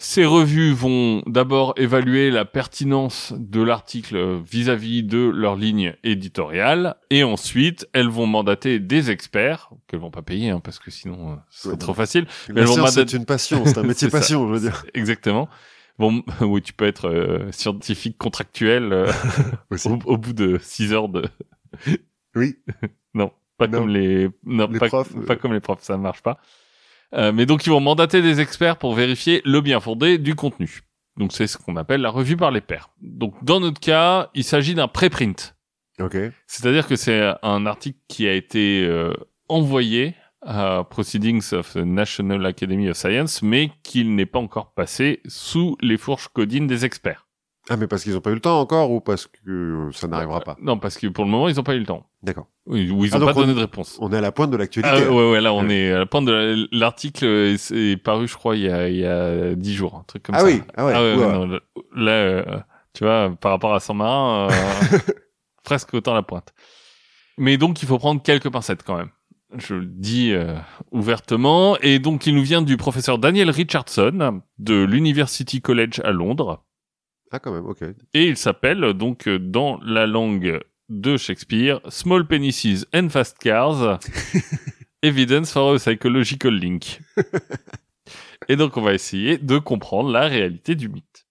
Ces 0.01 0.23
revues 0.25 0.71
vont 0.71 1.23
d'abord 1.25 1.73
évaluer 1.75 2.31
la 2.31 2.45
pertinence 2.45 3.33
de 3.37 3.61
l'article 3.61 4.39
vis-à-vis 4.49 5.03
de 5.03 5.17
leur 5.17 5.57
ligne 5.57 5.93
éditoriale, 6.05 6.95
et 7.09 7.23
ensuite 7.25 7.85
elles 7.91 8.07
vont 8.07 8.25
mandater 8.25 8.79
des 8.79 9.11
experts 9.11 9.69
qu'elles 9.87 9.99
vont 9.99 10.09
pas 10.11 10.21
payer 10.21 10.51
hein, 10.51 10.61
parce 10.63 10.79
que 10.79 10.89
sinon 10.89 11.31
euh, 11.31 11.35
ce 11.49 11.63
serait 11.63 11.71
Ouais, 11.73 11.77
trop 11.77 11.93
facile. 11.93 12.27
La 12.47 12.61
elles 12.61 12.67
vont 12.67 12.77
m'adapter- 12.77 13.11
c'est 13.11 13.17
une 13.17 13.25
passion, 13.25 13.65
c'est 13.65 13.77
un 13.77 13.83
métier 13.83 14.09
ça. 14.09 14.19
passion, 14.19 14.47
je 14.47 14.53
veux 14.53 14.59
dire. 14.61 14.85
Exactement. 14.93 15.49
Bon, 15.99 16.23
oui, 16.41 16.61
tu 16.61 16.73
peux 16.73 16.85
être 16.87 17.09
euh, 17.09 17.51
scientifique 17.51 18.17
contractuel 18.17 18.91
euh, 18.93 19.11
au, 19.85 19.89
au 20.05 20.17
bout 20.17 20.33
de 20.33 20.57
6 20.61 20.93
heures 20.93 21.09
de 21.09 21.25
Oui. 22.35 22.55
non, 23.13 23.31
pas 23.57 23.67
Non. 23.67 23.79
comme 23.79 23.89
les 23.89 24.29
non, 24.45 24.67
Les 24.71 24.79
pas, 24.79 24.87
profs, 24.87 25.13
pas 25.25 25.33
euh. 25.33 25.35
comme 25.35 25.53
les 25.53 25.59
profs, 25.59 25.81
ça 25.83 25.97
ne 25.97 26.01
marche 26.01 26.21
pas. 26.21 26.39
Euh, 27.13 27.31
mais 27.31 27.45
donc 27.45 27.65
ils 27.65 27.69
vont 27.69 27.79
mandater 27.79 28.21
des 28.21 28.39
experts 28.39 28.77
pour 28.77 28.93
vérifier 28.93 29.41
le 29.43 29.61
bien 29.61 29.79
fondé 29.79 30.17
du 30.17 30.35
contenu. 30.35 30.81
Donc 31.17 31.33
c'est 31.33 31.47
ce 31.47 31.57
qu'on 31.57 31.75
appelle 31.75 32.01
la 32.01 32.11
revue 32.11 32.37
par 32.37 32.51
les 32.51 32.61
pairs. 32.61 32.91
Donc 33.01 33.43
dans 33.43 33.59
notre 33.59 33.79
cas, 33.79 34.29
il 34.35 34.43
s'agit 34.43 34.75
d'un 34.75 34.87
préprint. 34.87 35.55
Ok. 35.99 36.15
C'est-à-dire 36.47 36.87
que 36.87 36.95
c'est 36.95 37.33
un 37.41 37.65
article 37.65 37.97
qui 38.07 38.25
a 38.27 38.33
été 38.33 38.85
euh, 38.85 39.13
envoyé 39.49 40.15
à 40.41 40.83
Proceedings 40.89 41.53
of 41.53 41.73
the 41.73 41.77
National 41.77 42.45
Academy 42.45 42.89
of 42.89 42.95
Science, 42.97 43.41
mais 43.41 43.71
qu'il 43.83 44.15
n'est 44.15 44.25
pas 44.25 44.39
encore 44.39 44.73
passé 44.73 45.21
sous 45.27 45.75
les 45.81 45.97
fourches 45.97 46.29
codines 46.29 46.67
des 46.67 46.85
experts. 46.85 47.25
Ah, 47.71 47.77
mais 47.77 47.85
parce 47.87 48.01
qu'ils 48.03 48.17
ont 48.17 48.21
pas 48.21 48.31
eu 48.31 48.35
le 48.35 48.39
temps 48.39 48.59
encore 48.59 48.89
ou 48.89 48.99
parce 48.99 49.27
que 49.27 49.89
ça 49.93 50.07
n'arrivera 50.07 50.39
pas? 50.41 50.57
Non, 50.59 50.79
parce 50.79 50.97
que 50.97 51.05
pour 51.07 51.23
le 51.25 51.29
moment, 51.29 51.47
ils 51.49 51.55
n'ont 51.57 51.63
pas 51.63 51.75
eu 51.75 51.79
le 51.79 51.85
temps. 51.85 52.09
D'accord. 52.23 52.47
Oui, 52.65 52.89
Ou 52.89 53.05
ils 53.05 53.11
Ah, 53.13 53.19
n'ont 53.19 53.25
donc 53.25 53.35
pas 53.35 53.39
on- 53.39 53.43
donné 53.43 53.53
de 53.53 53.59
réponse. 53.59 53.97
On 54.01 54.11
est 54.11 54.17
à 54.17 54.21
la 54.21 54.31
pointe 54.31 54.49
de 54.49 54.57
l'actualité. 54.57 55.03
Ah, 55.07 55.11
ouais, 55.11 55.31
ouais, 55.31 55.41
là, 55.41 55.53
on 55.53 55.67
Ouais. 55.67 55.75
est 55.75 55.91
à 55.91 55.99
la 55.99 56.05
pointe 56.07 56.25
de 56.25 56.31
la- 56.31 56.67
l'article 56.71 57.25
est, 57.25 57.71
est 57.71 57.97
paru, 57.97 58.27
je 58.27 58.33
crois, 58.35 58.55
il 58.55 58.63
y 58.63 58.69
a, 58.69 58.89
il 58.89 58.95
y 58.97 59.05
a 59.05 59.53
10 59.53 59.75
jours, 59.75 59.95
un 59.95 60.03
truc 60.03 60.23
comme 60.23 60.35
Ah 60.35 60.39
ça. 60.39 60.45
oui, 60.45 60.63
ah 60.75 60.85
ouais, 60.85 60.93
ouais, 60.93 61.15
ouah. 61.23 61.31
non, 61.33 61.45
là, 61.45 61.59
là, 61.95 62.11
euh, 62.11 62.59
tu 62.93 63.03
vois, 63.03 63.31
par 63.39 63.51
rapport 63.51 63.75
à 63.75 63.79
Saint-Marin, 63.79 64.47
euh, 64.49 64.49
presque 65.63 65.93
autant 65.93 66.15
la 66.15 66.23
pointe. 66.23 66.53
Mais 67.37 67.57
donc, 67.57 67.83
il 67.83 67.87
faut 67.87 67.99
prendre 67.99 68.21
quelques 68.23 68.49
pincettes 68.49 68.81
quand 68.83 68.97
même. 68.97 69.09
Je 69.57 69.75
le 69.75 69.85
dis 69.85 70.31
euh, 70.31 70.55
ouvertement. 70.91 71.77
Et 71.79 71.99
donc, 71.99 72.27
il 72.27 72.35
nous 72.35 72.43
vient 72.43 72.61
du 72.61 72.77
professeur 72.77 73.17
Daniel 73.17 73.49
Richardson 73.49 74.41
de 74.59 74.83
l'University 74.83 75.61
College 75.61 76.01
à 76.03 76.11
Londres. 76.11 76.63
Ah, 77.31 77.39
quand 77.39 77.51
même, 77.51 77.65
ok. 77.65 77.83
Et 78.13 78.27
il 78.27 78.37
s'appelle 78.37 78.93
donc 78.93 79.27
euh, 79.27 79.39
dans 79.39 79.79
la 79.81 80.07
langue 80.07 80.59
de 80.89 81.17
Shakespeare 81.17 81.79
Small 81.89 82.27
Penises 82.27 82.87
and 82.93 83.09
Fast 83.09 83.37
Cars 83.37 83.99
Evidence 85.01 85.51
for 85.51 85.73
a 85.73 85.77
Psychological 85.77 86.53
Link. 86.53 86.99
Et 88.49 88.55
donc 88.55 88.75
on 88.77 88.81
va 88.81 88.93
essayer 88.93 89.37
de 89.37 89.59
comprendre 89.59 90.11
la 90.11 90.27
réalité 90.27 90.75
du 90.75 90.89
mythe. 90.89 91.27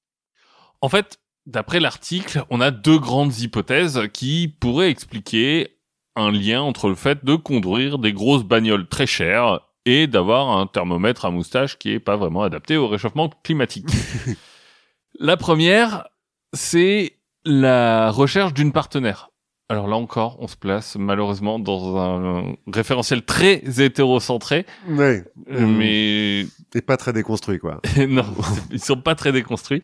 En 0.81 0.89
fait, 0.89 1.19
d'après 1.47 1.81
l'article, 1.81 2.45
on 2.51 2.61
a 2.61 2.71
deux 2.71 2.99
grandes 2.99 3.37
hypothèses 3.41 4.01
qui 4.12 4.49
pourraient 4.61 4.91
expliquer 4.91 5.78
un 6.19 6.31
lien 6.33 6.61
entre 6.62 6.89
le 6.89 6.95
fait 6.95 7.25
de 7.25 7.35
conduire 7.37 7.99
des 7.99 8.12
grosses 8.12 8.45
bagnoles 8.45 8.89
très 8.89 9.07
chères 9.07 9.61
et 9.87 10.07
d'avoir 10.07 10.59
un 10.59 10.66
thermomètre 10.66 11.25
à 11.25 11.31
moustache 11.31 11.79
qui 11.79 11.93
est 11.93 12.01
pas 12.01 12.16
vraiment 12.16 12.43
adapté 12.43 12.77
au 12.77 12.89
réchauffement 12.89 13.31
climatique. 13.43 13.87
La 15.21 15.37
première, 15.37 16.09
c'est 16.53 17.14
la 17.45 18.11
recherche 18.11 18.53
d'une 18.55 18.73
partenaire. 18.73 19.31
Alors 19.71 19.87
là 19.89 19.97
encore, 19.97 20.37
on 20.41 20.49
se 20.49 20.57
place 20.57 20.97
malheureusement 20.99 21.59
dans 21.59 21.97
un 21.99 22.55
référentiel 22.73 23.23
très 23.25 23.62
hétérocentré, 23.81 24.64
Ouais. 24.89 25.25
euh, 25.51 25.66
Mm. 25.66 25.77
mais 25.77 26.41
Et 26.75 26.83
pas 26.87 26.97
très 26.97 27.12
déconstruit, 27.12 27.59
quoi. 27.59 27.81
non, 28.09 28.25
ils 28.71 28.81
sont 28.81 29.01
pas 29.01 29.14
très 29.14 29.33
déconstruits. 29.33 29.83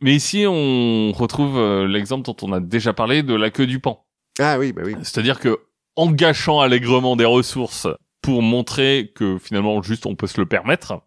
Mais 0.00 0.14
ici, 0.14 0.44
on 0.46 1.12
retrouve 1.12 1.56
euh, 1.56 1.86
l'exemple 1.86 2.24
dont 2.26 2.36
on 2.42 2.52
a 2.52 2.60
déjà 2.60 2.92
parlé 2.92 3.22
de 3.22 3.34
la 3.34 3.50
queue 3.50 3.66
du 3.66 3.78
pan. 3.80 4.04
Ah 4.38 4.58
oui, 4.58 4.72
bah 4.72 4.82
oui. 4.84 4.94
C'est-à-dire 5.02 5.38
que 5.40 5.58
en 5.96 6.10
gâchant 6.10 6.60
allègrement 6.60 7.16
des 7.16 7.24
ressources 7.24 7.86
pour 8.20 8.42
montrer 8.42 9.12
que 9.14 9.38
finalement 9.38 9.80
juste 9.82 10.06
on 10.06 10.16
peut 10.16 10.26
se 10.26 10.40
le 10.40 10.46
permettre, 10.46 11.00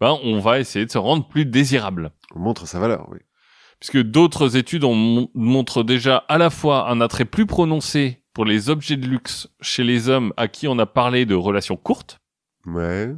ben 0.00 0.16
on 0.22 0.38
va 0.38 0.58
essayer 0.60 0.86
de 0.86 0.90
se 0.90 0.98
rendre 0.98 1.26
plus 1.28 1.44
désirable. 1.44 2.12
On 2.34 2.38
montre 2.40 2.66
sa 2.66 2.78
valeur, 2.78 3.06
oui. 3.10 3.18
puisque 3.80 4.00
d'autres 4.02 4.56
études 4.56 4.84
ont 4.84 4.94
mon- 4.94 5.30
montrent 5.34 5.82
déjà 5.82 6.18
à 6.28 6.38
la 6.38 6.50
fois 6.50 6.88
un 6.90 7.00
attrait 7.00 7.24
plus 7.24 7.46
prononcé 7.46 8.22
pour 8.32 8.44
les 8.44 8.70
objets 8.70 8.96
de 8.96 9.06
luxe 9.06 9.48
chez 9.60 9.84
les 9.84 10.08
hommes 10.08 10.32
à 10.36 10.48
qui 10.48 10.68
on 10.68 10.78
a 10.78 10.86
parlé 10.86 11.26
de 11.26 11.34
relations 11.34 11.76
courtes. 11.76 12.18
Ouais. 12.66 13.12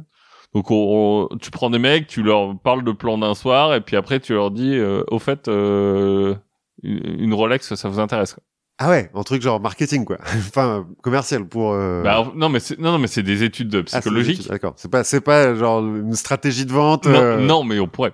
Donc, 0.53 0.69
on- 0.71 1.27
on- 1.31 1.37
tu 1.37 1.51
prends 1.51 1.69
des 1.69 1.79
mecs, 1.79 2.07
tu 2.07 2.23
leur 2.23 2.57
parles 2.59 2.83
de 2.83 2.91
plan 2.91 3.17
d'un 3.17 3.33
soir, 3.35 3.73
et 3.73 3.81
puis 3.81 3.95
après, 3.95 4.19
tu 4.19 4.33
leur 4.33 4.51
dis, 4.51 4.73
euh, 4.75 5.03
au 5.09 5.19
fait, 5.19 5.47
euh, 5.47 6.35
une 6.83 7.21
une 7.21 7.33
Rolex, 7.33 7.73
ça 7.75 7.87
vous 7.89 7.99
intéresse. 7.99 8.33
Quoi. 8.33 8.43
Ah 8.77 8.89
ouais, 8.89 9.11
un 9.13 9.23
truc 9.23 9.41
genre 9.41 9.59
marketing 9.59 10.05
quoi. 10.05 10.17
enfin 10.25 10.87
commercial 11.03 11.45
pour. 11.47 11.73
euh, 11.73 12.01
Bah, 12.03 12.11
alors, 12.13 12.35
non, 12.35 12.49
mais 12.49 12.59
c'est, 12.59 12.79
non, 12.79 12.93
non, 12.93 12.97
mais 12.99 13.07
c'est 13.07 13.21
des 13.23 13.43
études 13.43 13.75
ah, 13.75 13.77
c'est 13.85 13.95
des 13.95 14.01
psychologiques. 14.01 14.39
études, 14.39 14.51
D'accord. 14.51 14.73
C'est 14.77 14.89
pas 14.89 15.03
c'est 15.03 15.21
pas 15.21 15.53
genre 15.55 15.79
une 15.85 16.13
stratégie 16.15 16.65
de 16.65 16.71
vente. 16.71 17.05
non, 17.05 17.13
euh, 17.15 17.39
non, 17.39 17.63
mais 17.63 17.79
on 17.79 17.87
pourrait. 17.87 18.13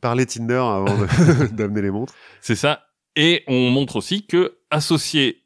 Parler 0.00 0.26
Tinder 0.26 0.54
avant 0.54 0.84
de- 0.86 1.46
d'amener 1.52 1.82
les 1.82 1.90
montres. 1.90 2.14
C'est 2.40 2.56
ça. 2.56 2.82
Et 3.14 3.44
on 3.46 3.70
montre 3.70 3.96
aussi 3.96 4.26
que 4.26 4.58
associer 4.70 5.44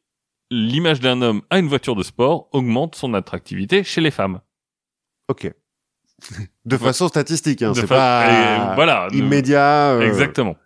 l'image 0.50 1.00
d'un 1.00 1.20
homme 1.22 1.42
à 1.50 1.58
une 1.58 1.68
voiture 1.68 1.94
de 1.94 2.02
sport 2.02 2.48
augmente 2.52 2.94
son 2.96 3.12
attractivité 3.14 3.84
chez 3.84 4.00
les 4.00 4.10
femmes. 4.10 4.40
Ok. 5.28 5.52
De 6.64 6.76
façon 6.76 7.08
statistique, 7.08 7.62
hein. 7.62 7.70
De 7.72 7.80
C'est 7.80 7.86
fa- 7.86 7.94
pas 7.94 8.72
et 8.72 8.74
voilà. 8.74 9.08
immédiat. 9.12 9.90
euh, 9.92 10.00
Exactement. 10.00 10.56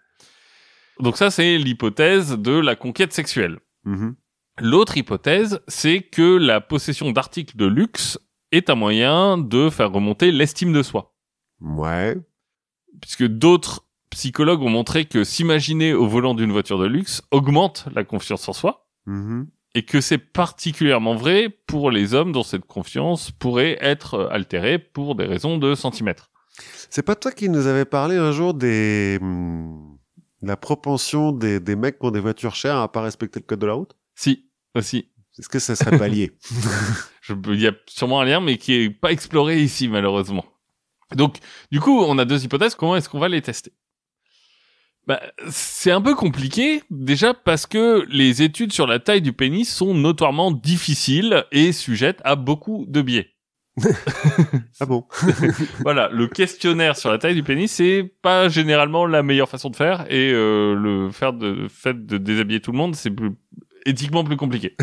Donc 1.01 1.17
ça, 1.17 1.31
c'est 1.31 1.59
l'hypothèse 1.59 2.33
de 2.39 2.53
la 2.53 2.77
conquête 2.77 3.13
sexuelle. 3.13 3.59
mhm. 3.85 4.15
L'autre 4.61 4.97
hypothèse, 4.97 5.61
c'est 5.67 6.03
que 6.03 6.37
la 6.37 6.61
possession 6.61 7.11
d'articles 7.11 7.57
de 7.57 7.67
luxe 7.67 8.21
est 8.53 8.71
un 8.71 8.77
moyen 8.77 9.37
de 9.37 9.69
faire 9.69 9.91
remonter 9.91 10.31
l'estime 10.31 10.73
de 10.73 10.85
soi. 10.85 11.13
Ouais. 11.61 12.17
Puisque 13.01 13.25
d'autres 13.27 13.85
psychologues 14.11 14.63
ont 14.63 14.71
montré 14.71 15.07
que 15.07 15.25
s'imaginer 15.25 15.93
au 15.93 16.07
volant 16.07 16.35
d'une 16.35 16.53
voiture 16.53 16.79
de 16.79 16.87
luxe 16.87 17.21
augmente 17.33 17.87
la 17.97 18.05
confiance 18.05 18.49
en 18.49 18.53
soi. 18.53 18.87
Mhm. 19.07 19.49
et 19.75 19.85
que 19.85 20.01
c'est 20.01 20.19
particulièrement 20.19 21.15
vrai 21.17 21.49
pour 21.67 21.91
les 21.91 22.15
hommes 22.15 22.31
dont 22.33 22.45
cette 22.45 22.65
confiance 22.65 23.33
pourrait 23.33 23.77
être 23.81 24.29
altérée 24.31 24.79
pour 24.79 25.17
des 25.17 25.25
raisons 25.25 25.59
de 25.59 25.75
centimètres. 25.75 26.31
C'est 26.89 27.03
pas 27.03 27.17
toi 27.17 27.33
qui 27.33 27.49
nous 27.49 27.67
avais 27.67 27.85
parlé 27.85 28.17
un 28.17 28.31
jour 28.31 28.55
des 28.55 29.19
hum, 29.21 29.94
la 30.47 30.57
propension 30.57 31.33
des, 31.33 31.61
des 31.61 31.77
mecs 31.77 31.99
qui 31.99 32.07
ont 32.07 32.11
des 32.11 32.21
voitures 32.21 32.55
chères 32.55 32.77
à 32.77 32.91
pas 32.91 33.03
respecter 33.03 33.41
le 33.41 33.45
code 33.47 33.59
de 33.61 33.67
la 33.67 33.73
route? 33.75 33.95
Si, 34.15 34.51
aussi. 34.75 35.11
Est-ce 35.39 35.49
que 35.49 35.59
ça 35.59 35.75
serait 35.75 35.99
pas 35.99 36.09
lié? 36.09 36.33
Je 37.23 37.35
peux- 37.35 37.55
Il 37.55 37.61
y 37.61 37.67
a 37.67 37.73
sûrement 37.87 38.21
un 38.21 38.25
lien, 38.25 38.41
mais 38.41 38.57
qui 38.59 38.73
est 38.75 38.91
pas 38.91 39.11
exploré 39.13 39.61
ici, 39.63 39.89
malheureusement. 39.89 40.45
Donc, 41.15 41.39
du 41.73 41.81
coup, 41.81 42.01
on 42.03 42.19
a 42.19 42.25
deux 42.25 42.45
hypothèses. 42.45 42.75
Comment 42.75 42.97
est-ce 42.97 43.09
qu'on 43.09 43.19
va 43.19 43.29
les 43.29 43.43
tester? 43.43 43.73
Bah, 45.07 45.21
c'est 45.51 45.91
un 45.91 46.01
peu 46.01 46.15
compliqué, 46.15 46.83
déjà 46.91 47.35
parce 47.35 47.67
que 47.67 48.07
les 48.09 48.43
études 48.43 48.73
sur 48.73 48.87
la 48.87 49.01
taille 49.01 49.21
du 49.21 49.35
pénis 49.35 49.71
sont 49.71 49.93
notoirement 49.93 50.51
difficiles 50.51 51.45
et 51.53 51.73
sujettes 51.73 52.21
à 52.25 52.37
beaucoup 52.37 52.87
de 52.89 53.03
biais. 53.03 53.34
Ah 54.81 54.87
bon 54.87 55.05
voilà, 55.81 56.09
le 56.13 56.27
questionnaire 56.29 56.97
sur 56.97 57.11
la 57.11 57.19
taille 57.19 57.35
du 57.35 57.43
pénis, 57.43 57.71
c'est 57.71 58.13
pas 58.23 58.49
généralement 58.49 59.07
la 59.07 59.23
meilleure 59.23 59.49
façon 59.49 59.71
de 59.71 59.77
faire, 59.77 60.07
et 60.11 60.31
euh, 60.33 60.75
le 60.75 61.11
faire 61.11 61.33
de 61.33 61.67
fait 61.69 62.07
de 62.07 62.19
déshabiller 62.19 62.61
tout 62.61 62.73
le 62.73 62.79
monde, 62.79 62.95
c'est 62.95 63.11
plus, 63.11 63.33
éthiquement 63.85 64.25
plus 64.25 64.37
compliqué. 64.37 64.77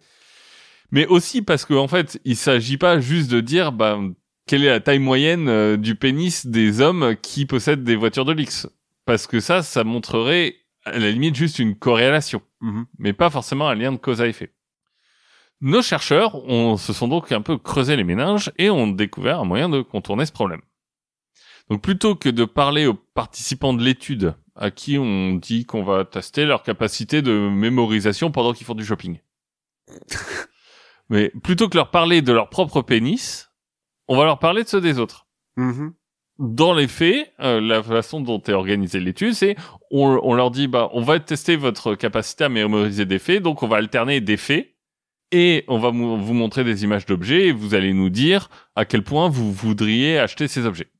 Mais 0.90 1.06
aussi 1.06 1.42
parce 1.42 1.64
qu'en 1.64 1.84
en 1.84 1.88
fait, 1.88 2.20
il 2.24 2.36
s'agit 2.36 2.76
pas 2.76 3.00
juste 3.00 3.30
de 3.30 3.40
dire, 3.40 3.72
bah, 3.72 3.98
quelle 4.46 4.62
est 4.64 4.68
la 4.68 4.80
taille 4.80 5.00
moyenne 5.00 5.48
euh, 5.48 5.76
du 5.76 5.96
pénis 5.96 6.46
des 6.46 6.80
hommes 6.80 7.16
qui 7.20 7.46
possèdent 7.46 7.82
des 7.82 7.96
voitures 7.96 8.24
de 8.24 8.32
luxe, 8.32 8.68
parce 9.06 9.26
que 9.26 9.40
ça, 9.40 9.62
ça 9.62 9.82
montrerait 9.82 10.56
à 10.84 10.98
la 10.98 11.10
limite 11.10 11.34
juste 11.34 11.58
une 11.58 11.74
corrélation 11.74 12.42
Mhm. 12.64 12.86
mais 12.98 13.12
pas 13.12 13.28
forcément 13.28 13.68
un 13.68 13.74
lien 13.74 13.92
de 13.92 13.98
cause 13.98 14.22
à 14.22 14.26
effet. 14.26 14.50
Nos 15.60 15.82
chercheurs 15.82 16.34
ont, 16.48 16.76
se 16.76 16.92
sont 16.92 17.08
donc 17.08 17.32
un 17.32 17.40
peu 17.40 17.56
creusé 17.58 17.96
les 17.96 18.04
méninges 18.04 18.52
et 18.58 18.70
ont 18.70 18.86
découvert 18.86 19.40
un 19.40 19.44
moyen 19.44 19.68
de 19.68 19.80
contourner 19.82 20.26
ce 20.26 20.32
problème. 20.32 20.60
Donc 21.70 21.80
plutôt 21.82 22.14
que 22.14 22.28
de 22.28 22.44
parler 22.44 22.86
aux 22.86 22.94
participants 22.94 23.72
de 23.72 23.82
l'étude 23.82 24.34
à 24.56 24.70
qui 24.70 24.98
on 24.98 25.34
dit 25.34 25.64
qu'on 25.64 25.82
va 25.82 26.04
tester 26.04 26.44
leur 26.44 26.62
capacité 26.62 27.22
de 27.22 27.32
mémorisation 27.48 28.30
pendant 28.30 28.52
qu'ils 28.52 28.66
font 28.66 28.74
du 28.74 28.84
shopping. 28.84 29.18
Mais 31.08 31.30
plutôt 31.42 31.68
que 31.68 31.76
leur 31.76 31.90
parler 31.90 32.22
de 32.22 32.32
leur 32.32 32.48
propre 32.48 32.82
pénis, 32.82 33.50
on 34.08 34.16
va 34.16 34.24
leur 34.24 34.38
parler 34.38 34.64
de 34.64 34.68
ceux 34.68 34.80
des 34.80 34.98
autres 34.98 35.26
Mhm. 35.56 35.94
dans 36.38 36.74
les 36.74 36.88
faits, 36.88 37.32
euh, 37.38 37.60
la 37.60 37.80
façon 37.82 38.20
dont 38.20 38.42
est 38.42 38.52
organisée 38.52 38.98
l'étude, 38.98 39.34
c'est 39.34 39.54
on, 39.92 40.18
on 40.22 40.34
leur 40.34 40.50
dit 40.50 40.66
bah 40.66 40.90
on 40.92 41.00
va 41.00 41.20
tester 41.20 41.54
votre 41.54 41.94
capacité 41.94 42.42
à 42.44 42.48
mémoriser 42.48 43.06
des 43.06 43.20
faits, 43.20 43.40
donc 43.42 43.62
on 43.62 43.68
va 43.68 43.76
alterner 43.76 44.20
des 44.20 44.36
faits 44.36 44.73
et 45.34 45.64
on 45.66 45.78
va 45.78 45.90
vous 45.90 46.34
montrer 46.34 46.62
des 46.62 46.84
images 46.84 47.06
d'objets 47.06 47.48
et 47.48 47.52
vous 47.52 47.74
allez 47.74 47.92
nous 47.92 48.08
dire 48.08 48.48
à 48.76 48.84
quel 48.84 49.02
point 49.02 49.28
vous 49.28 49.52
voudriez 49.52 50.18
acheter 50.18 50.46
ces 50.46 50.64
objets. 50.64 50.90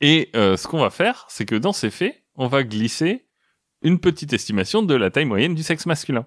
Et 0.00 0.30
euh, 0.34 0.56
ce 0.56 0.66
qu'on 0.66 0.80
va 0.80 0.90
faire, 0.90 1.26
c'est 1.28 1.44
que 1.44 1.54
dans 1.54 1.72
ces 1.72 1.90
faits, 1.90 2.24
on 2.34 2.48
va 2.48 2.64
glisser 2.64 3.26
une 3.82 4.00
petite 4.00 4.32
estimation 4.32 4.82
de 4.82 4.94
la 4.94 5.10
taille 5.10 5.24
moyenne 5.24 5.54
du 5.54 5.62
sexe 5.62 5.86
masculin. 5.86 6.26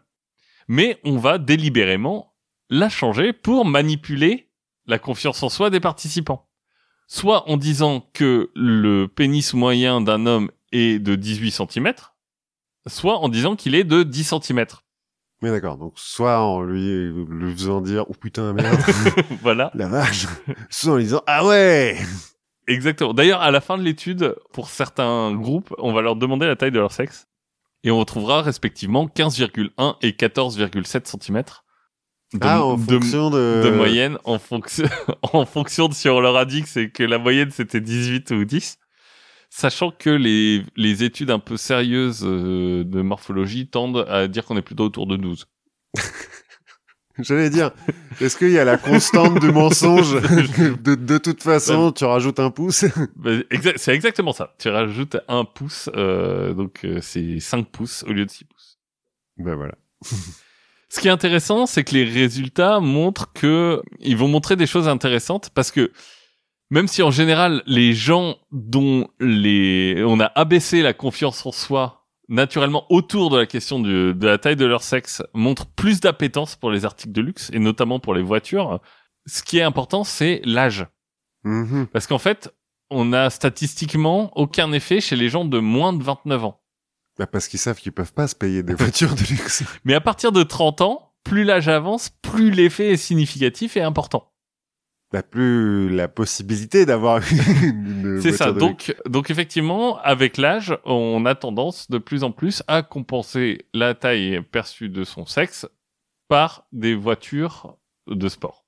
Mais 0.67 0.99
on 1.03 1.17
va 1.17 1.37
délibérément 1.37 2.33
la 2.69 2.87
changer 2.87 3.33
pour 3.33 3.65
manipuler 3.65 4.49
la 4.85 4.97
confiance 4.97 5.43
en 5.43 5.49
soi 5.49 5.69
des 5.69 5.81
participants 5.81 6.47
soit 7.11 7.49
en 7.49 7.57
disant 7.57 8.09
que 8.13 8.51
le 8.55 9.07
pénis 9.07 9.53
moyen 9.53 9.99
d'un 9.99 10.25
homme 10.25 10.49
est 10.71 10.97
de 10.97 11.15
18 11.15 11.51
cm, 11.51 11.93
soit 12.87 13.17
en 13.17 13.27
disant 13.27 13.57
qu'il 13.57 13.75
est 13.75 13.83
de 13.83 14.03
10 14.03 14.35
cm. 14.41 14.65
Mais 15.41 15.49
d'accord. 15.49 15.77
Donc 15.77 15.93
soit 15.95 16.39
en 16.39 16.61
lui 16.61 17.11
lui 17.29 17.53
faisant 17.53 17.81
dire 17.81 18.05
oh 18.09 18.13
putain 18.13 18.53
merde 18.53 18.79
voilà, 19.41 19.71
la 19.73 19.87
vache, 19.87 20.27
soit 20.69 20.93
en 20.93 20.97
lui 20.97 21.05
disant 21.05 21.23
ah 21.27 21.45
ouais. 21.45 21.97
exactement. 22.67 23.13
D'ailleurs, 23.13 23.41
à 23.41 23.49
la 23.51 23.61
fin 23.61 23.77
de 23.77 23.83
l'étude, 23.83 24.35
pour 24.53 24.69
certains 24.69 25.33
groupes, 25.33 25.73
on 25.79 25.93
va 25.93 26.01
leur 26.01 26.15
demander 26.15 26.45
la 26.47 26.55
taille 26.55 26.71
de 26.71 26.79
leur 26.79 26.91
sexe. 26.91 27.27
Et 27.83 27.89
on 27.89 27.97
retrouvera 27.97 28.43
respectivement 28.43 29.07
15,1 29.07 29.95
et 30.03 30.11
14,7 30.11 31.19
cm 31.19 31.43
de, 32.33 32.39
ah 32.41 32.63
en 32.63 32.77
de- 32.77 32.93
fonction 32.93 33.29
de, 33.31 33.61
de 33.63 33.69
moyenne 33.71 34.17
en 34.23 34.37
fonction 34.37 34.87
en 35.33 35.45
fonction 35.45 35.87
de 35.89 35.93
si 35.93 36.07
on 36.07 36.19
leur 36.19 36.37
a 36.37 36.45
dit 36.45 36.61
que 36.61 36.69
c'est 36.69 36.89
que 36.91 37.03
la 37.03 37.17
moyenne 37.17 37.49
c'était 37.51 37.81
18 37.81 38.31
ou 38.31 38.45
10 38.45 38.77
sachant 39.51 39.91
que 39.91 40.09
les 40.09 40.63
les 40.75 41.03
études 41.03 41.29
un 41.29 41.37
peu 41.37 41.57
sérieuses 41.57 42.23
euh, 42.23 42.83
de 42.83 43.01
morphologie 43.01 43.67
tendent 43.67 44.07
à 44.09 44.27
dire 44.27 44.45
qu'on 44.45 44.57
est 44.57 44.63
plutôt 44.63 44.85
autour 44.85 45.05
de 45.05 45.17
12 45.17 45.45
J'allais 47.19 47.49
dire, 47.49 47.71
est-ce 48.21 48.37
qu'il 48.37 48.51
y 48.51 48.57
a 48.57 48.63
la 48.63 48.77
constante 48.77 49.39
du 49.39 49.51
mensonge 49.51 50.13
de, 50.81 50.95
de 50.95 51.17
toute 51.17 51.43
façon, 51.43 51.91
tu 51.91 52.05
rajoutes 52.05 52.39
un 52.39 52.49
pouce 52.49 52.85
Bah, 53.17 53.31
c'est 53.75 53.93
exactement 53.93 54.31
ça. 54.31 54.55
Tu 54.57 54.69
rajoutes 54.69 55.17
un 55.27 55.43
pouce 55.43 55.89
euh, 55.95 56.53
donc 56.53 56.85
euh, 56.85 56.99
c'est 57.01 57.39
5 57.41 57.67
pouces 57.67 58.03
au 58.07 58.13
lieu 58.13 58.25
de 58.25 58.31
6 58.31 58.45
pouces. 58.45 58.79
Ben 59.37 59.55
voilà. 59.55 59.75
Ce 60.89 60.99
qui 61.01 61.09
est 61.09 61.11
intéressant, 61.11 61.65
c'est 61.65 61.83
que 61.83 61.93
les 61.93 62.05
résultats 62.05 62.79
montrent 62.79 63.31
que 63.33 63.81
ils 63.99 64.17
vont 64.17 64.29
montrer 64.29 64.55
des 64.55 64.65
choses 64.65 64.87
intéressantes 64.87 65.49
parce 65.53 65.69
que 65.71 65.91
même 66.71 66.87
si 66.87 67.03
en 67.03 67.11
général 67.11 67.61
les 67.67 67.93
gens 67.93 68.37
dont 68.51 69.07
les 69.19 70.03
on 70.05 70.19
a 70.19 70.31
abaissé 70.35 70.81
la 70.81 70.93
confiance 70.93 71.45
en 71.45 71.51
soi 71.51 72.07
naturellement 72.29 72.85
autour 72.89 73.29
de 73.29 73.37
la 73.37 73.45
question 73.45 73.79
du- 73.79 74.15
de 74.15 74.25
la 74.27 74.37
taille 74.39 74.55
de 74.55 74.65
leur 74.65 74.81
sexe 74.81 75.21
montrent 75.35 75.67
plus 75.67 75.99
d'appétence 75.99 76.55
pour 76.55 76.71
les 76.71 76.83
articles 76.85 77.11
de 77.13 77.21
luxe 77.21 77.51
et 77.53 77.59
notamment 77.59 77.99
pour 77.99 78.13
les 78.15 78.23
voitures, 78.23 78.79
ce 79.27 79.43
qui 79.43 79.57
est 79.59 79.63
important 79.63 80.03
c'est 80.03 80.41
l'âge 80.45 80.87
Mhm. 81.43 81.87
parce 81.93 82.07
qu'en 82.07 82.17
fait 82.19 82.51
on 82.89 83.13
a 83.13 83.29
statistiquement 83.29 84.31
aucun 84.37 84.71
effet 84.71 84.99
chez 85.01 85.15
les 85.15 85.29
gens 85.29 85.45
de 85.45 85.59
moins 85.59 85.93
de 85.93 86.03
29 86.03 86.43
ans. 86.43 86.61
Bah, 87.19 87.27
parce 87.27 87.47
qu'ils 87.47 87.59
savent 87.59 87.77
qu'ils 87.79 87.91
peuvent 87.91 88.13
pas 88.13 88.27
se 88.27 88.35
payer 88.35 88.63
des 88.63 88.73
voitures 88.73 89.13
de 89.15 89.21
luxe. 89.29 89.63
Mais 89.85 89.93
à 89.93 90.01
partir 90.01 90.31
de 90.31 90.43
30 90.43 90.81
ans, 90.81 91.13
plus 91.23 91.43
l'âge 91.43 91.67
avance, 91.67 92.09
plus 92.21 92.51
l'effet 92.51 92.91
est 92.93 92.97
significatif 92.97 93.77
et 93.77 93.81
important. 93.81 94.30
Bah, 95.11 95.23
plus 95.23 95.89
la 95.89 96.07
possibilité 96.07 96.85
d'avoir 96.85 97.19
une, 97.31 98.19
C'est 98.21 98.31
ça. 98.31 98.51
de. 98.53 98.59
Donc, 98.59 98.95
donc 99.09 99.29
effectivement, 99.29 99.99
avec 99.99 100.37
l'âge, 100.37 100.77
on 100.85 101.25
a 101.25 101.35
tendance 101.35 101.89
de 101.91 101.97
plus 101.97 102.23
en 102.23 102.31
plus 102.31 102.63
à 102.67 102.81
compenser 102.81 103.65
la 103.73 103.93
taille 103.93 104.41
perçue 104.51 104.87
de 104.87 105.03
son 105.03 105.25
sexe 105.25 105.67
par 106.29 106.65
des 106.71 106.95
voitures 106.95 107.75
de 108.07 108.29
sport. 108.29 108.63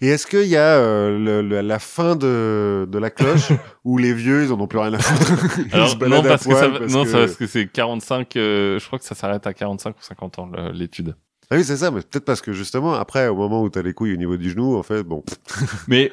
Et 0.00 0.08
est-ce 0.08 0.26
qu'il 0.26 0.48
y 0.48 0.56
a 0.56 0.76
euh, 0.78 1.16
le- 1.18 1.40
le- 1.42 1.60
la 1.62 1.78
fin 1.78 2.16
de, 2.16 2.86
de 2.90 2.98
la 2.98 3.08
cloche 3.08 3.52
où 3.84 3.96
les 3.98 4.12
vieux 4.12 4.42
ils 4.44 4.52
en 4.52 4.60
ont 4.60 4.66
plus 4.66 4.80
rien 4.80 4.92
à 4.92 4.98
foutre? 4.98 5.60
Alors, 5.72 5.96
non, 6.08 6.20
à 6.24 6.28
parce 6.28 6.44
que, 6.46 6.54
ça, 6.54 6.68
parce 6.68 6.92
non, 6.92 7.04
que- 7.04 7.08
ça, 7.10 7.18
parce 7.20 7.36
que 7.36 7.46
c'est 7.46 7.68
45, 7.68 8.36
euh, 8.36 8.78
je 8.78 8.86
crois 8.86 8.98
que 8.98 9.04
ça 9.06 9.14
s'arrête 9.14 9.46
à 9.46 9.54
45 9.54 9.96
ou 9.96 10.02
50 10.02 10.38
ans, 10.40 10.50
l'étude. 10.74 11.14
Ah 11.50 11.56
oui 11.56 11.64
c'est 11.64 11.76
ça, 11.76 11.90
mais 11.90 12.00
peut-être 12.00 12.24
parce 12.24 12.40
que 12.40 12.52
justement 12.52 12.94
après 12.94 13.28
au 13.28 13.36
moment 13.36 13.62
où 13.62 13.70
t'as 13.70 13.82
les 13.82 13.94
couilles 13.94 14.14
au 14.14 14.16
niveau 14.16 14.36
du 14.36 14.50
genou, 14.50 14.76
en 14.76 14.82
fait 14.82 15.02
bon. 15.02 15.24
Mais 15.88 16.12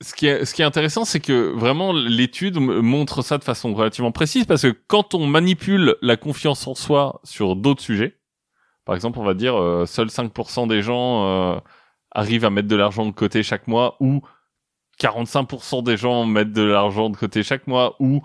ce 0.00 0.14
qui 0.14 0.26
est, 0.26 0.44
ce 0.44 0.54
qui 0.54 0.62
est 0.62 0.64
intéressant, 0.64 1.04
c'est 1.04 1.20
que 1.20 1.52
vraiment 1.52 1.92
l'étude 1.92 2.58
montre 2.58 3.22
ça 3.22 3.38
de 3.38 3.44
façon 3.44 3.72
relativement 3.74 4.12
précise 4.12 4.44
parce 4.44 4.62
que 4.62 4.76
quand 4.88 5.14
on 5.14 5.26
manipule 5.26 5.96
la 6.02 6.16
confiance 6.16 6.66
en 6.66 6.74
soi 6.74 7.20
sur 7.24 7.56
d'autres 7.56 7.82
sujets, 7.82 8.16
par 8.84 8.94
exemple, 8.94 9.18
on 9.18 9.24
va 9.24 9.34
dire 9.34 9.56
euh, 9.56 9.86
seuls 9.86 10.08
5% 10.08 10.68
des 10.68 10.82
gens 10.82 11.26
euh, 11.26 11.58
arrivent 12.12 12.44
à 12.44 12.50
mettre 12.50 12.68
de 12.68 12.76
l'argent 12.76 13.06
de 13.06 13.12
côté 13.12 13.42
chaque 13.42 13.68
mois 13.68 13.96
ou 14.00 14.22
45% 15.00 15.82
des 15.82 15.96
gens 15.96 16.24
mettent 16.24 16.52
de 16.52 16.62
l'argent 16.62 17.10
de 17.10 17.16
côté 17.16 17.42
chaque 17.42 17.66
mois 17.66 17.96
ou 18.00 18.22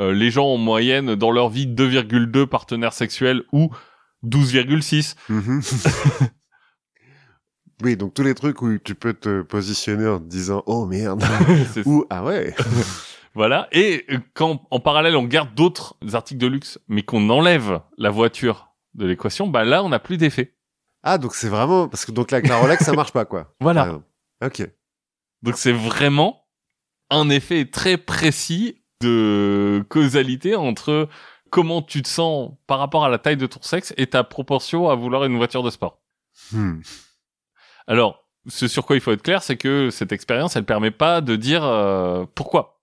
euh, 0.00 0.12
les 0.12 0.30
gens 0.30 0.46
en 0.46 0.56
moyenne 0.56 1.14
dans 1.14 1.30
leur 1.30 1.48
vie 1.48 1.66
2,2 1.66 2.46
partenaires 2.46 2.92
sexuels 2.92 3.42
ou 3.52 3.70
12,6. 4.24 5.14
Mhm. 5.28 5.60
oui, 7.82 7.96
donc 7.96 8.14
tous 8.14 8.22
les 8.22 8.34
trucs 8.34 8.62
où 8.62 8.78
tu 8.78 8.94
peux 8.94 9.14
te 9.14 9.42
positionner 9.42 10.06
en 10.06 10.18
te 10.18 10.24
disant 10.24 10.62
oh 10.66 10.86
merde 10.86 11.24
ou 11.86 12.04
ah 12.10 12.24
ouais. 12.24 12.54
Voilà. 13.34 13.68
Et 13.72 14.06
quand 14.34 14.66
en 14.70 14.80
parallèle 14.80 15.16
on 15.16 15.24
garde 15.24 15.54
d'autres 15.54 15.96
articles 16.12 16.40
de 16.40 16.46
luxe, 16.46 16.78
mais 16.88 17.02
qu'on 17.02 17.28
enlève 17.30 17.80
la 17.98 18.10
voiture 18.10 18.68
de 18.94 19.06
l'équation, 19.06 19.46
bah 19.48 19.64
là 19.64 19.82
on 19.82 19.88
n'a 19.88 19.98
plus 19.98 20.16
d'effet. 20.16 20.54
Ah 21.02 21.18
donc 21.18 21.34
c'est 21.34 21.48
vraiment 21.48 21.88
parce 21.88 22.04
que 22.04 22.12
donc 22.12 22.32
avec 22.32 22.48
la 22.48 22.56
Rolex 22.56 22.84
ça 22.84 22.92
marche 22.92 23.12
pas 23.12 23.24
quoi. 23.24 23.54
Voilà. 23.60 24.00
Ok. 24.42 24.68
Donc 25.42 25.56
c'est 25.56 25.72
vraiment 25.72 26.46
un 27.10 27.28
effet 27.28 27.66
très 27.66 27.98
précis 27.98 28.82
de 29.00 29.84
causalité 29.88 30.56
entre 30.56 31.08
comment 31.54 31.82
tu 31.82 32.02
te 32.02 32.08
sens 32.08 32.50
par 32.66 32.80
rapport 32.80 33.04
à 33.04 33.08
la 33.08 33.18
taille 33.18 33.36
de 33.36 33.46
ton 33.46 33.62
sexe 33.62 33.94
et 33.96 34.08
ta 34.08 34.24
proportion 34.24 34.90
à 34.90 34.96
vouloir 34.96 35.24
une 35.24 35.36
voiture 35.36 35.62
de 35.62 35.70
sport. 35.70 36.00
Hmm. 36.50 36.80
Alors, 37.86 38.26
ce 38.48 38.66
sur 38.66 38.84
quoi 38.84 38.96
il 38.96 39.00
faut 39.00 39.12
être 39.12 39.22
clair, 39.22 39.40
c'est 39.40 39.56
que 39.56 39.90
cette 39.90 40.10
expérience, 40.10 40.56
elle 40.56 40.64
permet 40.64 40.90
pas 40.90 41.20
de 41.20 41.36
dire 41.36 41.62
euh, 41.62 42.24
pourquoi. 42.34 42.82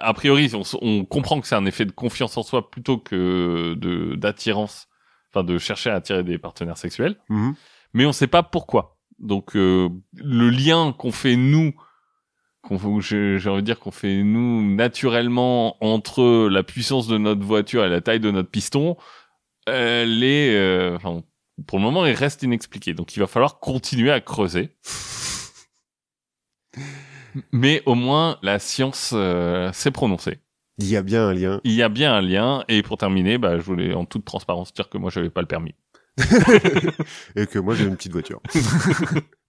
A 0.00 0.14
priori, 0.14 0.50
on, 0.80 1.04
comprend 1.04 1.38
que 1.38 1.46
c'est 1.46 1.54
un 1.54 1.66
effet 1.66 1.84
de 1.84 1.92
confiance 1.92 2.38
en 2.38 2.42
soi 2.42 2.70
plutôt 2.70 2.96
que 2.96 3.74
de 3.74 4.14
d'attirance, 4.14 4.88
enfin 5.28 5.44
de 5.44 5.58
chercher 5.58 5.90
à 5.90 5.96
attirer 5.96 6.24
des 6.24 6.38
partenaires 6.38 6.78
sexuels, 6.78 7.18
Mhm. 7.28 7.54
mais 7.92 8.06
on 8.06 8.12
sait 8.12 8.26
pas 8.26 8.42
pourquoi. 8.42 8.96
Donc 9.18 9.54
euh, 9.54 9.90
le 10.14 10.48
lien 10.48 10.94
qu'on 10.96 11.12
fait 11.12 11.36
nous, 11.36 11.74
qu'on 12.62 13.00
j'ai 13.00 13.38
j'ai 13.38 13.50
envie 13.50 13.62
de 13.62 13.66
dire 13.66 13.78
qu'on 13.78 13.90
fait 13.90 14.22
nous 14.22 14.62
naturellement 14.74 15.76
entre 15.84 16.48
la 16.48 16.62
puissance 16.62 17.06
de 17.08 17.18
notre 17.18 17.44
voiture 17.44 17.84
et 17.84 17.88
la 17.88 18.00
taille 18.00 18.20
de 18.20 18.30
notre 18.30 18.50
piston, 18.50 18.96
elle 19.66 20.22
est, 20.22 20.56
euh, 20.56 20.96
enfin, 20.96 21.22
pour 21.66 21.78
le 21.78 21.84
moment, 21.84 22.06
il 22.06 22.14
reste 22.14 22.42
inexpliqué. 22.42 22.94
Donc 22.94 23.16
il 23.16 23.20
va 23.20 23.26
falloir 23.26 23.58
continuer 23.58 24.10
à 24.10 24.20
creuser. 24.20 24.70
Mais 27.52 27.82
au 27.86 27.94
moins, 27.94 28.38
la 28.42 28.58
science 28.58 29.12
euh, 29.14 29.72
s'est 29.72 29.90
prononcée. 29.90 30.38
Il 30.78 30.86
y 30.86 30.96
a 30.96 31.02
bien 31.02 31.28
un 31.28 31.32
lien. 31.32 31.60
Il 31.64 31.72
y 31.72 31.82
a 31.82 31.88
bien 31.88 32.14
un 32.14 32.20
lien. 32.20 32.64
Et 32.68 32.82
pour 32.82 32.98
terminer, 32.98 33.38
bah, 33.38 33.58
je 33.58 33.62
voulais 33.62 33.94
en 33.94 34.04
toute 34.04 34.24
transparence 34.24 34.72
dire 34.72 34.88
que 34.88 34.98
moi, 34.98 35.10
j'avais 35.10 35.30
pas 35.30 35.40
le 35.40 35.46
permis. 35.46 35.74
et 37.36 37.46
que 37.46 37.58
moi 37.58 37.74
j'ai 37.74 37.84
une 37.84 37.96
petite 37.96 38.12
voiture. 38.12 38.40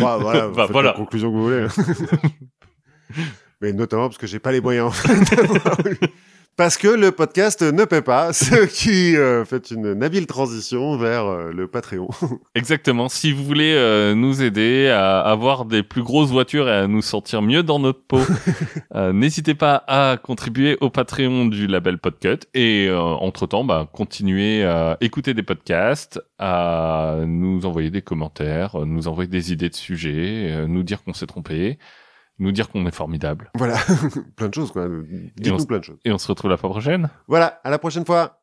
Bah, 0.00 0.18
voilà, 0.20 0.48
Bah, 0.56 0.66
voilà. 0.70 0.90
la 0.90 0.96
conclusion 0.96 1.30
que 1.30 1.36
vous 1.36 1.44
voulez. 1.44 1.66
Mais 3.60 3.72
notamment 3.72 4.08
parce 4.08 4.18
que 4.18 4.26
j'ai 4.26 4.38
pas 4.38 4.52
les 4.52 4.60
moyens 4.60 4.88
en 4.88 4.90
fait, 4.90 5.14
Parce 6.56 6.78
que 6.78 6.88
le 6.88 7.12
podcast 7.12 7.60
ne 7.60 7.84
paie 7.84 8.00
pas, 8.00 8.32
ce 8.32 8.64
qui 8.64 9.14
euh, 9.14 9.44
fait 9.44 9.70
une 9.70 10.02
habile 10.02 10.26
transition 10.26 10.96
vers 10.96 11.26
euh, 11.26 11.52
le 11.52 11.68
Patreon. 11.68 12.08
Exactement. 12.54 13.10
Si 13.10 13.30
vous 13.30 13.44
voulez 13.44 13.74
euh, 13.74 14.14
nous 14.14 14.42
aider 14.42 14.88
à 14.88 15.20
avoir 15.20 15.66
des 15.66 15.82
plus 15.82 16.02
grosses 16.02 16.30
voitures 16.30 16.66
et 16.70 16.72
à 16.72 16.86
nous 16.86 17.02
sentir 17.02 17.42
mieux 17.42 17.62
dans 17.62 17.78
notre 17.78 18.00
peau, 18.00 18.22
euh, 18.94 19.12
n'hésitez 19.12 19.54
pas 19.54 19.84
à 19.86 20.16
contribuer 20.16 20.78
au 20.80 20.88
Patreon 20.88 21.44
du 21.44 21.66
label 21.66 21.98
Podcut 21.98 22.46
et 22.54 22.86
euh, 22.88 22.98
entre-temps, 23.00 23.64
bah, 23.64 23.86
continuez 23.92 24.64
à 24.64 24.96
écouter 25.02 25.34
des 25.34 25.42
podcasts, 25.42 26.22
à 26.38 27.16
nous 27.26 27.66
envoyer 27.66 27.90
des 27.90 28.02
commentaires, 28.02 28.78
nous 28.86 29.08
envoyer 29.08 29.28
des 29.28 29.52
idées 29.52 29.68
de 29.68 29.74
sujets, 29.74 30.66
nous 30.66 30.82
dire 30.82 31.04
qu'on 31.04 31.12
s'est 31.12 31.26
trompé, 31.26 31.78
nous 32.38 32.52
dire 32.52 32.68
qu'on 32.68 32.86
est 32.86 32.94
formidable. 32.94 33.50
Voilà, 33.54 33.78
plein 34.36 34.48
de 34.48 34.54
choses 34.54 34.72
quoi. 34.72 34.88
Dites-nous 35.36 35.66
plein 35.66 35.78
de 35.78 35.84
choses. 35.84 35.98
Et 36.04 36.12
on 36.12 36.18
se 36.18 36.28
retrouve 36.28 36.50
la 36.50 36.56
fois 36.56 36.70
prochaine. 36.70 37.08
Voilà, 37.28 37.60
à 37.64 37.70
la 37.70 37.78
prochaine 37.78 38.04
fois. 38.04 38.40